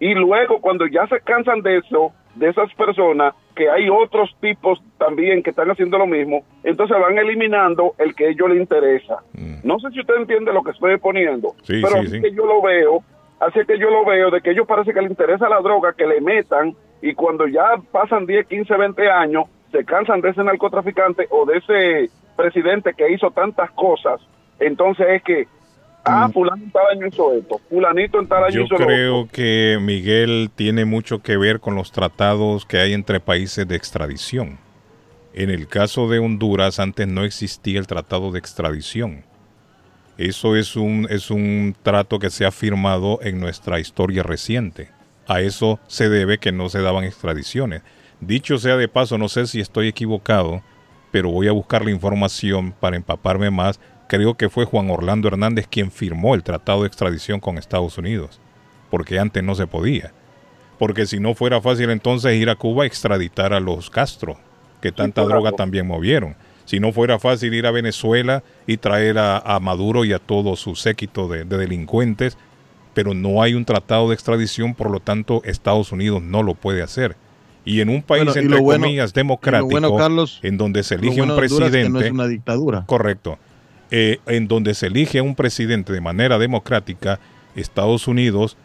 [0.00, 4.82] Y luego cuando ya se cansan de eso, de esas personas, que hay otros tipos
[4.98, 9.22] también que están haciendo lo mismo, entonces van eliminando el que a ellos les interesa.
[9.64, 12.20] No sé si usted entiende lo que estoy poniendo, Sí, pero sí, sí.
[12.20, 13.02] que yo lo veo,
[13.40, 16.06] así que yo lo veo, de que ellos parece que les interesa la droga, que
[16.06, 21.26] le metan, y cuando ya pasan 10, 15, 20 años, se cansan de ese narcotraficante
[21.30, 24.20] o de ese presidente que hizo tantas cosas,
[24.58, 25.48] entonces es que,
[26.04, 28.86] ah, fulano en tal año hizo esto, fulanito en tal año Yo hizo lo otro.
[28.86, 33.76] creo que Miguel tiene mucho que ver con los tratados que hay entre países de
[33.76, 34.58] extradición.
[35.34, 39.22] En el caso de Honduras antes no existía el tratado de extradición.
[40.18, 44.90] Eso es un, es un trato que se ha firmado en nuestra historia reciente.
[45.26, 47.82] A eso se debe que no se daban extradiciones.
[48.20, 50.62] Dicho sea de paso, no sé si estoy equivocado,
[51.10, 53.78] pero voy a buscar la información para empaparme más.
[54.08, 58.40] Creo que fue Juan Orlando Hernández quien firmó el tratado de extradición con Estados Unidos,
[58.90, 60.12] porque antes no se podía.
[60.78, 64.38] Porque si no fuera fácil entonces ir a Cuba a extraditar a los Castro,
[64.80, 66.36] que tanta droga también movieron.
[66.66, 70.54] Si no fuera fácil ir a Venezuela y traer a, a Maduro y a todo
[70.56, 72.36] su séquito de, de delincuentes,
[72.92, 76.82] pero no hay un tratado de extradición, por lo tanto Estados Unidos no lo puede
[76.82, 77.16] hacer.
[77.64, 81.20] Y en un país, Bueno, entre bueno- comillas, democrático, bueno, Carlos, en donde se elige
[81.22, 81.90] un de Honduras es que presidente...
[81.90, 82.84] no es una dictadura.
[82.86, 83.38] Correcto.
[83.90, 87.20] eh, en donde se elige a un presidente de manera democrática,
[87.54, 88.56] Estados Unidos,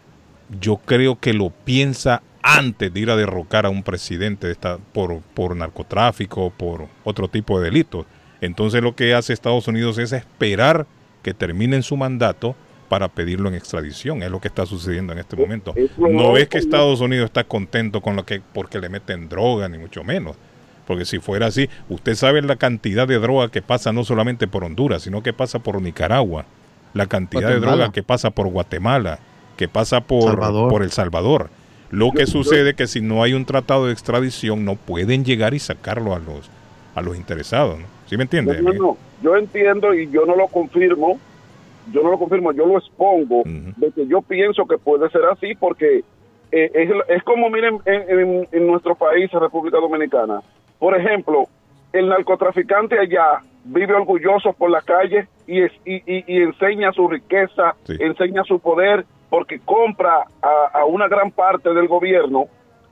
[0.59, 4.77] yo creo que lo piensa antes de ir a derrocar a un presidente de esta-
[4.77, 8.05] por, por narcotráfico, por otro tipo de delitos.
[8.41, 10.87] Entonces lo que hace Estados Unidos es esperar
[11.21, 12.55] que terminen su mandato
[12.89, 14.23] para pedirlo en extradición.
[14.23, 15.73] Es lo que está sucediendo en este momento.
[15.97, 19.77] No es que Estados Unidos está contento con lo que porque le meten droga, ni
[19.77, 20.35] mucho menos.
[20.87, 24.63] Porque si fuera así, usted sabe la cantidad de droga que pasa no solamente por
[24.63, 26.45] Honduras, sino que pasa por Nicaragua.
[26.93, 29.19] La cantidad de droga que pasa por Guatemala,
[29.55, 30.69] que pasa por Salvador.
[30.69, 31.49] por El Salvador.
[31.91, 35.53] Lo que sucede es que si no hay un tratado de extradición, no pueden llegar
[35.53, 36.49] y sacarlo a los
[36.95, 37.79] a los interesados.
[37.79, 37.85] ¿no?
[38.07, 38.61] ¿Sí me entiende?
[38.61, 38.97] No.
[39.21, 41.19] Yo entiendo y yo no lo confirmo,
[41.93, 45.53] yo no lo confirmo, yo lo expongo de que yo pienso que puede ser así
[45.55, 46.03] porque
[46.51, 50.41] eh, es, es como, miren, en, en- en nuestro país, República Dominicana,
[50.79, 51.45] por ejemplo,
[51.93, 57.07] el narcotraficante allá vive orgulloso por la calle y, es- y, y- y enseña su
[57.07, 62.45] riqueza, enseña su poder, porque compra a, a una gran parte del gobierno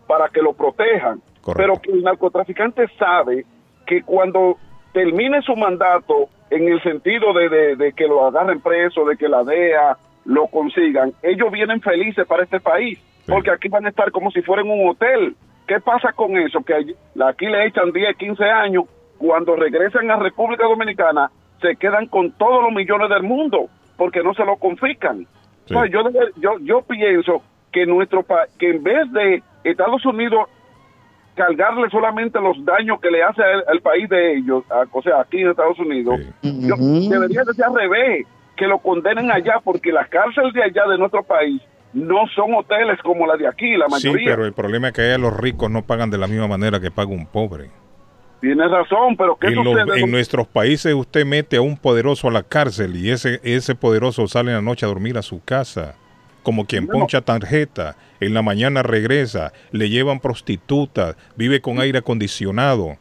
[0.07, 1.21] para que lo protejan.
[1.57, 3.45] Pero que el narcotraficante sabe
[3.85, 4.57] que cuando
[4.93, 9.27] termine su mandato, en el sentido de, de- de que lo agarren preso, de que
[9.27, 12.97] la DEA lo consigan, ellos vienen felices para este país,
[13.27, 15.35] porque aquí van a estar como si fueran un hotel.
[15.67, 16.61] ¿Qué pasa con eso?
[16.63, 18.85] Que aquí le echan 10, 15 años,
[19.19, 21.29] cuando regresan a República Dominicana,
[21.61, 23.67] se quedan con todos los millones del mundo,
[23.97, 25.27] porque no se lo confiscan.
[25.69, 27.41] Entonces, yo, debe- yo, yo pienso
[27.71, 30.47] que nuestro pa- que en vez de Estados Unidos
[31.35, 35.39] cargarle solamente los daños que le hace al, país de ellos, a- o sea, aquí
[35.41, 36.75] en Estados Unidos, yo-
[37.09, 38.27] debería de ser al revés,
[38.57, 41.61] que lo condenen allá, porque las cárceles de allá de nuestro país
[41.93, 44.31] no son hoteles como la de aquí, la Sí, mayoría.
[44.35, 46.91] pero el problema es que allá los ricos no pagan de la misma manera que
[46.91, 47.69] paga un pobre.
[48.41, 52.31] Tienes razón, pero ¿qué En, los- en nuestros países usted mete a un poderoso a
[52.31, 55.95] la cárcel y ese, ese poderoso sale en la noche a dormir a su casa,
[56.43, 62.97] como quien poncha tarjeta, en la mañana regresa, le llevan prostitutas, vive con aire acondicionado.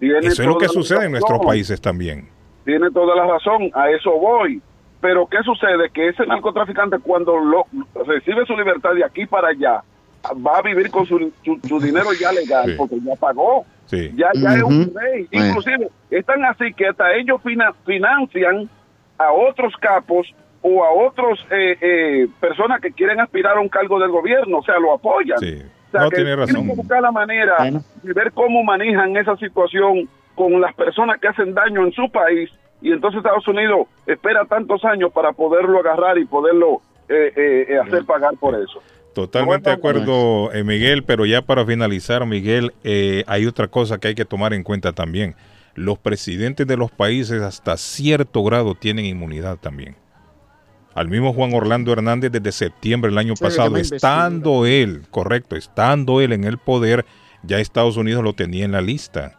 [0.00, 2.28] Tiene Eso es lo que sucede en nuestros países también.
[2.64, 4.60] Tiene toda la razón, a eso voy.
[5.00, 5.90] Pero ¿qué sucede?
[5.92, 7.66] Que ese narcotraficante cuando lo,
[8.06, 9.82] recibe su libertad de aquí para allá,
[10.46, 12.74] va a vivir con su, su- su dinero ya legal, Sí.
[12.76, 13.64] porque ya pagó.
[13.86, 14.10] Sí.
[14.14, 15.28] Ya, ya es un rey.
[15.32, 15.46] Bueno.
[15.48, 18.68] Inclusive, están así que hasta ellos fina- financian
[19.18, 20.26] a otros capos
[20.62, 24.62] o a otros eh, eh, personas que quieren aspirar a un cargo del gobierno, o
[24.64, 25.38] sea, lo apoyan.
[25.38, 25.62] Sí.
[25.88, 26.66] O sea, No, que tiene tienen razón.
[26.68, 27.56] que buscar la manera
[28.02, 32.50] de ver cómo manejan esa situación con las personas que hacen daño en su país
[32.80, 37.78] y entonces Estados Unidos espera tantos años para poderlo agarrar y poderlo eh, eh, eh,
[37.78, 38.82] hacer pagar por eso.
[39.14, 44.08] Totalmente de acuerdo, eh, Miguel, pero ya para finalizar, Miguel, eh, hay otra cosa que
[44.08, 45.36] hay que tomar en cuenta también.
[45.74, 49.96] Los presidentes de los países hasta cierto grado tienen inmunidad también.
[50.94, 56.32] Al mismo Juan Orlando Hernández desde septiembre del año pasado, estando él, correcto, estando él
[56.32, 57.04] en el poder,
[57.44, 59.38] ya Estados Unidos lo tenía en la lista.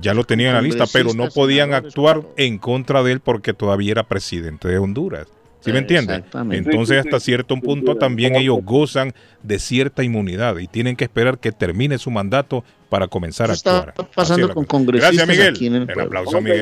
[0.00, 3.54] Ya lo tenía en la lista, pero no podían actuar en contra de él porque
[3.54, 5.28] todavía era presidente de Honduras.
[5.64, 6.14] ¿Sí me entiende?
[6.16, 6.70] Exactamente.
[6.70, 9.12] Entonces, hasta cierto punto también ellos gozan
[9.42, 13.78] de cierta inmunidad y tienen que esperar que termine su mandato para comenzar a Está
[13.78, 14.08] actuar.
[14.14, 15.54] pasando Así es la con congresistas Gracias, Miguel.
[15.54, 16.60] aquí en el aplauso a Miguel.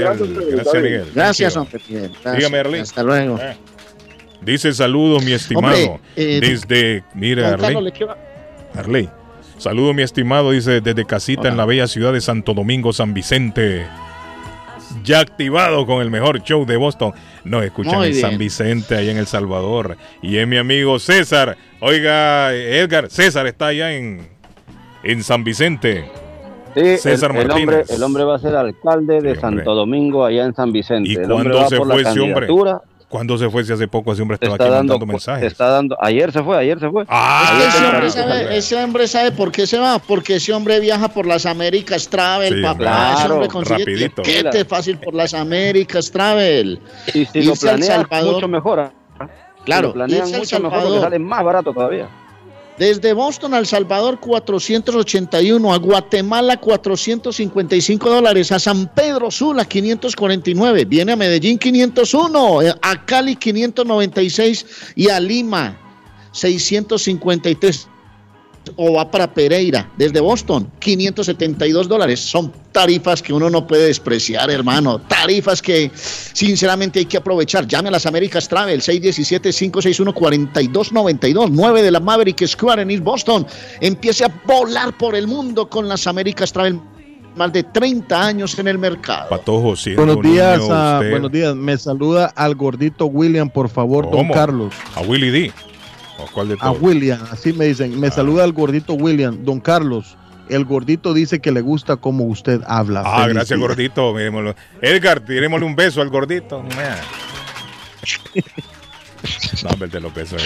[0.53, 0.83] gracias.
[0.83, 1.05] Miguel.
[1.15, 1.75] Gracias, Thank you.
[1.75, 2.11] hombre, Miguel.
[2.11, 2.37] Gracias.
[2.37, 2.83] Dígame, Arlene.
[2.83, 3.39] Hasta luego.
[3.41, 3.57] Eh.
[4.43, 5.77] Dice saludos, mi estimado.
[5.77, 7.93] Hombre, eh, desde, Carlos, Arley.
[8.75, 9.09] Arley.
[9.59, 13.87] Saludo, mi estimado, dice desde casita en la bella ciudad de Santo Domingo, San Vicente.
[15.05, 17.13] Ya activado con el mejor show de Boston.
[17.45, 18.39] Nos escuchan Muy en San.
[18.39, 19.97] Vicente, allá en El Salvador.
[20.23, 21.57] Y es mi amigo César.
[21.81, 24.29] Oiga, Edgar, César está allá en,
[25.03, 26.05] en San Vicente.
[26.75, 27.77] Sí, César el, el Martínez.
[27.81, 31.11] hombre, el hombre va a ser alcalde de Santo Domingo, allá en San Vicente.
[31.11, 32.47] ¿Y El cuándo se por la fue ese hombre?
[33.11, 33.65] ¿Cuándo se fue?
[33.65, 35.45] Si hace poco ese hombre estaba Está aquí dando, mandando mensajes.
[35.53, 37.05] está dando, ayer se fue, ayer se fue.
[37.09, 40.53] Ah, Es que ese hombre, sabe, ese hombre sabe por qué se va, porque ese
[40.53, 42.79] hombre viaja por las Américas Travel, Sí, papá.
[42.79, 44.23] claro, ese hombre consigue rapidito.
[44.23, 46.81] tiquete fácil por las Américas Travel.
[47.13, 48.79] Y si lo planean Salvador- mucho mejor.
[48.81, 48.93] ¿ah?
[49.65, 52.09] Claro, Si lo planean mucho mejor porque sale más barato todavía.
[52.81, 61.13] Desde Boston al Salvador 481, a Guatemala 455 dólares, a San Pedro Sula 549, viene
[61.13, 65.79] a Medellín 501, eh, a Cali 596 y a Lima
[66.33, 67.87] 653.
[68.77, 72.21] O va para Pereira, desde Boston, 572 dólares.
[72.21, 75.01] Son tarifas que uno no puede despreciar, hermano.
[75.01, 77.67] Tarifas que sinceramente hay que aprovechar.
[77.67, 83.47] Llame a las Américas Travel, 617-561-4292, 9 de la Maverick Square en East Boston.
[83.81, 86.81] Empiece a volar por el mundo con las Américas Travel.
[87.37, 89.31] más de 30 años en el mercado.
[89.31, 90.61] Patojo, Buenos días,
[91.11, 91.55] buenos días.
[91.55, 94.29] Me saluda al gordito William, por favor, don.
[94.29, 94.75] Carlos.
[94.95, 95.53] A Willy D.
[96.23, 96.71] ¿O cuál de A?
[96.73, 97.93] William, así me dicen.
[97.95, 97.99] Ah.
[97.99, 99.45] Me saluda al gordito William.
[99.45, 100.17] Don Carlos,
[100.49, 103.03] el gordito dice que le gusta cómo usted habla.
[103.05, 103.67] Ah, Feliz gracias, día.
[103.67, 104.15] gordito.
[104.83, 106.63] Edgar, tirémosle un beso al gordito.
[109.63, 110.39] No, hombre, te lo Edgar.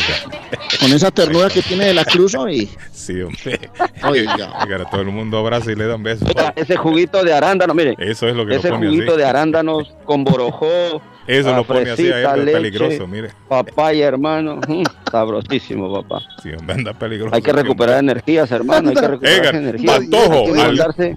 [0.80, 2.68] Con esa ternura que tiene de la cruz hoy.
[2.92, 3.70] Sí, hombre.
[4.08, 4.34] Oiga.
[4.64, 6.24] Edgar, a todo el mundo abraza y le da un beso.
[6.26, 7.94] Oiga, ese juguito de arándano, mire.
[7.98, 9.20] Eso es lo que Ese lo pone juguito así.
[9.20, 11.00] de arándanos con borojó.
[11.26, 13.30] Eso lo pone así a él, leche, peligroso, mire.
[13.48, 14.56] Papaya, hermano.
[14.66, 16.22] mm, sabrosísimo, papá.
[16.42, 17.34] Sí, hombre, anda peligroso.
[17.34, 18.90] Hay que recuperar energías, hermano.
[18.90, 20.00] Hay que recuperar Edgar, energías.
[20.00, 21.14] Patojo, al-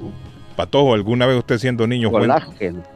[0.57, 2.27] Patojo, ¿alguna vez usted siendo niño fue,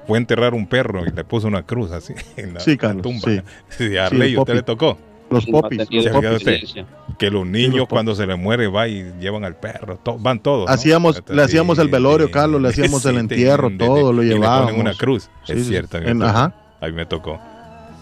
[0.08, 2.78] fue a enterrar un perro y le puso una cruz así en la, Sí, la
[2.78, 3.22] Carlos, tumba?
[3.24, 3.42] sí.
[3.70, 4.98] Sí, a Arley, Sí, ¿usted le tocó?
[5.30, 5.88] Los popis.
[5.88, 6.64] tenido ¿Se los popis.
[6.74, 6.86] usted?
[7.18, 10.68] Que los niños cuando se les muere va y llevan al perro, to- van todos.
[10.68, 10.74] ¿no?
[10.74, 14.24] Hacíamos, le hacíamos el velorio, sí, Carlos, le hacíamos sí, el entierro, sí, todo, lo
[14.24, 14.72] y le llevábamos.
[14.72, 15.70] ponen una cruz, Sí, es sí.
[15.70, 15.96] cierto.
[15.98, 16.30] a mí me En- tocó.
[16.30, 16.56] ajá.
[16.82, 17.40] A mí me tocó.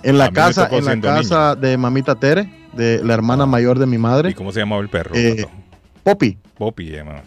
[0.01, 3.97] En la casa, en la casa de mamita Tere, de la hermana mayor de mi
[3.97, 4.29] madre.
[4.29, 5.13] ¿Y cómo se llamaba el perro?
[5.15, 5.51] Eh, Pato?
[6.03, 6.37] Poppy.
[6.57, 7.21] Poppy llamaba.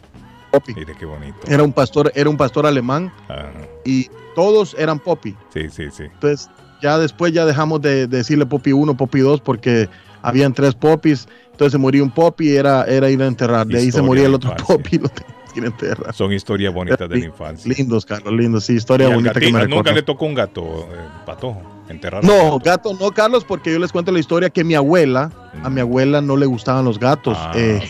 [0.53, 0.74] Poppy.
[0.74, 1.39] Mire qué bonito.
[1.49, 3.51] Era un pastor, era un pastor alemán Ajá.
[3.85, 5.35] y todos eran Poppy.
[5.53, 6.05] Sí, sí, sí.
[6.05, 6.49] Entonces,
[6.83, 9.89] ya después ya dejamos de, de decirle Poppy 1, Poppy 2 porque
[10.23, 11.27] habían tres Poppies.
[11.53, 13.66] Entonces se moría un Poppy y era, era ir a enterrar.
[13.66, 14.55] De ahí se moría el otro.
[14.57, 16.15] Poppy y lo tenías que ir a enterrar.
[16.15, 17.73] Son historias bonitas de la infancia.
[17.77, 18.65] Lindos, Carlos, lindos.
[18.65, 20.97] Sí, historia bonita que me nunca le tocó un gato, eh,
[21.27, 22.24] patojo, enterrar.
[22.24, 25.31] No, gato no, Carlos, porque yo les cuento la historia que mi abuela,
[25.62, 27.37] a mi abuela no le gustaban los gatos.
[27.39, 27.81] Ah, Eh,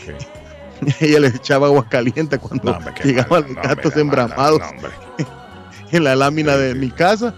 [0.99, 5.25] ella les echaba agua caliente cuando No, hombre, llegaban mala, los gatos embramados no,
[5.91, 7.33] en la lámina de mi casa.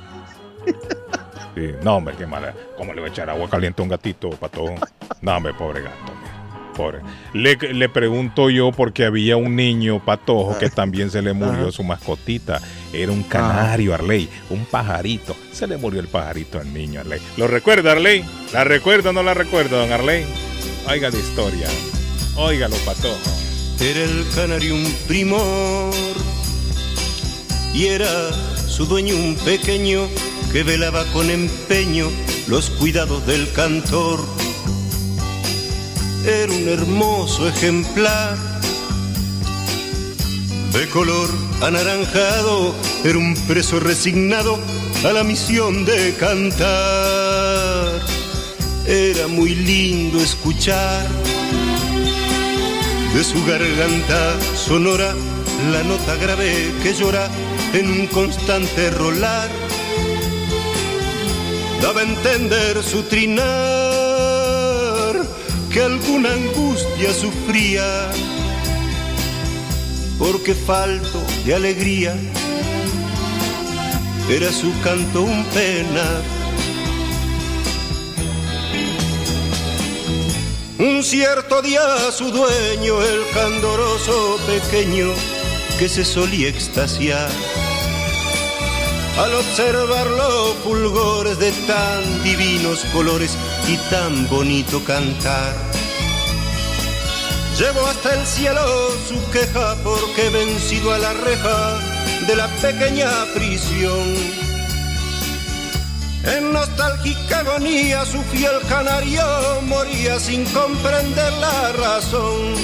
[1.55, 2.53] Sí, no, hombre, qué mala.
[2.77, 4.75] ¿Cómo le va a echar agua caliente a un gatito, patojo?
[5.21, 6.13] No, hombre, pobre gato.
[6.75, 6.99] Pobre.
[7.33, 11.83] Le, le pregunto yo porque había un niño patojo que también se le murió su
[11.83, 12.61] mascotita.
[12.91, 15.37] Era un canario, Arley, un pajarito.
[15.53, 17.21] Se le murió el pajarito al niño, Arley.
[17.37, 18.25] ¿Lo recuerda, Arley?
[18.51, 20.25] ¿La recuerda o no la recuerda, don Arley?
[20.89, 21.67] Oiga la historia.
[22.37, 23.17] Óigalo, patojo.
[23.79, 25.93] Era el canario un primor
[27.73, 28.31] y era
[28.67, 30.07] su dueño un pequeño
[30.51, 32.09] que velaba con empeño
[32.47, 34.19] los cuidados del cantor.
[36.25, 38.37] Era un hermoso ejemplar
[40.73, 41.29] de color
[41.61, 42.75] anaranjado,
[43.05, 44.59] era un preso resignado
[45.05, 48.01] a la misión de cantar.
[48.85, 51.07] Era muy lindo escuchar
[53.15, 55.15] de su garganta sonora
[55.71, 57.29] la nota grave que llora
[57.71, 59.49] en un constante rolar.
[61.81, 63.45] Daba a entender su trinar
[65.71, 68.11] que alguna angustia sufría
[70.19, 72.17] porque falto de alegría
[74.29, 76.21] era su canto un pena.
[80.77, 81.81] Un cierto día
[82.11, 85.07] su dueño, el candoroso pequeño,
[85.79, 87.29] que se solía extasiar
[89.17, 93.37] al observar los fulgores de tan divinos colores
[93.69, 95.55] y tan bonito cantar.
[97.57, 101.79] Llevó hasta el cielo su queja porque vencido a la reja
[102.27, 104.44] de la pequeña prisión.
[106.25, 109.21] En nostálgica agonía su fiel canario
[109.67, 112.55] moría sin comprender la razón.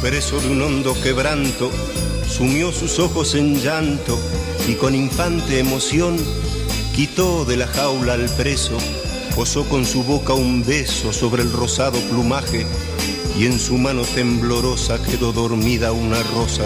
[0.00, 1.70] Preso de un hondo quebranto,
[2.28, 4.18] sumió sus ojos en llanto
[4.66, 6.16] y con infante emoción
[6.92, 8.78] quitó de la jaula al preso,
[9.36, 12.66] posó con su boca un beso sobre el rosado plumaje
[13.38, 16.64] y en su mano temblorosa quedó dormida una rosa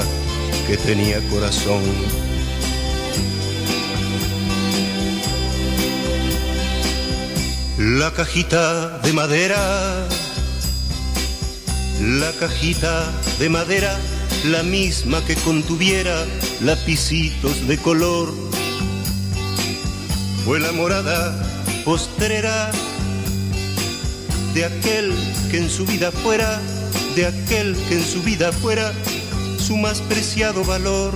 [0.66, 1.82] que tenía corazón.
[7.78, 10.08] La cajita de madera,
[12.00, 13.96] la cajita de madera,
[14.46, 16.24] la misma que contuviera
[16.60, 18.34] lapicitos de color,
[20.44, 21.46] fue la morada
[21.84, 22.72] postrera
[24.54, 25.14] de aquel
[25.50, 26.60] que en su vida fuera,
[27.14, 28.92] de aquel que en su vida fuera
[29.66, 31.12] su más preciado valor.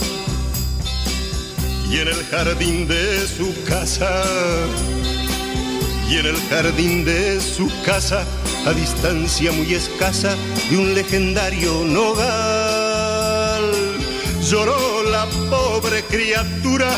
[1.88, 4.24] Y en el jardín de su casa,
[6.08, 8.24] y en el jardín de su casa,
[8.66, 10.34] a distancia muy escasa
[10.68, 13.62] de un legendario nogal,
[14.42, 16.90] lloró la pobre criatura,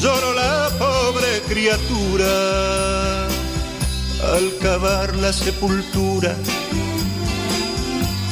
[0.00, 3.26] lloró la pobre criatura
[4.36, 6.36] al cavar la sepultura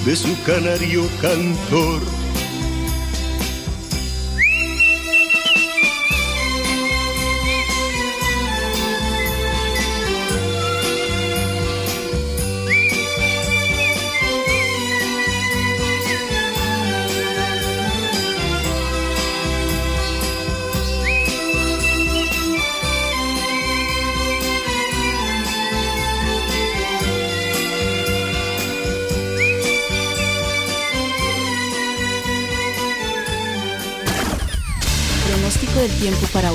[0.05, 2.13] de su canario cantor.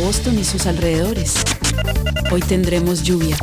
[0.10, 1.36] Boston y sus alrededores.
[2.31, 3.38] Hoy tendremos lluvia.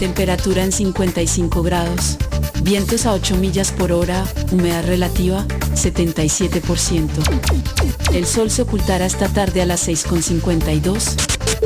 [0.00, 2.16] Temperatura en 55 grados.
[2.64, 4.24] Vientos a 8 millas por hora.
[4.50, 5.46] Humedad relativa
[5.76, 7.08] 77%.
[8.12, 11.14] El sol se ocultará esta tarde a las 6.52.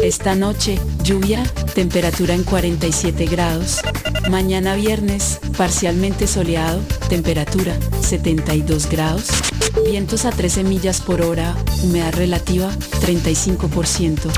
[0.02, 1.42] Esta noche, lluvia,
[1.74, 3.80] temperatura en 47 grados.
[4.28, 9.45] Mañana viernes, parcialmente soleado, temperatura 72 grados.
[9.88, 11.54] Vientos a 13 millas por hora,
[11.84, 14.32] humedad relativa 35%.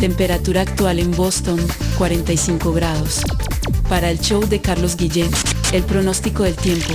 [0.00, 1.60] Temperatura actual en Boston
[1.98, 3.20] 45 grados.
[3.90, 5.30] Para el show de Carlos Guillén,
[5.72, 6.94] el pronóstico del tiempo.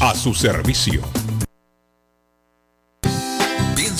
[0.00, 1.02] A su servicio.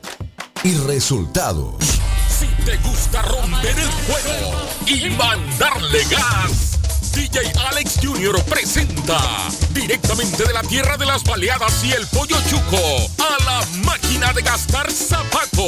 [0.63, 1.75] y resultados.
[2.29, 4.55] Si te gusta romper el juego
[4.87, 6.79] y mandarle gas,
[7.13, 8.41] DJ Alex Jr.
[8.45, 9.19] presenta
[9.71, 12.79] directamente de la tierra de las baleadas y el pollo chuco
[13.19, 15.62] a la máquina de gastar zapatos,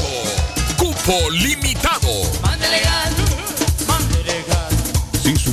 [0.79, 2.09] Cupo limitado.
[5.23, 5.53] Si su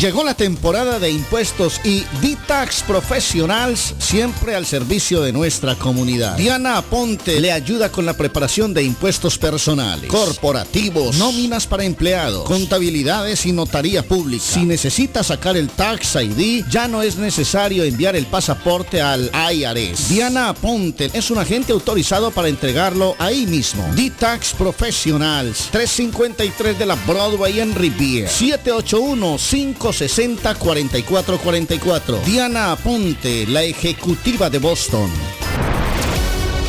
[0.00, 6.36] Llegó la temporada de impuestos y D-Tax Professionals siempre al servicio de nuestra comunidad.
[6.36, 13.46] Diana Aponte le ayuda con la preparación de impuestos personales, corporativos, nóminas para empleados, contabilidades
[13.46, 14.44] y notaría pública.
[14.44, 20.10] Si necesita sacar el Tax ID, ya no es necesario enviar el pasaporte al IRS.
[20.10, 23.82] Diana Aponte es un agente autorizado para entregarlo ahí mismo.
[23.94, 32.22] D-Tax Professionals, 353 de la Broadway en Riviera, 781 5 560-4444.
[32.24, 35.08] Diana Aponte, la ejecutiva de Boston.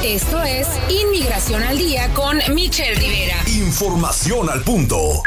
[0.03, 3.38] Esto es Inmigración al Día con Michelle Rivera.
[3.48, 5.23] Información al punto.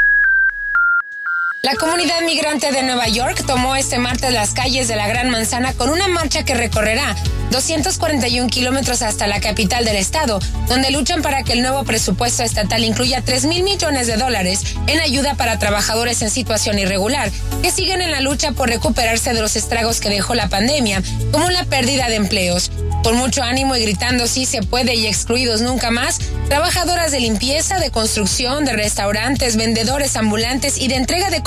[1.63, 5.75] La comunidad migrante de Nueva York tomó este martes las calles de la Gran Manzana
[5.75, 7.15] con una marcha que recorrerá
[7.51, 12.83] 241 kilómetros hasta la capital del estado, donde luchan para que el nuevo presupuesto estatal
[12.83, 17.29] incluya 3 mil millones de dólares en ayuda para trabajadores en situación irregular,
[17.61, 21.51] que siguen en la lucha por recuperarse de los estragos que dejó la pandemia, como
[21.51, 22.71] la pérdida de empleos.
[23.03, 26.19] Con mucho ánimo y gritando sí se puede y excluidos nunca más,
[26.49, 31.41] trabajadoras de limpieza, de construcción, de restaurantes, vendedores ambulantes y de entrega de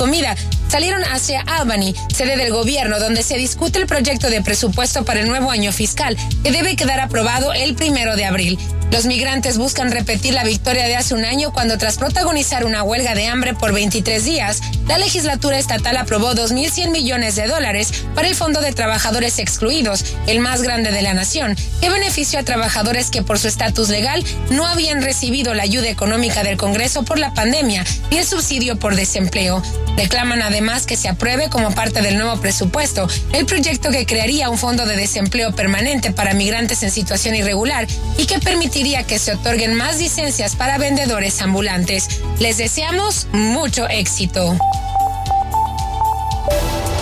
[0.69, 5.29] salieron hacia Albany, sede del gobierno, donde se discute el proyecto de presupuesto para el
[5.29, 8.59] nuevo año fiscal, que debe quedar aprobado el primero de abril.
[8.91, 13.15] Los migrantes buscan repetir la victoria de hace un año cuando tras protagonizar una huelga
[13.15, 18.35] de hambre por 23 días, la legislatura estatal aprobó 2.100 millones de dólares para el
[18.35, 23.23] Fondo de Trabajadores Excluidos, el más grande de la nación, que benefició a trabajadores que
[23.23, 27.85] por su estatus legal no habían recibido la ayuda económica del Congreso por la pandemia
[28.11, 29.63] y el subsidio por desempleo.
[29.97, 34.59] Reclaman además que se apruebe como parte del nuevo presupuesto el proyecto que crearía un
[34.59, 37.87] fondo de desempleo permanente para migrantes en situación irregular
[38.19, 42.21] y que permitiría que se otorguen más licencias para vendedores ambulantes.
[42.41, 44.59] Les deseamos mucho éxito.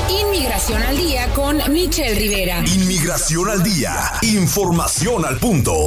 [0.09, 2.62] Inmigración al día con Michelle Rivera.
[2.66, 3.94] Inmigración al día.
[4.23, 5.86] Información al punto.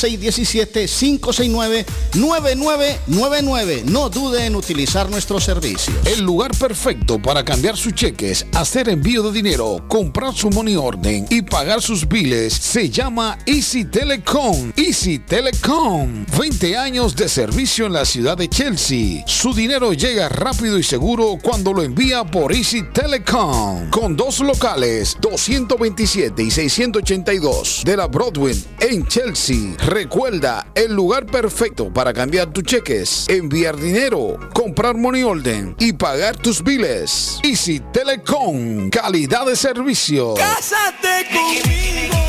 [2.11, 3.83] 617-569-9999.
[3.85, 5.95] No dude en utilizar nuestros servicios.
[6.05, 11.25] El lugar perfecto para cambiar sus cheques, hacer envío de dinero, comprar su money orden
[11.29, 14.73] y pagar sus biles se llama Easy Telecom.
[14.75, 16.25] Easy Telecom.
[16.37, 19.23] 20 años de servicio en la ciudad de Chelsea.
[19.25, 23.89] Su dinero llega rápido y seguro cuando lo envía por Easy Telecom.
[23.91, 24.88] Con dos locales,
[25.19, 29.75] 227 y 682 de la Broadway en Chelsea.
[29.85, 36.37] Recuerda, el lugar perfecto para cambiar tus cheques, enviar dinero, comprar money order y pagar
[36.37, 37.39] tus biles.
[37.43, 40.33] Easy Telecom, calidad de servicio.
[40.35, 42.28] Cásate conmigo.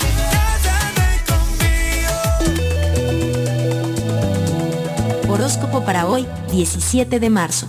[5.28, 7.66] Horóscopo para hoy, 17 de marzo.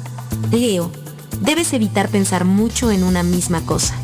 [0.51, 0.91] Leo,
[1.41, 3.95] debes evitar pensar mucho en una misma cosa.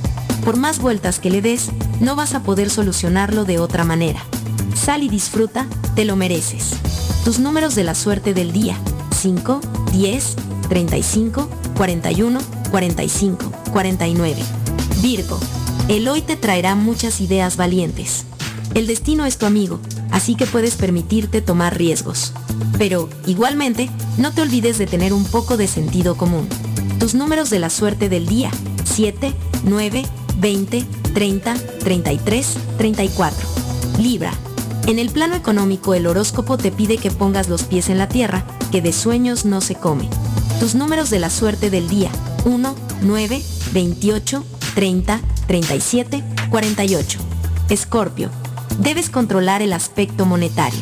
[0.43, 1.69] Por más vueltas que le des,
[2.01, 4.21] no vas a poder solucionarlo de otra manera.
[4.75, 6.71] Sal y disfruta, te lo mereces.
[7.23, 8.77] Tus números de la suerte del día.
[9.15, 9.61] 5,
[9.93, 10.35] 10,
[10.67, 12.39] 35, 41,
[12.69, 14.43] 45, 49.
[15.01, 15.39] Virgo,
[15.87, 18.25] el hoy te traerá muchas ideas valientes.
[18.73, 19.79] El destino es tu amigo,
[20.11, 22.33] así que puedes permitirte tomar riesgos.
[22.77, 26.49] Pero, igualmente, no te olvides de tener un poco de sentido común.
[26.99, 28.51] Tus números de la suerte del día.
[28.83, 29.33] 7,
[29.63, 30.03] 9,
[30.39, 33.47] 20, 30, 33, 34.
[33.99, 34.33] Libra.
[34.85, 38.43] En el plano económico el horóscopo te pide que pongas los pies en la tierra,
[38.69, 40.09] que de sueños no se come.
[40.59, 42.11] Tus números de la suerte del día.
[42.43, 43.41] 1, 9,
[43.71, 44.43] 28,
[44.75, 47.19] 30, 37, 48.
[47.69, 48.29] Escorpio.
[48.79, 50.81] Debes controlar el aspecto monetario.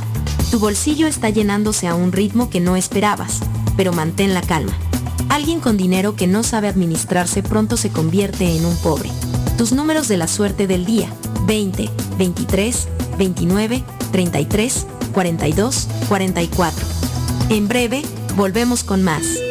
[0.49, 3.39] Tu bolsillo está llenándose a un ritmo que no esperabas,
[3.77, 4.73] pero mantén la calma.
[5.29, 9.09] Alguien con dinero que no sabe administrarse pronto se convierte en un pobre.
[9.57, 11.07] Tus números de la suerte del día.
[11.45, 12.87] 20, 23,
[13.21, 16.87] 29, 33, 42, 44.
[17.49, 18.01] En breve,
[18.35, 19.50] volvemos con más.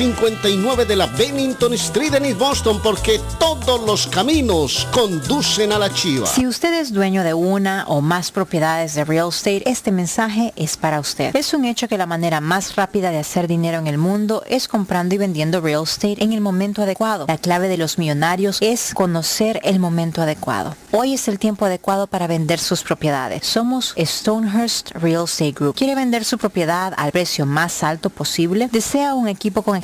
[0.01, 6.25] de la Bennington Street en East Boston porque todos los caminos conducen a la chiva.
[6.25, 10.75] Si usted es dueño de una o más propiedades de real estate, este mensaje es
[10.75, 11.35] para usted.
[11.35, 14.67] Es un hecho que la manera más rápida de hacer dinero en el mundo es
[14.67, 17.25] comprando y vendiendo real estate en el momento adecuado.
[17.27, 20.75] La clave de los millonarios es conocer el momento adecuado.
[20.91, 23.45] Hoy es el tiempo adecuado para vender sus propiedades.
[23.45, 25.75] Somos Stonehurst Real Estate Group.
[25.75, 28.67] ¿Quiere vender su propiedad al precio más alto posible?
[28.71, 29.81] ¿Desea un equipo con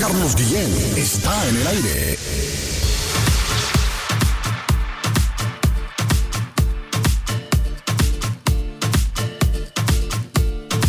[0.00, 0.66] Carlos Guillén
[0.96, 2.16] está en el aire.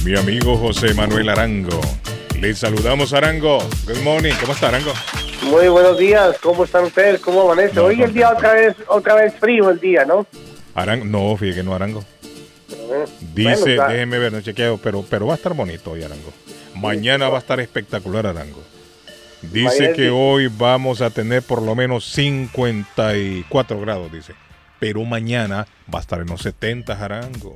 [0.05, 1.81] Mi amigo José Manuel Arango.
[2.39, 3.57] Le saludamos Arango.
[3.85, 4.31] Good morning.
[4.39, 4.93] ¿Cómo está Arango?
[5.43, 7.19] Muy buenos días, ¿cómo están ustedes?
[7.19, 7.81] ¿Cómo amanece?
[7.81, 10.25] Hoy el día otra vez, otra vez frío el día, ¿no?
[10.73, 12.05] Arango, no, fíjate que no Arango.
[13.33, 16.31] Dice, bueno, déjeme ver, no chequeo, pero, pero va a estar bonito hoy Arango.
[16.75, 18.63] Mañana va a estar espectacular Arango.
[19.41, 24.33] Dice que hoy vamos a tener por lo menos 54 grados, dice.
[24.79, 27.53] Pero mañana va a estar en los 70 Arango.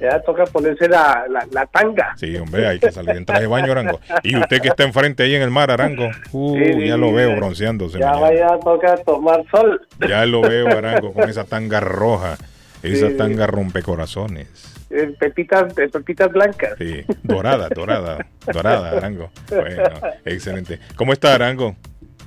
[0.00, 2.14] Ya toca ponerse la, la, la tanga.
[2.18, 3.98] Sí, hombre, hay que salir en traje de baño, Arango.
[4.22, 6.10] Y usted que está enfrente ahí en el mar, Arango.
[6.32, 7.98] Uh, Sí, ya lo veo bronceándose.
[7.98, 8.20] Ya mañana.
[8.20, 9.86] vaya a tocar tomar sol.
[10.06, 12.36] Ya lo veo, Arango, con esa tanga roja.
[12.82, 13.16] Esa Sí.
[13.16, 14.48] tanga rompecorazones.
[14.88, 16.74] Eh, Pepitas, eh, pepitas blancas.
[16.78, 19.30] Sí, dorada, dorada, dorada, Arango.
[19.48, 19.82] Bueno,
[20.24, 20.78] excelente.
[20.94, 21.74] ¿Cómo está, Arango?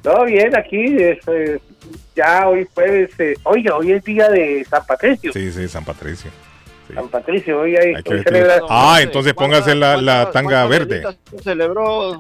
[0.04, 1.60] Todo bien, aquí es, eh,
[2.16, 3.12] ya hoy jueves.
[3.20, 5.32] eh, oiga, hoy es día de San Patricio.
[5.32, 6.32] Sí, sí, San Patricio.
[6.94, 11.04] San Patricio, hoy hay, Hay que hoy celebra- Ah, entonces póngase la, la tanga verde.
[11.44, 12.20] celebró?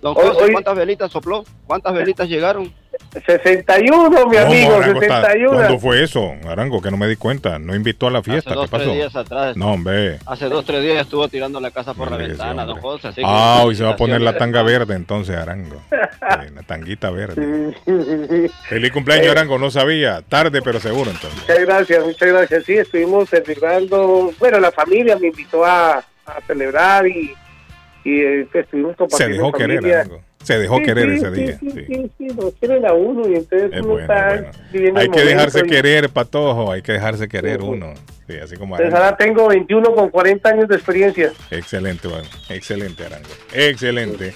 [0.00, 1.44] Don Hoy- José, hoy- ¿cuántas velitas sopló?
[1.66, 2.72] ¿Cuántas velitas llegaron?
[3.12, 5.52] 61, mi ¿Cómo, amigo, Arango, está- 61.
[5.56, 6.80] ¿Cuándo fue eso, Arango?
[6.80, 7.58] Que no me di cuenta.
[7.58, 8.54] No invitó a la fiesta.
[8.54, 8.84] dos, ¿Qué pasó?
[8.84, 9.56] tres días atrás.
[9.56, 10.18] No, hombre.
[10.26, 13.08] Hace dos, tres días estuvo tirando la casa por la ventana, don José.
[13.08, 15.82] así Ah, hoy se va a poner la tanga verde entonces, Arango.
[15.90, 17.74] Sí, la tanguita verde.
[18.68, 19.58] Feliz cumpleaños, Eh, Arango.
[19.58, 20.22] No sabía.
[20.28, 21.40] Tarde, pero seguro entonces.
[21.40, 22.64] Muchas gracias, muchas gracias.
[22.64, 27.34] Sí, estuvimos celebrando, bueno, la familia me invitó a, a celebrar y,
[28.04, 30.00] y eh, estuvimos Se compartiendo dejó en querer, familia.
[30.00, 30.20] Arango.
[30.42, 31.58] Se dejó Sí, querer sí, ese sí, día.
[31.60, 32.10] Sí, sí.
[32.18, 34.58] sí, lo quieren a uno y entonces Es uno bueno, está es bueno.
[34.72, 36.72] viviendo Hay que dejarse y- querer, patojo.
[36.72, 37.92] Hay que dejarse querer uno.
[38.26, 41.32] Sí, así como Pues ahora tengo 21 con 40 años de experiencia.
[41.50, 42.24] Excelente, bueno.
[42.48, 43.28] Excelente, Arango.
[43.52, 44.32] Excelente.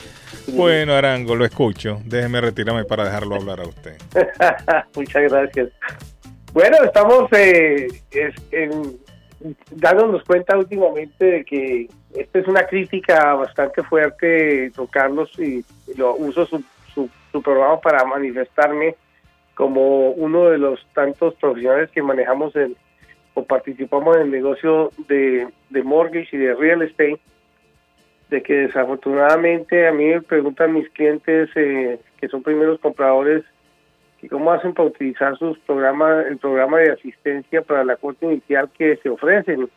[0.48, 2.00] Bueno, Arango, lo escucho.
[2.04, 3.96] Déjeme retirarme para dejarlo hablar a usted.
[4.94, 5.68] Muchas gracias.
[6.52, 8.98] Bueno, estamos eh, es- en-
[9.70, 15.64] dándonos cuenta últimamente de que esta es una crítica bastante fuerte, don Carlos, y
[15.96, 16.64] lo uso su,
[16.94, 18.94] su, programa para manifestarme
[19.54, 22.76] como uno de los tantos profesionales que manejamos el,
[23.34, 27.18] o participamos en el negocio de, de mortgage y de real estate,
[28.30, 33.44] de que desafortunadamente a mí me preguntan mis clientes eh, que son primeros compradores
[34.20, 38.70] que cómo hacen para utilizar sus programas, el programa de asistencia para la cuota inicial
[38.78, 39.68] que se ofrecen.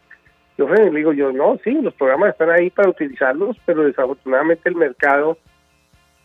[0.58, 4.68] Se ofrecen, le digo yo, no, sí, los programas están ahí para utilizarlos, pero desafortunadamente
[4.68, 5.38] el mercado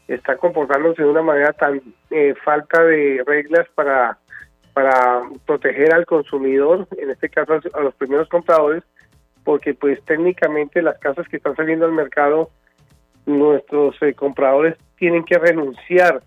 [0.09, 1.81] está comportándose de una manera tan
[2.11, 4.19] eh, falta de reglas para
[4.73, 8.83] para proteger al consumidor, en este caso a los primeros compradores,
[9.45, 12.51] porque pues técnicamente las casas que están saliendo al mercado,
[13.27, 16.23] nuestros eh, compradores tienen que renunciar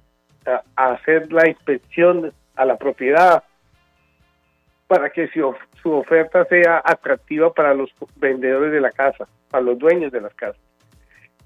[0.45, 3.43] a, hacer la inspección a la propiedad
[4.87, 9.77] para que of- su oferta sea atractiva para los vendedores de la casa, para los
[9.77, 10.59] dueños de las casas.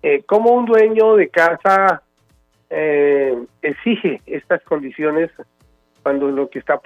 [0.02, 2.02] Eh, ¿Cómo un dueño de casa
[2.70, 5.30] eh, exige estas condiciones
[6.04, 6.80] cuando lo que está,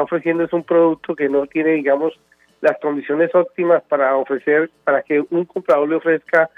[0.00, 2.14] ofreciendo es un producto que no tiene, digamos,
[2.60, 6.48] las condiciones óptimas para ofrecer, para que un comprador le ofrezca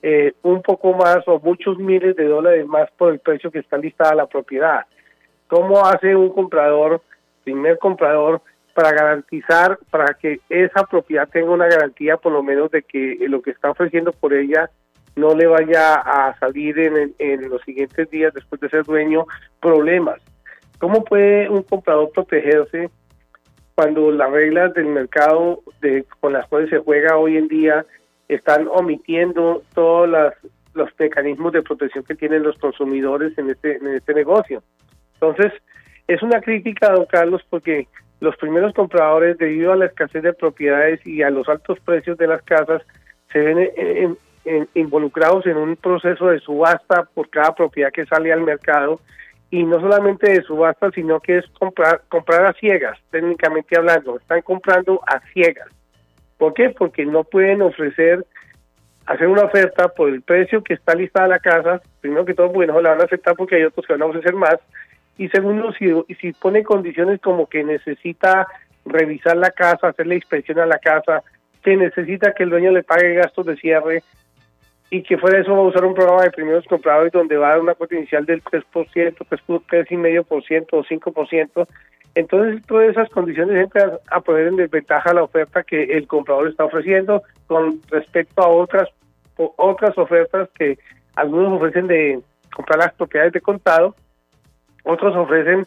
[0.00, 3.76] eh, un poco más o muchos miles de dólares más por el precio que está
[3.76, 4.86] listada la propiedad.
[5.48, 7.02] ¿Cómo hace un comprador,
[7.44, 8.40] primer comprador,
[8.76, 13.40] para garantizar, para que esa propiedad tenga una garantía por lo menos de que lo
[13.40, 14.68] que está ofreciendo por ella
[15.16, 19.24] no le vaya a salir en, en los siguientes días después de ser dueño
[19.62, 20.20] problemas?
[20.78, 22.90] ¿Cómo puede un comprador protegerse
[23.74, 27.86] cuando las reglas del mercado de, con las cuales se juega hoy en día
[28.28, 30.34] están omitiendo todos las,
[30.74, 34.62] los mecanismos de protección que tienen los consumidores en este, en este negocio.
[35.14, 35.50] Entonces,
[36.08, 37.88] es una crítica, don Carlos, porque
[38.20, 42.26] los primeros compradores, debido a la escasez de propiedades y a los altos precios de
[42.26, 42.82] las casas,
[43.32, 48.32] se ven en- en- involucrados en un proceso de subasta por cada propiedad que sale
[48.32, 49.00] al mercado
[49.50, 54.40] y no solamente de subasta, sino que es comprar comprar a ciegas, técnicamente hablando, están
[54.42, 55.68] comprando a ciegas.
[56.38, 56.70] ¿Por qué?
[56.70, 58.24] Porque no pueden ofrecer
[59.06, 62.66] hacer una oferta por el precio que está listada la casa, primero que todo porque
[62.66, 64.56] no la van a aceptar porque hay otros que van a ofrecer más,
[65.18, 65.86] y segundo, si,
[66.20, 68.46] si pone condiciones como que necesita
[68.84, 71.22] revisar la casa, hacerle inspección a la casa,
[71.62, 74.02] que necesita que el dueño le pague gastos de cierre,
[74.90, 77.50] y que fuera eso va a usar un programa de primeros compradores donde va a
[77.50, 81.66] dar una cuota inicial del 3%, 3,5% o 5%.
[82.14, 86.64] Entonces, todas esas condiciones entran a poner en desventaja la oferta que el comprador está
[86.64, 88.88] ofreciendo con respecto a otras
[89.36, 90.78] otras ofertas que
[91.14, 92.20] algunos ofrecen de
[92.54, 93.94] comprar las propiedades de contado,
[94.86, 95.66] otros ofrecen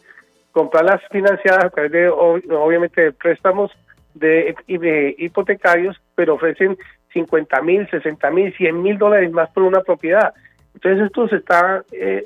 [0.52, 3.72] comprarlas financiadas a través de, ob- obviamente, préstamos
[4.16, 6.78] de, de hipotecarios, pero ofrecen
[7.14, 10.34] 50 mil, 60 mil, 100 mil dólares más por una propiedad.
[10.74, 12.24] Entonces esto se está, eh,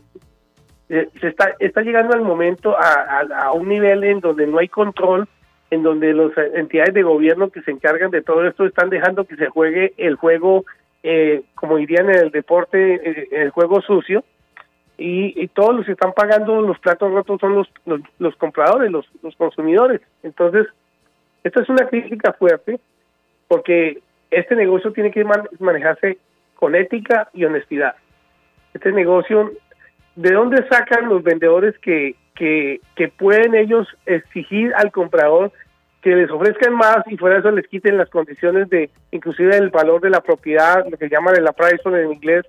[0.90, 5.28] eh, se está, está llegando al momento a un nivel en donde no hay control,
[5.72, 9.36] en donde las entidades de gobierno que se encargan de todo esto están dejando que
[9.36, 10.66] se juegue el juego,
[11.02, 14.24] eh, como dirían en el deporte, eh, el juego sucio,
[14.98, 18.92] y, y todos los que están pagando los platos rotos son los, los, los compradores,
[18.92, 20.02] los, los consumidores.
[20.22, 20.68] Entonces,
[21.44, 22.80] esta es una crítica fuerte
[23.48, 24.00] porque
[24.32, 26.18] este negocio tiene que man- manejarse
[26.56, 27.96] con ética y honestidad.
[28.74, 29.52] Este negocio,
[30.16, 35.52] ¿de dónde sacan los vendedores que, que, que pueden ellos exigir al comprador
[36.02, 39.70] que les ofrezcan más y fuera de eso les quiten las condiciones de, inclusive el
[39.70, 42.44] valor de la propiedad, lo que llaman el appraisal en inglés,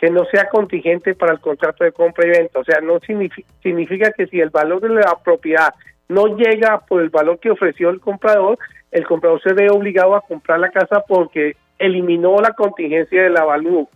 [0.00, 2.58] que no sea contingente para el contrato de compra y venta.
[2.58, 5.74] O sea, no signifi- significa que si el valor de la propiedad
[6.08, 8.58] no llega por el valor que ofreció el comprador,
[8.90, 13.44] el comprador se ve obligado a comprar la casa porque eliminó la contingencia de la
[13.44, 13.86] value,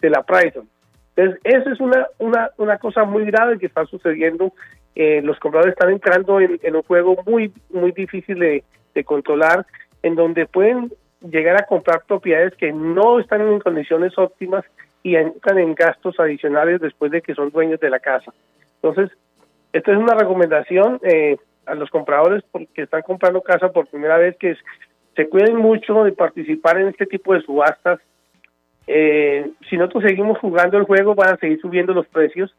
[0.00, 0.62] de la appraisal.
[1.14, 4.52] Entonces, eso es una, una, una cosa muy grave que está sucediendo.
[4.94, 8.64] Eh, los compradores están entrando en, en un juego muy, muy difícil de,
[8.94, 9.66] de controlar,
[10.02, 14.64] en donde pueden llegar a comprar propiedades que no están en condiciones óptimas
[15.02, 18.32] y entran en gastos adicionales después de que son dueños de la casa.
[18.82, 19.10] Entonces,
[19.72, 21.36] esta es una recomendación eh,
[21.66, 24.58] a los compradores porque están comprando casa por primera vez que es-
[25.16, 28.00] se cuiden mucho de participar en este tipo de subastas.
[28.86, 32.54] Eh, si nosotros seguimos jugando el juego, van a seguir subiendo los precios.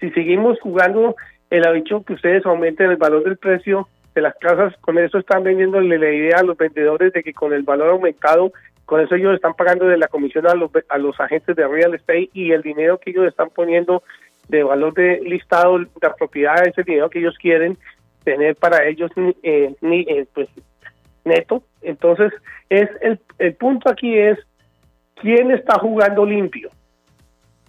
[0.00, 1.14] Si seguimos jugando
[1.50, 5.42] el dicho que ustedes aumenten el valor del precio de las casas, con eso están
[5.44, 8.52] vendiéndole la idea a los vendedores de que con el valor aumentado,
[8.92, 11.94] con eso ellos están pagando de la comisión a los, a los agentes de real
[11.94, 14.02] estate y el dinero que ellos están poniendo
[14.48, 17.78] de valor de listado la propiedad, ese dinero que ellos quieren
[18.22, 19.10] tener para ellos
[19.42, 20.46] eh, ni, eh, pues
[21.24, 21.62] neto.
[21.80, 22.34] Entonces,
[22.68, 24.38] es el, el punto aquí es
[25.14, 26.68] quién está jugando limpio.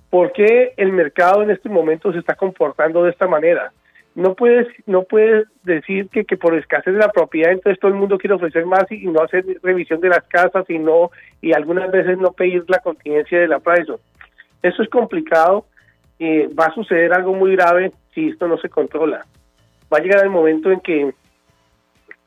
[0.09, 3.71] ¿Por qué el mercado en este momento se está comportando de esta manera?
[4.15, 7.97] No puedes, no puedes decir que, que por escasez de la propiedad entonces todo el
[7.97, 11.09] mundo quiere ofrecer más y, no hacer revisión de las casas y no
[11.41, 13.97] y algunas veces no pedir la contingencia de la appraisal.
[14.61, 15.65] Eso es complicado
[16.19, 19.25] y va a suceder algo muy grave si esto no se controla.
[19.91, 21.11] Va a llegar el momento en que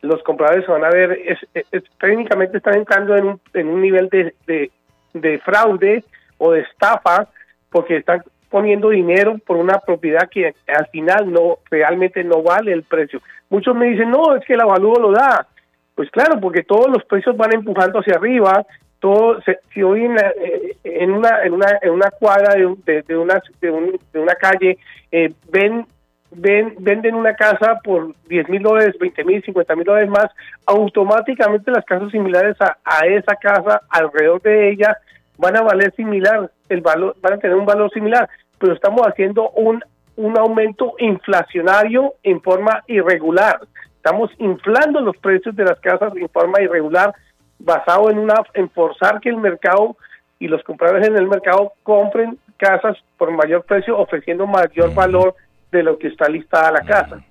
[0.03, 4.35] los compradores van a ver, es- técnicamente están entrando en un, en un nivel de,
[4.47, 4.71] de,
[5.15, 6.05] de fraude
[6.39, 7.29] o de estafa
[7.71, 8.23] porque están
[8.57, 13.20] poniendo dinero por una propiedad que al final no realmente no vale el precio.
[13.51, 15.47] Muchos me dicen, no, es que el avalúo lo da.
[15.95, 18.65] Pues claro, porque todos los precios van empujando hacia arriba.
[18.99, 19.39] Todo,
[19.74, 23.70] si hoy eh, en una en una en una cuadra de, de, de una de,
[23.70, 24.78] un- de una calle
[25.12, 25.87] eh, ven
[26.31, 30.28] ven venden una casa por 10 mil dólares, 20 mil, 50 mil dólares más,
[30.65, 34.97] automáticamente las casas similares a, a esa casa alrededor de ella
[35.39, 38.27] van a valer similar, el valor van a tener un valor similar,
[38.59, 39.83] pero estamos haciendo un
[40.16, 43.61] un aumento inflacionario en forma irregular.
[43.97, 47.15] Estamos inflando los precios de las casas en forma irregular,
[47.59, 49.97] basado en una en forzar que el mercado
[50.39, 55.35] y los compradores en el mercado compren casas por mayor precio, ofreciendo mayor valor
[55.70, 57.23] de lo que está listada la casa.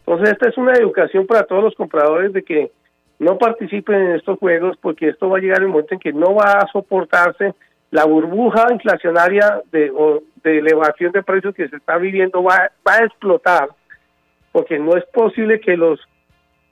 [0.00, 2.70] Entonces, esta es una educación para todos los compradores de que
[3.18, 6.34] no participen en estos juegos porque esto va a llegar el momento en que no
[6.34, 7.54] va a soportarse
[7.90, 12.94] la burbuja inflacionaria de, o de elevación de precios que se está viviendo va, va
[12.94, 13.68] a explotar
[14.52, 16.00] porque no es posible que los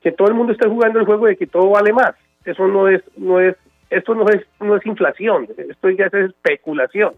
[0.01, 2.15] que todo el mundo esté jugando el juego de que todo vale más.
[2.45, 3.57] Eso no es, no es,
[3.91, 7.15] esto no es, no es inflación, esto ya es especulación.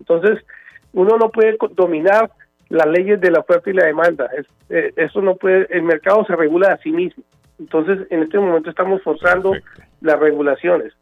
[0.00, 0.44] Entonces,
[0.92, 2.30] uno no puede dominar
[2.68, 4.28] las leyes de la oferta y la demanda.
[4.36, 7.22] Es, eh, eso no puede, el mercado se regula a sí mismo.
[7.58, 9.54] Entonces, en este momento estamos forzando
[10.00, 10.92] las regulaciones.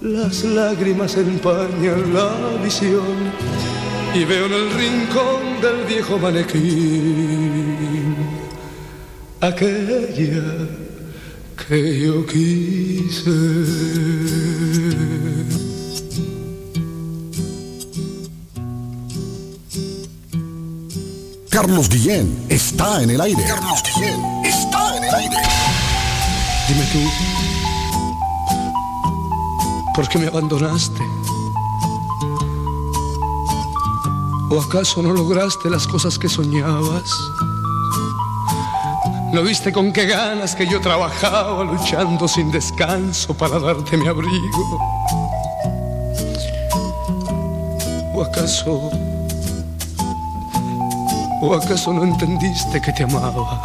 [0.00, 2.30] Las lágrimas empañan la
[2.62, 3.32] visión
[4.14, 8.14] y veo en el rincón del viejo manequín
[9.40, 10.68] aquella
[11.68, 13.30] que yo quise.
[21.50, 23.42] Carlos Guillén está en el aire.
[23.42, 25.36] Carlos Guillén está en el aire.
[26.68, 27.00] Dime tú,
[29.96, 31.02] ¿por qué me abandonaste?
[34.52, 37.10] ¿O acaso no lograste las cosas que soñabas?
[39.32, 44.78] ¿No viste con qué ganas que yo trabajaba luchando sin descanso para darte mi abrigo?
[48.14, 48.99] ¿O acaso...
[51.42, 53.62] ¿O acaso no entendiste que te amaba?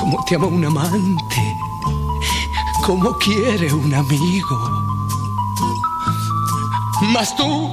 [0.00, 1.56] Como te ama un amante,
[2.84, 4.58] como quiere un amigo.
[7.02, 7.70] Mas tú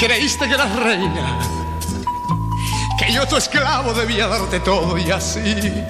[0.00, 1.38] creíste que eras reina,
[2.98, 5.84] que yo tu esclavo debía darte todo y así,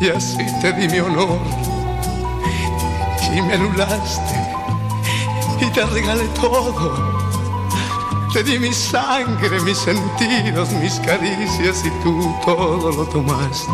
[0.00, 1.40] y así te di mi honor
[3.34, 4.54] y me anulaste
[5.60, 7.17] y te regalé todo.
[8.32, 13.72] Te di mi sangre, mis sentidos, mis caricias y tú todo lo tomaste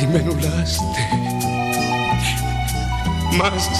[0.00, 1.08] y me anulaste.
[3.36, 3.70] Más,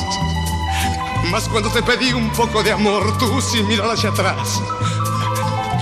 [1.30, 4.60] más cuando te pedí un poco de amor, tú sin mirar hacia atrás,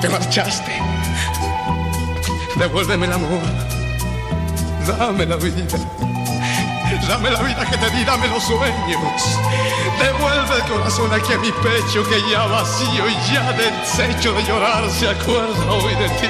[0.01, 0.73] te marchaste.
[2.57, 3.43] Devuélveme el amor,
[4.87, 5.98] dame la vida.
[7.09, 9.39] Dame la vida que te di, dame los sueños.
[9.99, 14.91] Devuelve el corazón aquí a mi pecho que ya vacío y ya deshecho de llorar
[14.91, 16.29] se acuerda hoy de ti.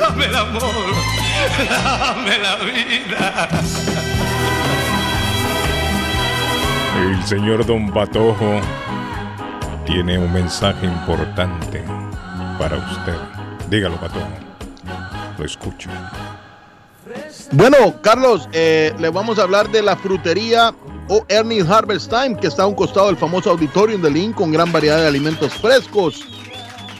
[0.00, 0.62] Dame el amor,
[1.58, 3.48] dame la vida.
[6.96, 8.60] El señor Don Patojo
[9.86, 11.84] tiene un mensaje importante
[12.58, 13.16] para usted.
[13.68, 14.28] Dígalo, Patojo.
[15.38, 15.90] Lo escucho.
[17.52, 20.74] Bueno, Carlos, eh, le vamos a hablar de la frutería
[21.08, 24.50] o Ernie's Harvest Time, que está a un costado del famoso auditorium de Lynn con
[24.50, 26.26] gran variedad de alimentos frescos.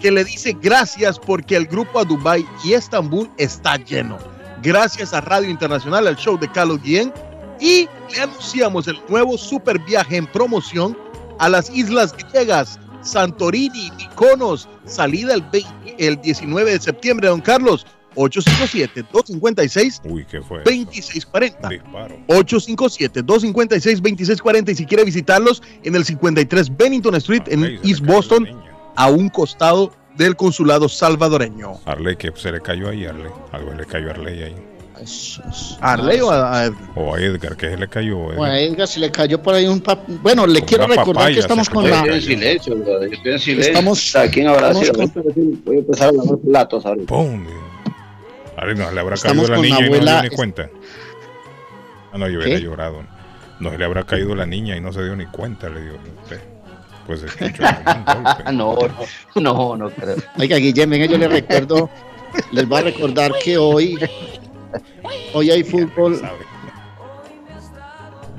[0.00, 4.18] que le dice gracias porque el grupo a Dubai y Estambul está lleno.
[4.62, 7.12] Gracias a Radio Internacional, al show de Carlos Guillén
[7.60, 10.98] y le anunciamos el nuevo super viaje en promoción
[11.38, 17.86] a las Islas Griegas Santorini, Mykonos, salida el, 20 el 19 de septiembre, don Carlos.
[18.14, 20.00] 857-256-2640.
[20.10, 20.58] Uy, ¿qué fue?
[20.58, 21.68] 2640.
[21.68, 22.16] Disparo.
[22.28, 28.48] 857-256-2640 y si quiere visitarlos en el 53 Bennington Street en East Boston,
[28.96, 31.80] a un costado del consulado salvadoreño.
[31.86, 33.30] Arley, que se le cayó ahí, Arley.
[33.52, 34.54] Algo le cayó a Arley ahí.
[35.80, 36.90] ¿A Arley o a, Edgar?
[36.94, 38.24] O a Edgar, que se le cayó.
[38.26, 38.36] Edgar.
[38.36, 41.14] Bueno, a Edgar se le cayó por ahí un pap- Bueno, le Con quiero recordar
[41.14, 41.96] papaya que estamos con la.
[42.00, 43.12] Estoy en silencio, brother.
[43.12, 43.72] Estoy en silencio.
[43.72, 44.92] Estamos- ¿A quién habrá sido?
[45.64, 47.06] Voy a empezar a lavar platos ahorita.
[47.06, 47.42] ¡Pum!
[48.62, 50.36] Arley, no se le habrá Estamos caído la niña y no se abuela- dio ni
[50.36, 50.70] cuenta.
[52.12, 52.62] Ah, no, yo hubiera ¿Qué?
[52.62, 53.04] llorado.
[53.60, 55.96] No se le habrá caído la niña y no se dio ni cuenta, le digo.
[57.06, 57.52] Pues golpe.
[58.52, 60.16] No, no, no, no creo.
[60.38, 61.90] Oiga, Guillem, venga, yo le recuerdo,
[62.52, 63.98] les voy a recordar que hoy,
[65.32, 66.20] hoy hay fútbol.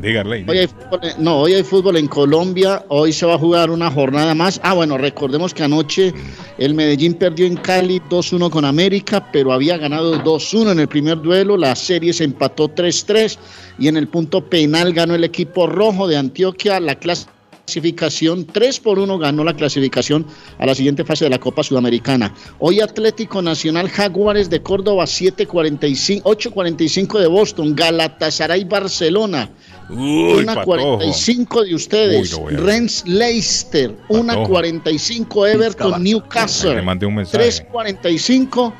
[0.04, 0.44] Dígale.
[0.50, 2.84] Hoy hay fútbol no, hoy hay fútbol en Colombia.
[2.90, 4.60] Hoy se va a jugar una jornada más.
[4.62, 6.14] Ah, bueno, recordemos que anoche
[6.58, 11.22] el Medellín perdió en Cali 2-1 con América, pero había ganado 2-1 en el primer
[11.22, 11.56] duelo.
[11.56, 13.38] La serie se empató 3-3
[13.80, 19.00] y en el punto penal ganó el equipo rojo de Antioquia la clasificación 3 por
[19.00, 20.26] 1 ganó la clasificación
[20.58, 22.34] a la siguiente fase de la Copa Sudamericana.
[22.60, 29.50] Hoy Atlético Nacional Jaguares de Córdoba 7:45 8:45 de Boston, Galatasaray Barcelona
[29.90, 30.98] Uy, una patojo.
[30.98, 32.34] 45 de ustedes.
[32.34, 32.56] Uy.
[32.56, 33.96] Rennes Leicester.
[34.10, 34.50] Una Patojo.
[34.50, 36.82] 45 Everton Le Newcastle.
[36.82, 37.50] mandé un mensaje.
[37.72, 38.74] 3.45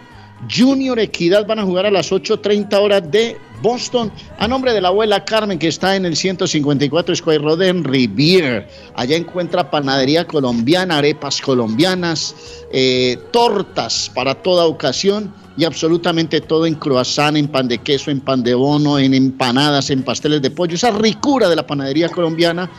[0.50, 4.12] Junior Equidad van a jugar a las 8.30 horas de Boston.
[4.40, 8.68] A nombre de la abuela Carmen, que está en el 154 Square Road en Rivier.
[8.96, 12.36] Allá encuentra panadería colombiana, arepas colombianas,
[12.72, 18.20] eh, tortas para toda ocasión y absolutamente todo en croissant, en pan de queso, en
[18.22, 20.76] pan de bono, en empanadas, en pasteles de pollo.
[20.76, 22.70] Esa ricura de la panadería colombiana.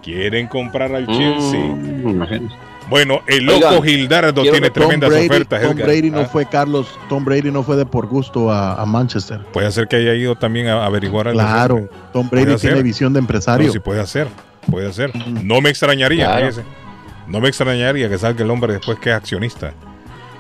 [0.02, 1.60] Quieren comprar al Chelsea.
[1.60, 2.56] Mm, imagínese.
[2.90, 5.62] Bueno, el loco Oigan, Gildardo tiene tremendas Brady, ofertas.
[5.62, 5.86] Tom Edgar.
[5.88, 9.42] Brady no Ah, fue, Carlos, Tom Brady no fue de por gusto a, a Manchester.
[9.54, 11.40] Puede ser que haya ido también a averiguar algo.
[11.40, 13.68] Claro, sobre- Tom Brady tiene visión de empresario.
[13.68, 14.28] No, sí puede hacer,
[14.72, 15.12] puede hacer.
[15.44, 16.48] No me extrañaría, Claro.
[16.50, 16.68] fíjese.
[17.28, 19.74] No me extrañaría que salga el hombre después que es accionista.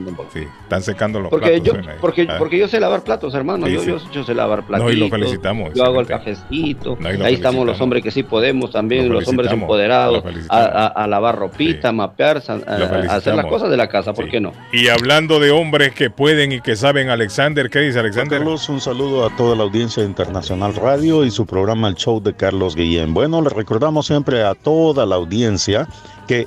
[0.62, 1.84] están secando los Porque platos.
[1.84, 2.36] yo, porque, Ah.
[2.38, 3.66] porque yo sé lavar platos, hermano.
[3.66, 3.86] Sí, yo, sí.
[3.88, 4.92] yo, yo sé lavar No, platitos.
[4.94, 6.96] y lo felicitamos, Yo hago el cafecito.
[7.00, 10.22] No, ahí estamos los hombres que sí podemos también, Lo los hombres empoderados, lo a,
[10.22, 10.66] felicitamos.
[10.74, 14.52] a- a lavar ropita, mapear, a- hacer las cosas de la casa, ¿por qué no?
[14.72, 18.38] Y hablando de hombres que pueden y que saben, Alexander, ¿qué dice Alexander?
[18.38, 22.11] Carlos, un saludo a toda la audiencia de Internacional Radio y su programa El Show
[22.20, 23.14] de Carlos Guillén.
[23.14, 25.88] Bueno, le recordamos siempre a toda la audiencia
[26.26, 26.46] que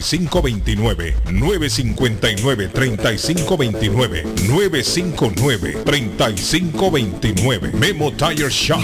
[0.00, 8.80] 3529 959 3529 959 3529 Memo Tire Shop.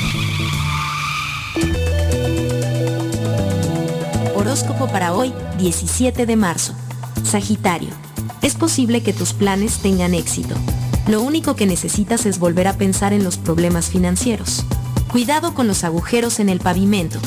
[4.34, 6.74] Horóscopo para hoy, 17 de marzo.
[7.24, 7.90] Sagitario.
[8.40, 10.54] Es posible que tus planes tengan éxito.
[11.06, 14.64] Lo único que necesitas es volver a pensar en los problemas financieros.
[15.10, 17.18] Cuidado con los agujeros en el pavimento.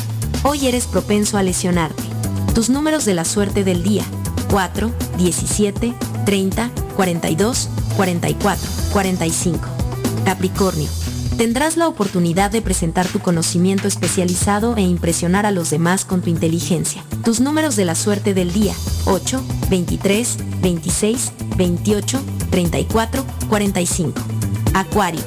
[0.43, 2.03] Hoy eres propenso a lesionarte.
[2.53, 4.03] Tus números de la suerte del día.
[4.49, 5.93] 4, 17,
[6.25, 9.59] 30, 42, 44, 45.
[10.25, 10.89] Capricornio.
[11.37, 16.29] Tendrás la oportunidad de presentar tu conocimiento especializado e impresionar a los demás con tu
[16.29, 17.03] inteligencia.
[17.25, 18.73] Tus números de la suerte del día.
[19.05, 24.21] 8, 23, 26, 28, 34, 45.
[24.73, 25.21] Acuario.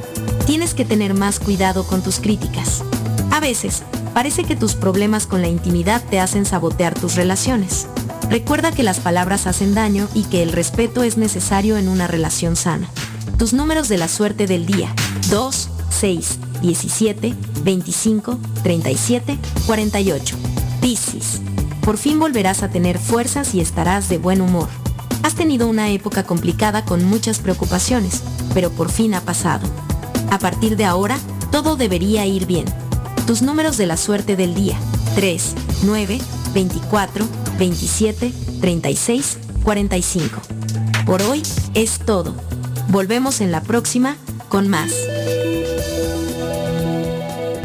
[0.47, 2.83] Tienes que tener más cuidado con tus críticas.
[3.31, 3.83] A veces,
[4.19, 7.87] parece que tus problemas con la intimidad te hacen sabotear tus relaciones.
[8.29, 12.57] Recuerda que las palabras hacen daño y que el respeto es necesario en una relación
[12.57, 12.91] sana.
[13.39, 14.93] Tus números de la suerte del día.
[15.31, 20.37] 2, 6, 17, 25, 37, 48.
[20.81, 21.41] Piscis.
[21.83, 24.67] Por fin volverás a tener fuerzas y estarás de buen humor.
[25.23, 29.69] Has tenido una época complicada con muchas preocupaciones, pero por fin ha pasado.
[30.33, 31.21] A partir de ahora,
[31.53, 32.65] todo debería ir bien.
[33.29, 34.79] Tus números de la suerte del día.
[35.15, 36.19] 3, 9,
[36.55, 37.27] 24,
[37.59, 38.33] 27,
[38.63, 40.41] 36, 45.
[41.05, 41.43] Por hoy
[41.75, 42.35] es todo.
[42.89, 44.17] Volvemos en la próxima
[44.49, 44.95] con más.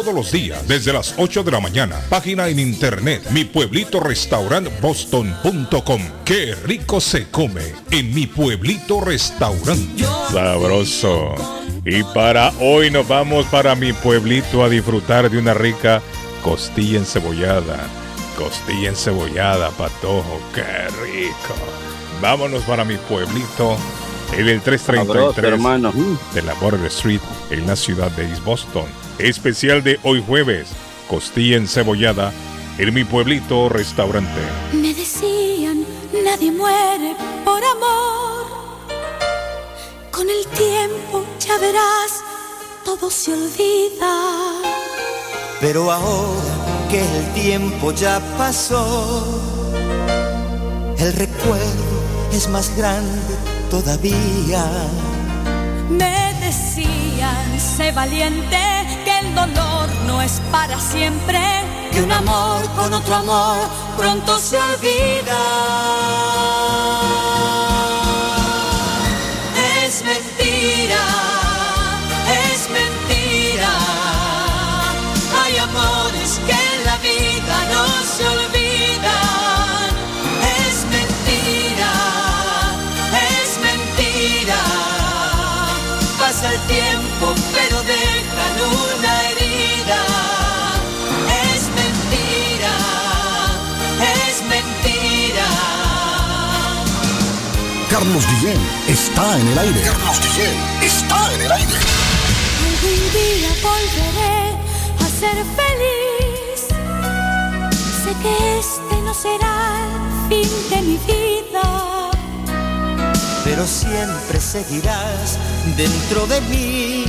[0.00, 2.00] todos los días desde las 8 de la mañana.
[2.08, 6.00] Página en internet mi pueblito restaurant boston.com.
[6.24, 10.04] Qué rico se come en mi pueblito restaurante.
[10.32, 11.34] Sabroso.
[11.84, 16.00] Y para hoy nos vamos para mi pueblito a disfrutar de una rica
[16.42, 17.86] costilla encebollada.
[18.38, 21.54] Costilla encebollada, patojo, qué rico.
[22.22, 23.76] Vámonos para mi pueblito
[24.32, 25.92] en el 333 Sabroso, hermano.
[26.32, 27.20] de la Border Street
[27.50, 28.99] en la ciudad de East Boston.
[29.22, 30.68] Especial de hoy jueves,
[31.06, 32.32] costilla encebollada
[32.78, 34.40] en mi pueblito restaurante.
[34.72, 35.84] Me decían,
[36.24, 38.46] nadie muere por amor.
[40.10, 42.22] Con el tiempo ya verás,
[42.82, 44.62] todo se olvida.
[45.60, 49.38] Pero ahora que el tiempo ya pasó,
[50.98, 52.00] el recuerdo
[52.32, 53.34] es más grande
[53.70, 54.64] todavía.
[55.90, 58.69] Me decían, sé valiente,
[59.04, 61.40] que el dolor no es para siempre.
[61.92, 63.58] Que un amor con otro amor
[63.96, 65.38] pronto se olvida.
[98.00, 99.82] Carlos Guillén está en el aire.
[99.82, 101.78] Carlos Guillén está en el aire.
[102.64, 104.56] Algún día volveré
[104.96, 106.60] a ser feliz.
[108.02, 109.84] Sé que este no será
[110.30, 112.10] el fin de mi vida.
[113.44, 115.38] pero siempre seguirás
[115.76, 117.04] dentro de mí.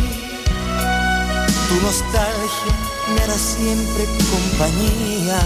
[1.69, 2.75] Tu nostalgia
[3.15, 5.39] me hará siempre compañía.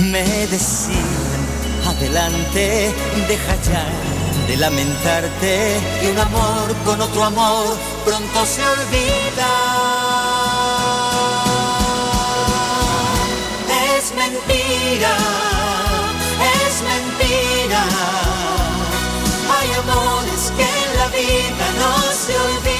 [0.00, 1.40] Me decían,
[1.86, 2.92] adelante,
[3.28, 4.15] deja ya
[4.46, 9.52] de lamentarte, que un amor con otro amor pronto se olvida.
[13.96, 15.16] Es mentira,
[16.64, 17.84] es mentira.
[19.56, 22.75] Hay amores que en la vida no se olvidan.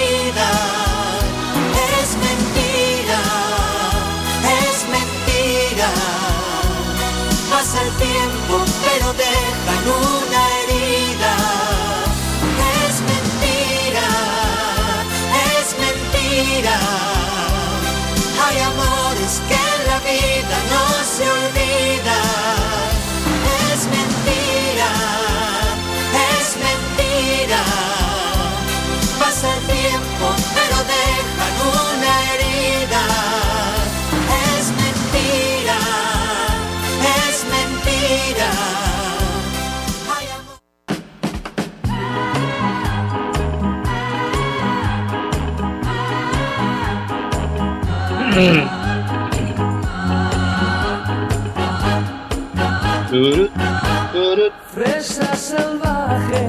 [54.73, 56.47] Fresa salvaje.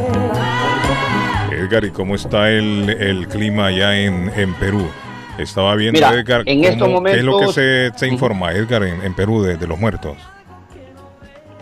[1.52, 4.90] Edgar, ¿y cómo está el, el clima allá en, en Perú?
[5.38, 8.52] Estaba viendo, Mira, Edgar, en cómo- estos ¿qué es lo que momentos- se, se informa,
[8.52, 10.18] Edgar, en, en Perú de, de los muertos?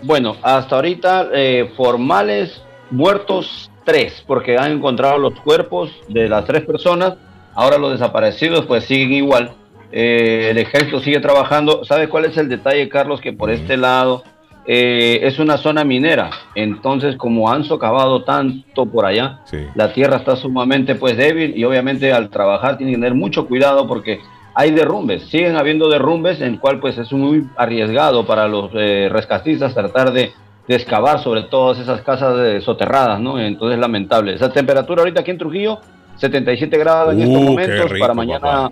[0.01, 6.63] Bueno, hasta ahorita eh, formales muertos tres, porque han encontrado los cuerpos de las tres
[6.63, 7.13] personas.
[7.53, 9.51] Ahora los desaparecidos pues siguen igual.
[9.97, 11.85] Eh, el ejército sigue trabajando.
[11.85, 13.21] ¿Sabes cuál es el detalle, Carlos?
[13.21, 14.23] Que por este lado
[14.67, 16.31] eh, es una zona minera.
[16.53, 19.39] Entonces, como han socavado tanto por allá,
[19.73, 23.87] la tierra está sumamente pues débil y obviamente al trabajar tienen que tener mucho cuidado
[23.87, 24.19] porque
[24.53, 29.09] hay derrumbes, siguen habiendo derrumbes en el cual pues es muy arriesgado para los eh,
[29.11, 30.31] rescatistas tratar de,
[30.67, 33.39] de excavar sobre todas esas casas eh, soterradas, ¿no?
[33.39, 34.33] Entonces lamentable.
[34.33, 35.79] Esa temperatura ahorita aquí en Trujillo,
[36.15, 38.71] 77 grados en Uh, estos qué momentos, rico, para mañana.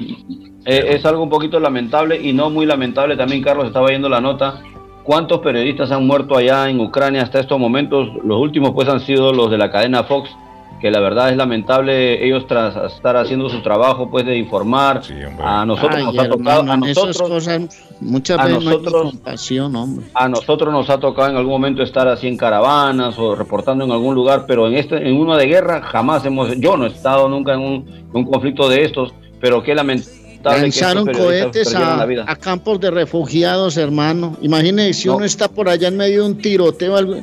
[0.00, 4.20] Eh, es algo un poquito lamentable y no muy lamentable también, Carlos, estaba viendo la
[4.20, 4.60] nota.
[5.02, 8.08] ¿Cuántos periodistas han muerto allá en Ucrania hasta estos momentos?
[8.24, 10.30] Los últimos pues han sido los de la cadena Fox,
[10.80, 15.02] que la verdad es lamentable ellos tras estar haciendo su trabajo pues de informar.
[15.42, 19.76] a nosotros Ay, nos ha tocado, a nosotros, cosas muchas a veces no nosotros- compasión,
[19.76, 20.06] hombre.
[20.14, 23.90] a nosotros nos ha tocado en algún momento estar así en caravanas o reportando en
[23.92, 27.28] algún lugar, pero en este, en uno de guerra jamás hemos, yo no he estado
[27.28, 31.72] nunca en un, en un conflicto de estos, pero qué lamentable que Lanzaron periodistas cohetes
[31.72, 32.24] la a, vida.
[32.28, 34.36] a campos de refugiados, hermano.
[34.42, 36.96] Imagínese si uno está por allá en medio de un tiroteo.
[36.96, 37.16] algo-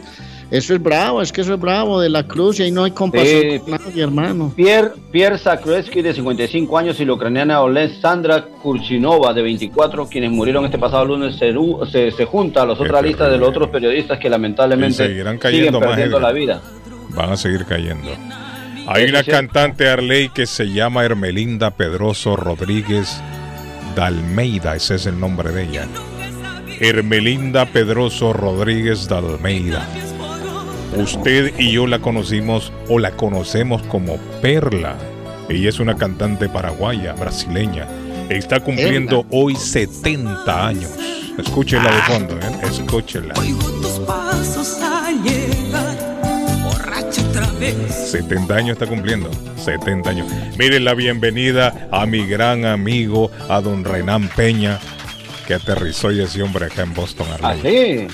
[0.50, 2.92] Eso es bravo, es que eso es bravo de la cruz y ahí no hay
[2.92, 3.60] compasión Sí.
[3.60, 4.52] con nadie, hermano.
[4.54, 7.62] Pierre, Pierre Zakrzewski, de 55 años, y la ucraniana
[8.02, 11.54] Sandra Kurchinova, de 24, quienes murieron este pasado lunes, se,
[11.90, 15.36] se, se junta a las otras listas de los otros periodistas que lamentablemente Y seguirán
[15.40, 16.62] siguen cayendo perdiendo la vida.
[17.16, 18.10] Van a seguir cayendo.
[18.94, 23.22] Hay una cantante Arley que se llama Hermelinda Pedroso Rodríguez
[23.96, 25.88] Dalmeida, ese es el nombre de ella.
[26.80, 29.88] Hermelinda Pedroso Rodríguez Dalmeida.
[30.98, 34.98] Usted y yo la conocimos o la conocemos como Perla.
[35.48, 37.88] Ella es una cantante paraguaya, brasileña.
[38.30, 40.92] Está cumpliendo hoy 70 años.
[41.38, 42.68] Escúchela de fondo, ¿eh?
[42.70, 43.36] escúchela.
[47.70, 49.30] 70 años está cumpliendo.
[49.58, 50.28] 70 años.
[50.58, 54.80] Miren la bienvenida a mi gran amigo, a don Renan Peña,
[55.48, 57.28] que aterrizó y ese hombre acá en Boston.
[57.42, 58.08] ¿Ah, sí?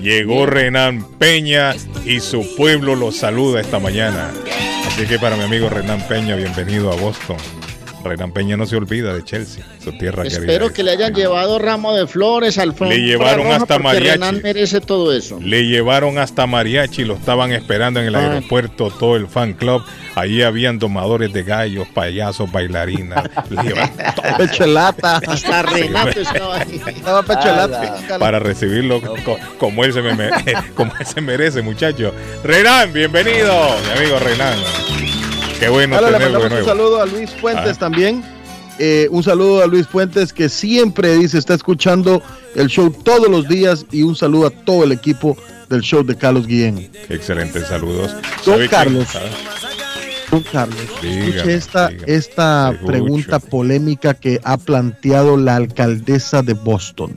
[0.00, 1.74] Llegó Renan Peña
[2.04, 4.30] y su pueblo lo saluda esta mañana.
[4.86, 7.36] Así que para mi amigo Renan Peña, bienvenido a Boston.
[8.04, 10.38] Renan Peña no se olvida de Chelsea, su tierra querida.
[10.40, 12.96] Espero que le hayan llevado ramo de flores al frente.
[12.96, 14.08] Le llevaron hasta mariachi.
[14.18, 15.38] Renan merece todo eso.
[15.42, 18.26] Le llevaron hasta mariachi, lo estaban esperando en el Ay.
[18.26, 19.82] aeropuerto, todo el fan club.
[20.14, 23.28] Allí habían domadores de gallos, payasos, bailarinas.
[24.38, 25.20] Pechelata.
[25.26, 26.80] Hasta Renato estaba ahí.
[26.86, 28.18] Estaba pechelata.
[28.18, 30.30] para recibirlo co- como él se me, me-
[30.74, 32.12] como él se merece, muchacho.
[32.44, 33.52] Renan, bienvenido,
[33.92, 34.56] mi amigo Renan.
[35.58, 37.80] Qué bueno Dale, le mandamos un saludo a Luis Fuentes Ah.
[37.80, 38.22] también.
[38.78, 42.22] Eh, un saludo a Luis Fuentes que siempre dice está escuchando
[42.54, 45.36] el show todos los días y un saludo a todo el equipo
[45.68, 46.88] del show de Carlos Guillén.
[47.08, 48.14] Excelentes saludos.
[48.46, 48.66] Don.
[48.68, 49.08] Carlos.
[49.16, 49.20] Ah,
[50.30, 52.12] Don Carlos, Dígame, escuche esta, dígame.
[52.14, 52.86] esta Escucho.
[52.86, 57.16] pregunta polémica que ha planteado la alcaldesa de Boston.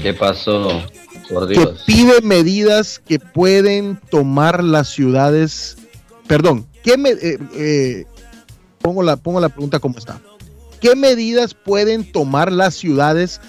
[0.00, 0.80] ¿Qué pasó?
[1.28, 1.82] Por que Dios.
[1.86, 5.76] pide medidas que pueden tomar las ciudades.
[6.28, 8.04] Perdón, ¿qué me, eh, eh,
[8.80, 10.20] pongo, la, pongo la pregunta como está.
[10.80, 13.40] ¿Qué medidas pueden tomar las ciudades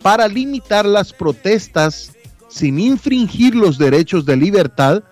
[0.00, 2.12] para limitar las protestas
[2.48, 5.02] sin infringir los derechos de libertad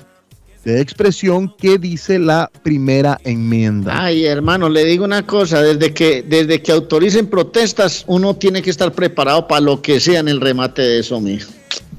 [0.65, 4.05] de expresión que dice la primera enmienda?
[4.05, 8.70] Ay, hermano, le digo una cosa, desde que, desde que autoricen protestas, uno tiene que
[8.70, 11.51] estar preparado para lo que sea en el remate de eso, mijo.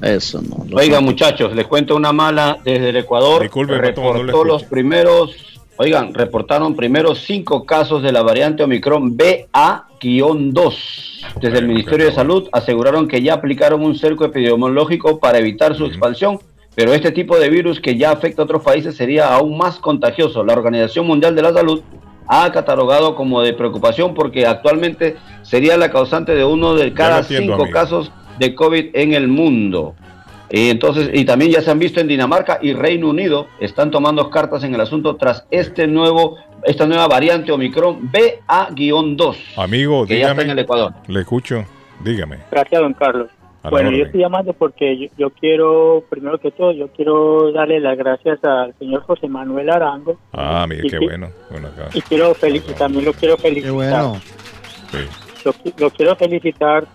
[0.02, 0.66] Eso no.
[0.78, 1.00] sé.
[1.00, 3.42] muchachos, les cuento una mala desde el Ecuador.
[3.42, 4.44] Disculpe, no reportó escucho.
[4.44, 10.74] los primeros, oigan, reportaron primero cinco casos de la variante Omicron BA-2.
[11.40, 15.86] Desde el Ministerio de Salud aseguraron que ya aplicaron un cerco epidemiológico para evitar su
[15.86, 16.40] expansión,
[16.76, 20.44] pero este tipo de virus que ya afecta a otros países sería aún más contagioso.
[20.44, 21.82] La Organización Mundial de la Salud
[22.28, 27.54] ha catalogado como de preocupación porque actualmente sería la causante de uno de cada entiendo,
[27.54, 27.74] cinco amigo.
[27.74, 29.96] casos de COVID en el mundo.
[30.56, 34.30] Y entonces, y también ya se han visto en Dinamarca y Reino Unido, están tomando
[34.30, 40.30] cartas en el asunto tras este nuevo, esta nueva variante Omicron BA-2, Amigo, que ya
[40.30, 40.62] está en el dígame.
[40.62, 40.94] Ecuador.
[41.08, 41.66] Le escucho.
[42.04, 42.38] Dígame.
[42.52, 43.30] Gracias, don Carlos.
[43.68, 47.98] Bueno, yo estoy llamando porque yo, yo quiero, primero que todo, yo quiero darle las
[47.98, 51.30] gracias al señor José Manuel Arango Ah, mire, Y qué que- bueno.
[51.50, 51.90] Bueno, acá.
[51.96, 53.70] y quiero felicitar, también lo quiero felicitar.
[53.70, 54.16] Qué bueno.
[54.92, 54.98] Sí.
[55.46, 56.86] lo, qui- lo quiero felicitar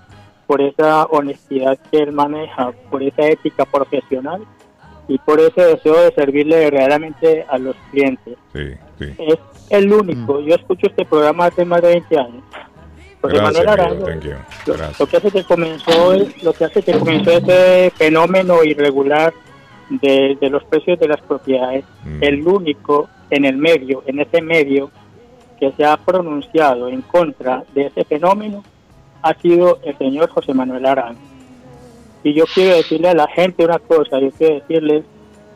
[0.48, 4.42] por esa honestidad que él maneja, por esa ética profesional
[5.06, 8.34] y por ese deseo de servirle verdaderamente a los clientes.
[8.52, 8.64] Sí,
[8.98, 9.14] sí.
[9.18, 9.38] Es
[9.70, 10.40] el único.
[10.40, 12.42] Yo escucho este programa hace más de 20 años.
[13.20, 14.30] José Gracias, Manuel Arango, thank you.
[14.66, 19.32] lo, lo que hace que comenzó es- lo que hace que comenzó ese fenómeno irregular
[19.90, 22.22] de, de los precios de las propiedades Mm.
[22.22, 24.90] el único en el medio en ese medio
[25.60, 28.62] que se ha pronunciado en contra de ese fenómeno
[29.28, 31.20] ha sido el señor José Manuel Arango
[32.22, 35.04] y yo quiero decirle a la gente una cosa yo quiero decirles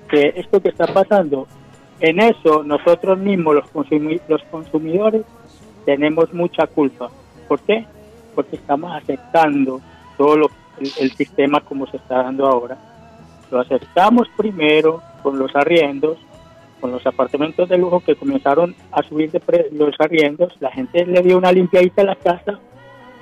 [0.08, 1.46] que esto que está pasando
[2.00, 5.22] en eso nosotros mismos los, consumi- los consumidores
[5.84, 7.10] tenemos mucha culpa.
[7.48, 7.84] ¿Por qué?
[8.36, 9.80] Porque estamos aceptando
[10.16, 10.46] todo lo,
[10.80, 12.78] el, el sistema como se está dando ahora.
[13.50, 16.18] Lo aceptamos primero con los arriendos,
[16.80, 20.52] con los apartamentos de lujo que comenzaron a subir de pre- los arriendos.
[20.60, 22.58] La gente le dio una limpiadita a la casa,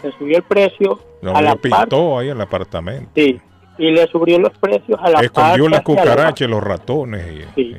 [0.03, 3.11] le subió el precio No, a la lo par, pintó ahí el apartamento.
[3.15, 3.41] sí,
[3.79, 7.27] y le subió los precios a la Escondió las a la- cucarachas, los ratones.
[7.57, 7.75] Y, Sí.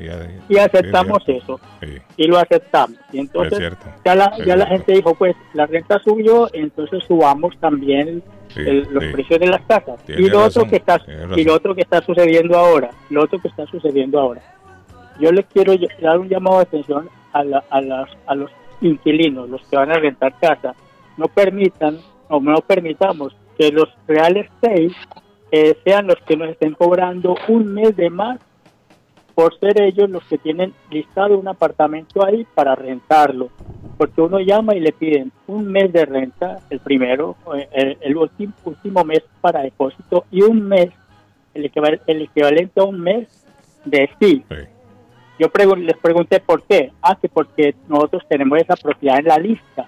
[0.50, 1.60] y- y aceptamos eso.
[1.80, 1.98] sí.
[2.18, 2.98] y lo aceptamos.
[3.12, 7.56] Y Es entonces ya la, ya la gente dijo pues la renta subió entonces subamos
[7.60, 9.10] también Sí, el- los sí.
[9.14, 11.02] precios de las casas Tiene y lo razón, otro que está
[11.38, 14.42] y lo otro que está sucediendo ahora lo otro que está sucediendo ahora.
[15.20, 18.50] Yo les quiero dar un llamado de atención a, la- a, las, a los
[18.82, 20.74] inquilinos los que van a rentar casa.
[21.18, 22.00] No permitan
[22.32, 24.92] o no permitamos que los real estate
[25.52, 28.40] eh, sean los que nos estén cobrando un mes de más
[29.36, 33.50] por ser ellos los que tienen listado un apartamento ahí para rentarlo.
[33.98, 38.18] Porque uno llama y le piden un mes de renta, el primero, eh, el, el
[38.18, 40.90] último, último mes para depósito y un mes,
[41.54, 43.28] el, equival- el equivalente a un mes
[43.86, 44.44] de sí.
[45.40, 46.92] Yo pregun- les pregunté por qué.
[47.02, 49.88] Ah, que porque nosotros tenemos esa propiedad en la lista.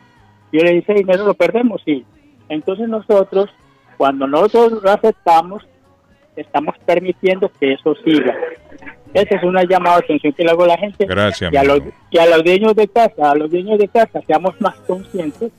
[0.51, 2.05] Yo le dije, dinero lo perdemos, sí.
[2.49, 3.49] Entonces nosotros,
[3.97, 5.63] cuando nosotros lo aceptamos,
[6.35, 8.35] estamos permitiendo que eso siga.
[9.13, 11.05] Esa es una llamada de atención que le hago a la gente.
[11.05, 14.19] Gracias, Y a, los, y a los dueños de casa, a los dueños de casa,
[14.25, 15.51] seamos más conscientes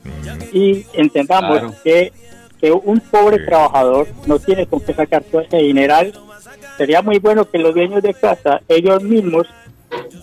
[0.51, 1.73] y entendamos Claro.
[1.83, 2.11] que,
[2.59, 6.11] que un pobre trabajador no tiene con qué sacar todo ese dineral.
[6.77, 9.47] Sería muy bueno que los dueños de casa, ellos mismos,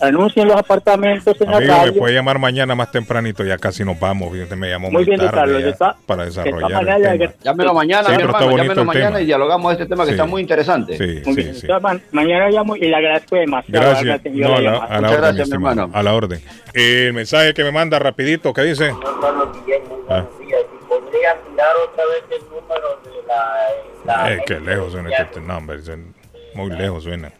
[0.01, 3.99] anuncien los apartamentos en la Amigo, me puede llamar mañana más tempranito, ya casi nos
[3.99, 4.31] vamos.
[4.33, 7.33] Fíjate, me llamó Muy muy, bien, tarde Carlos, ya para desarrollar el tema.
[7.43, 9.21] Llámelo mañana, Sí, mi pero está hermano, llámelo el mañana tema.
[9.21, 10.13] y dialogamos de este tema que Sí.
[10.15, 10.97] está muy interesante.
[10.97, 11.55] Sí, Muy sí, bien.
[11.55, 11.67] sí.
[11.69, 14.21] Entonces, ma- mañana llamo y le agradezco demasiado Gracias.
[14.33, 14.85] No, la a la, llamada.
[14.85, 15.89] a la Muchas orden, gracias, mi hermano.
[15.93, 16.41] A la orden.
[16.73, 18.91] Eh, el mensaje que me manda rapidito, ¿qué dice?
[20.09, 20.25] Ah.
[20.89, 24.33] podría mirar otra vez el número de la...
[24.33, 25.79] Eh, qué lejos suena este nombre.
[26.55, 27.31] Muy lejos suena.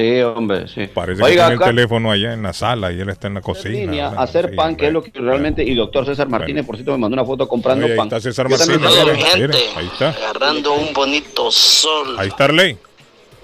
[0.00, 0.86] Sí, hombre, sí.
[0.86, 3.34] Parece Oiga, que tiene acá- el teléfono allá en la sala y él está en
[3.34, 3.70] la cocina.
[3.74, 5.28] línea, hacer Sí, pan, que es lo que bueno.
[5.30, 5.62] realmente.
[5.62, 8.06] Y doctor César Martínez, por cierto, me mandó una foto comprando Oye, ahí pan.
[8.06, 8.78] está César Martínez,
[9.36, 10.08] mire, ahí está.
[10.10, 12.78] agarrando un bonito sol, Ahí está Arley.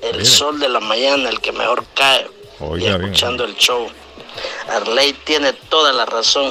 [0.01, 2.27] el sol de la mañana, el que mejor cae,
[2.61, 3.03] Oiga, y bien.
[3.03, 3.87] escuchando el show.
[4.71, 6.51] Arley tiene toda la razón.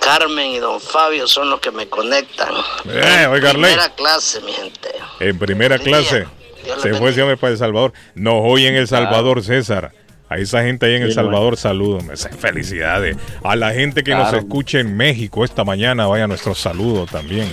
[0.00, 2.48] Carmen y don Fabio son los que me conectan.
[2.88, 3.70] Eh, oiga, Arley.
[3.72, 4.88] Primera clase, mi gente.
[5.20, 6.26] En primera clase.
[6.64, 7.92] Dios Se fue ese hombre para El Salvador.
[8.14, 9.92] Nos hoy en El Salvador, César.
[10.30, 12.04] A esa gente ahí en El Salvador, saludos.
[12.38, 13.16] Felicidades.
[13.42, 17.48] A la gente que nos escucha en México esta mañana, vaya nuestro saludo también.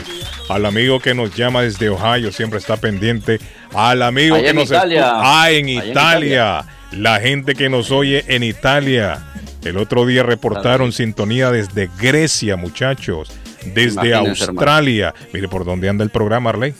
[0.48, 3.40] Al amigo que nos llama desde Ohio, siempre está pendiente.
[3.74, 5.12] Al amigo que en nos escucha.
[5.16, 6.66] Ah, en Italia.
[6.92, 9.26] La gente que nos oye en Italia.
[9.66, 13.32] El otro día reportaron sintonía desde Grecia, muchachos.
[13.74, 14.60] Desde Imagínense, hermano.
[14.60, 15.14] Australia.
[15.34, 16.76] Mire por dónde anda el programa, Arley.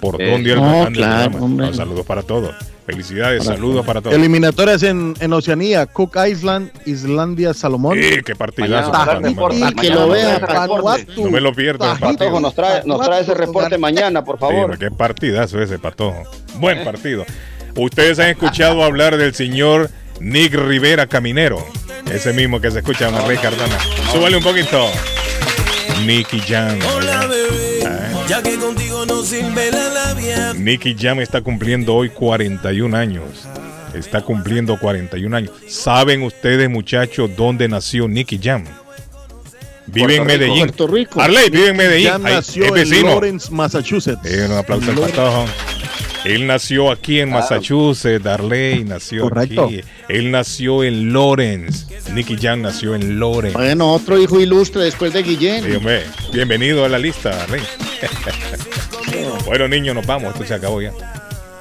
[0.00, 1.48] Por Eh, dónde no, claro.
[1.48, 2.54] No, saludos para todos.
[2.86, 4.16] Felicidades, saludos para todos.
[4.16, 7.98] Eliminatorias en, en Oceanía, Cook Island, Islandia, Salomón.
[8.00, 8.90] Eh, qué partidazo.
[8.90, 10.40] Mañana que lo vea.
[11.18, 11.98] No me lo partido.
[12.00, 14.78] Patojo nos trae, nos trae ese reporte mañana, por Sí, favor.
[14.78, 16.22] qué partidazo ese, Patojo.
[16.54, 17.26] Buen partido.
[17.76, 21.58] Ustedes han escuchado hablar del señor Nick Rivera Caminero.
[22.10, 23.78] Ese mismo que se escucha en Rey Cardona.
[24.10, 24.86] Súbale un poquito.
[26.06, 26.78] Nicky Jam.
[26.82, 27.28] Ah.
[28.28, 30.52] Ya que contigo no sirve la labia.
[30.52, 33.24] Nicky Jam está cumpliendo hoy 41 años.
[33.94, 35.52] Está cumpliendo 41 años.
[35.66, 38.64] ¿Saben ustedes, muchachos, dónde nació Nicky Jam?
[39.86, 40.24] Vive en Rico.
[40.26, 40.58] Medellín.
[40.58, 41.20] Puerto Rico.
[41.22, 42.06] Arley vive en Medellín.
[42.06, 43.08] Ya Ahí, nació es en vecino.
[43.08, 44.20] Lawrence, Massachusetts.
[44.24, 45.48] Eh, un aplauso al.
[46.24, 49.66] Él nació aquí en Massachusetts, Darley nació Correcto.
[49.66, 49.80] aquí.
[50.08, 51.86] Él nació en Lawrence.
[52.12, 53.56] Nicky Jam nació en Lawrence.
[53.56, 55.76] Bueno, otro hijo ilustre después de Sí, Guillén.
[55.76, 56.04] hombre.
[56.32, 57.62] Bienvenido a la lista, Darley.
[59.46, 60.32] bueno, niños, nos vamos.
[60.34, 60.92] Esto se acabó ya.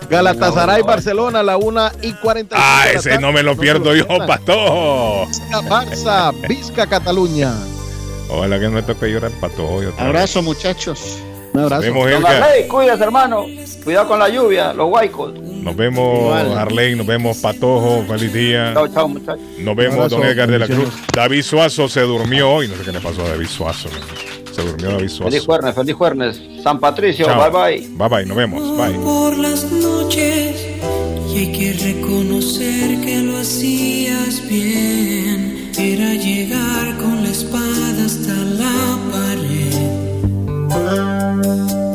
[0.09, 2.55] Galatasaray, Barcelona, la 1 y 45.
[2.57, 5.27] Ah, ese no me lo pierdo yo, patojo.
[5.27, 7.53] Vizca, Barça, Vizca, Cataluña.
[8.29, 9.81] Ojalá que no me toque llorar patojo.
[9.97, 11.17] Abrazo, muchachos.
[11.53, 11.87] Un abrazo.
[11.93, 12.25] Nos vemos.
[12.29, 13.45] Arley, cuídate, hermano.
[13.83, 15.33] Cuidado con la lluvia, los huaicos.
[15.39, 16.33] Nos vemos.
[16.35, 16.95] Arley.
[16.95, 18.03] Nos vemos, Patojo.
[18.07, 18.71] Feliz día.
[18.73, 19.41] Chao, chao, muchachos.
[19.59, 20.89] Nos vemos, Abrazo, don Edgar de la Cruz.
[21.13, 22.67] David Suazo se durmió hoy.
[22.67, 23.89] No sé qué le pasó a David Suazo.
[23.89, 23.99] man.
[24.53, 25.45] Se durmió David Feliz Suazo.
[25.45, 26.41] jueves, feliz jueves.
[26.63, 27.51] San Patricio, Chao.
[27.51, 27.87] bye bye.
[27.97, 28.77] Bye bye, nos vemos.
[28.77, 28.97] Bye.
[28.99, 30.55] por las noches
[31.33, 35.71] y hay que reconocer que lo hacías bien.
[35.77, 37.23] Era llegar con
[41.47, 41.86] love.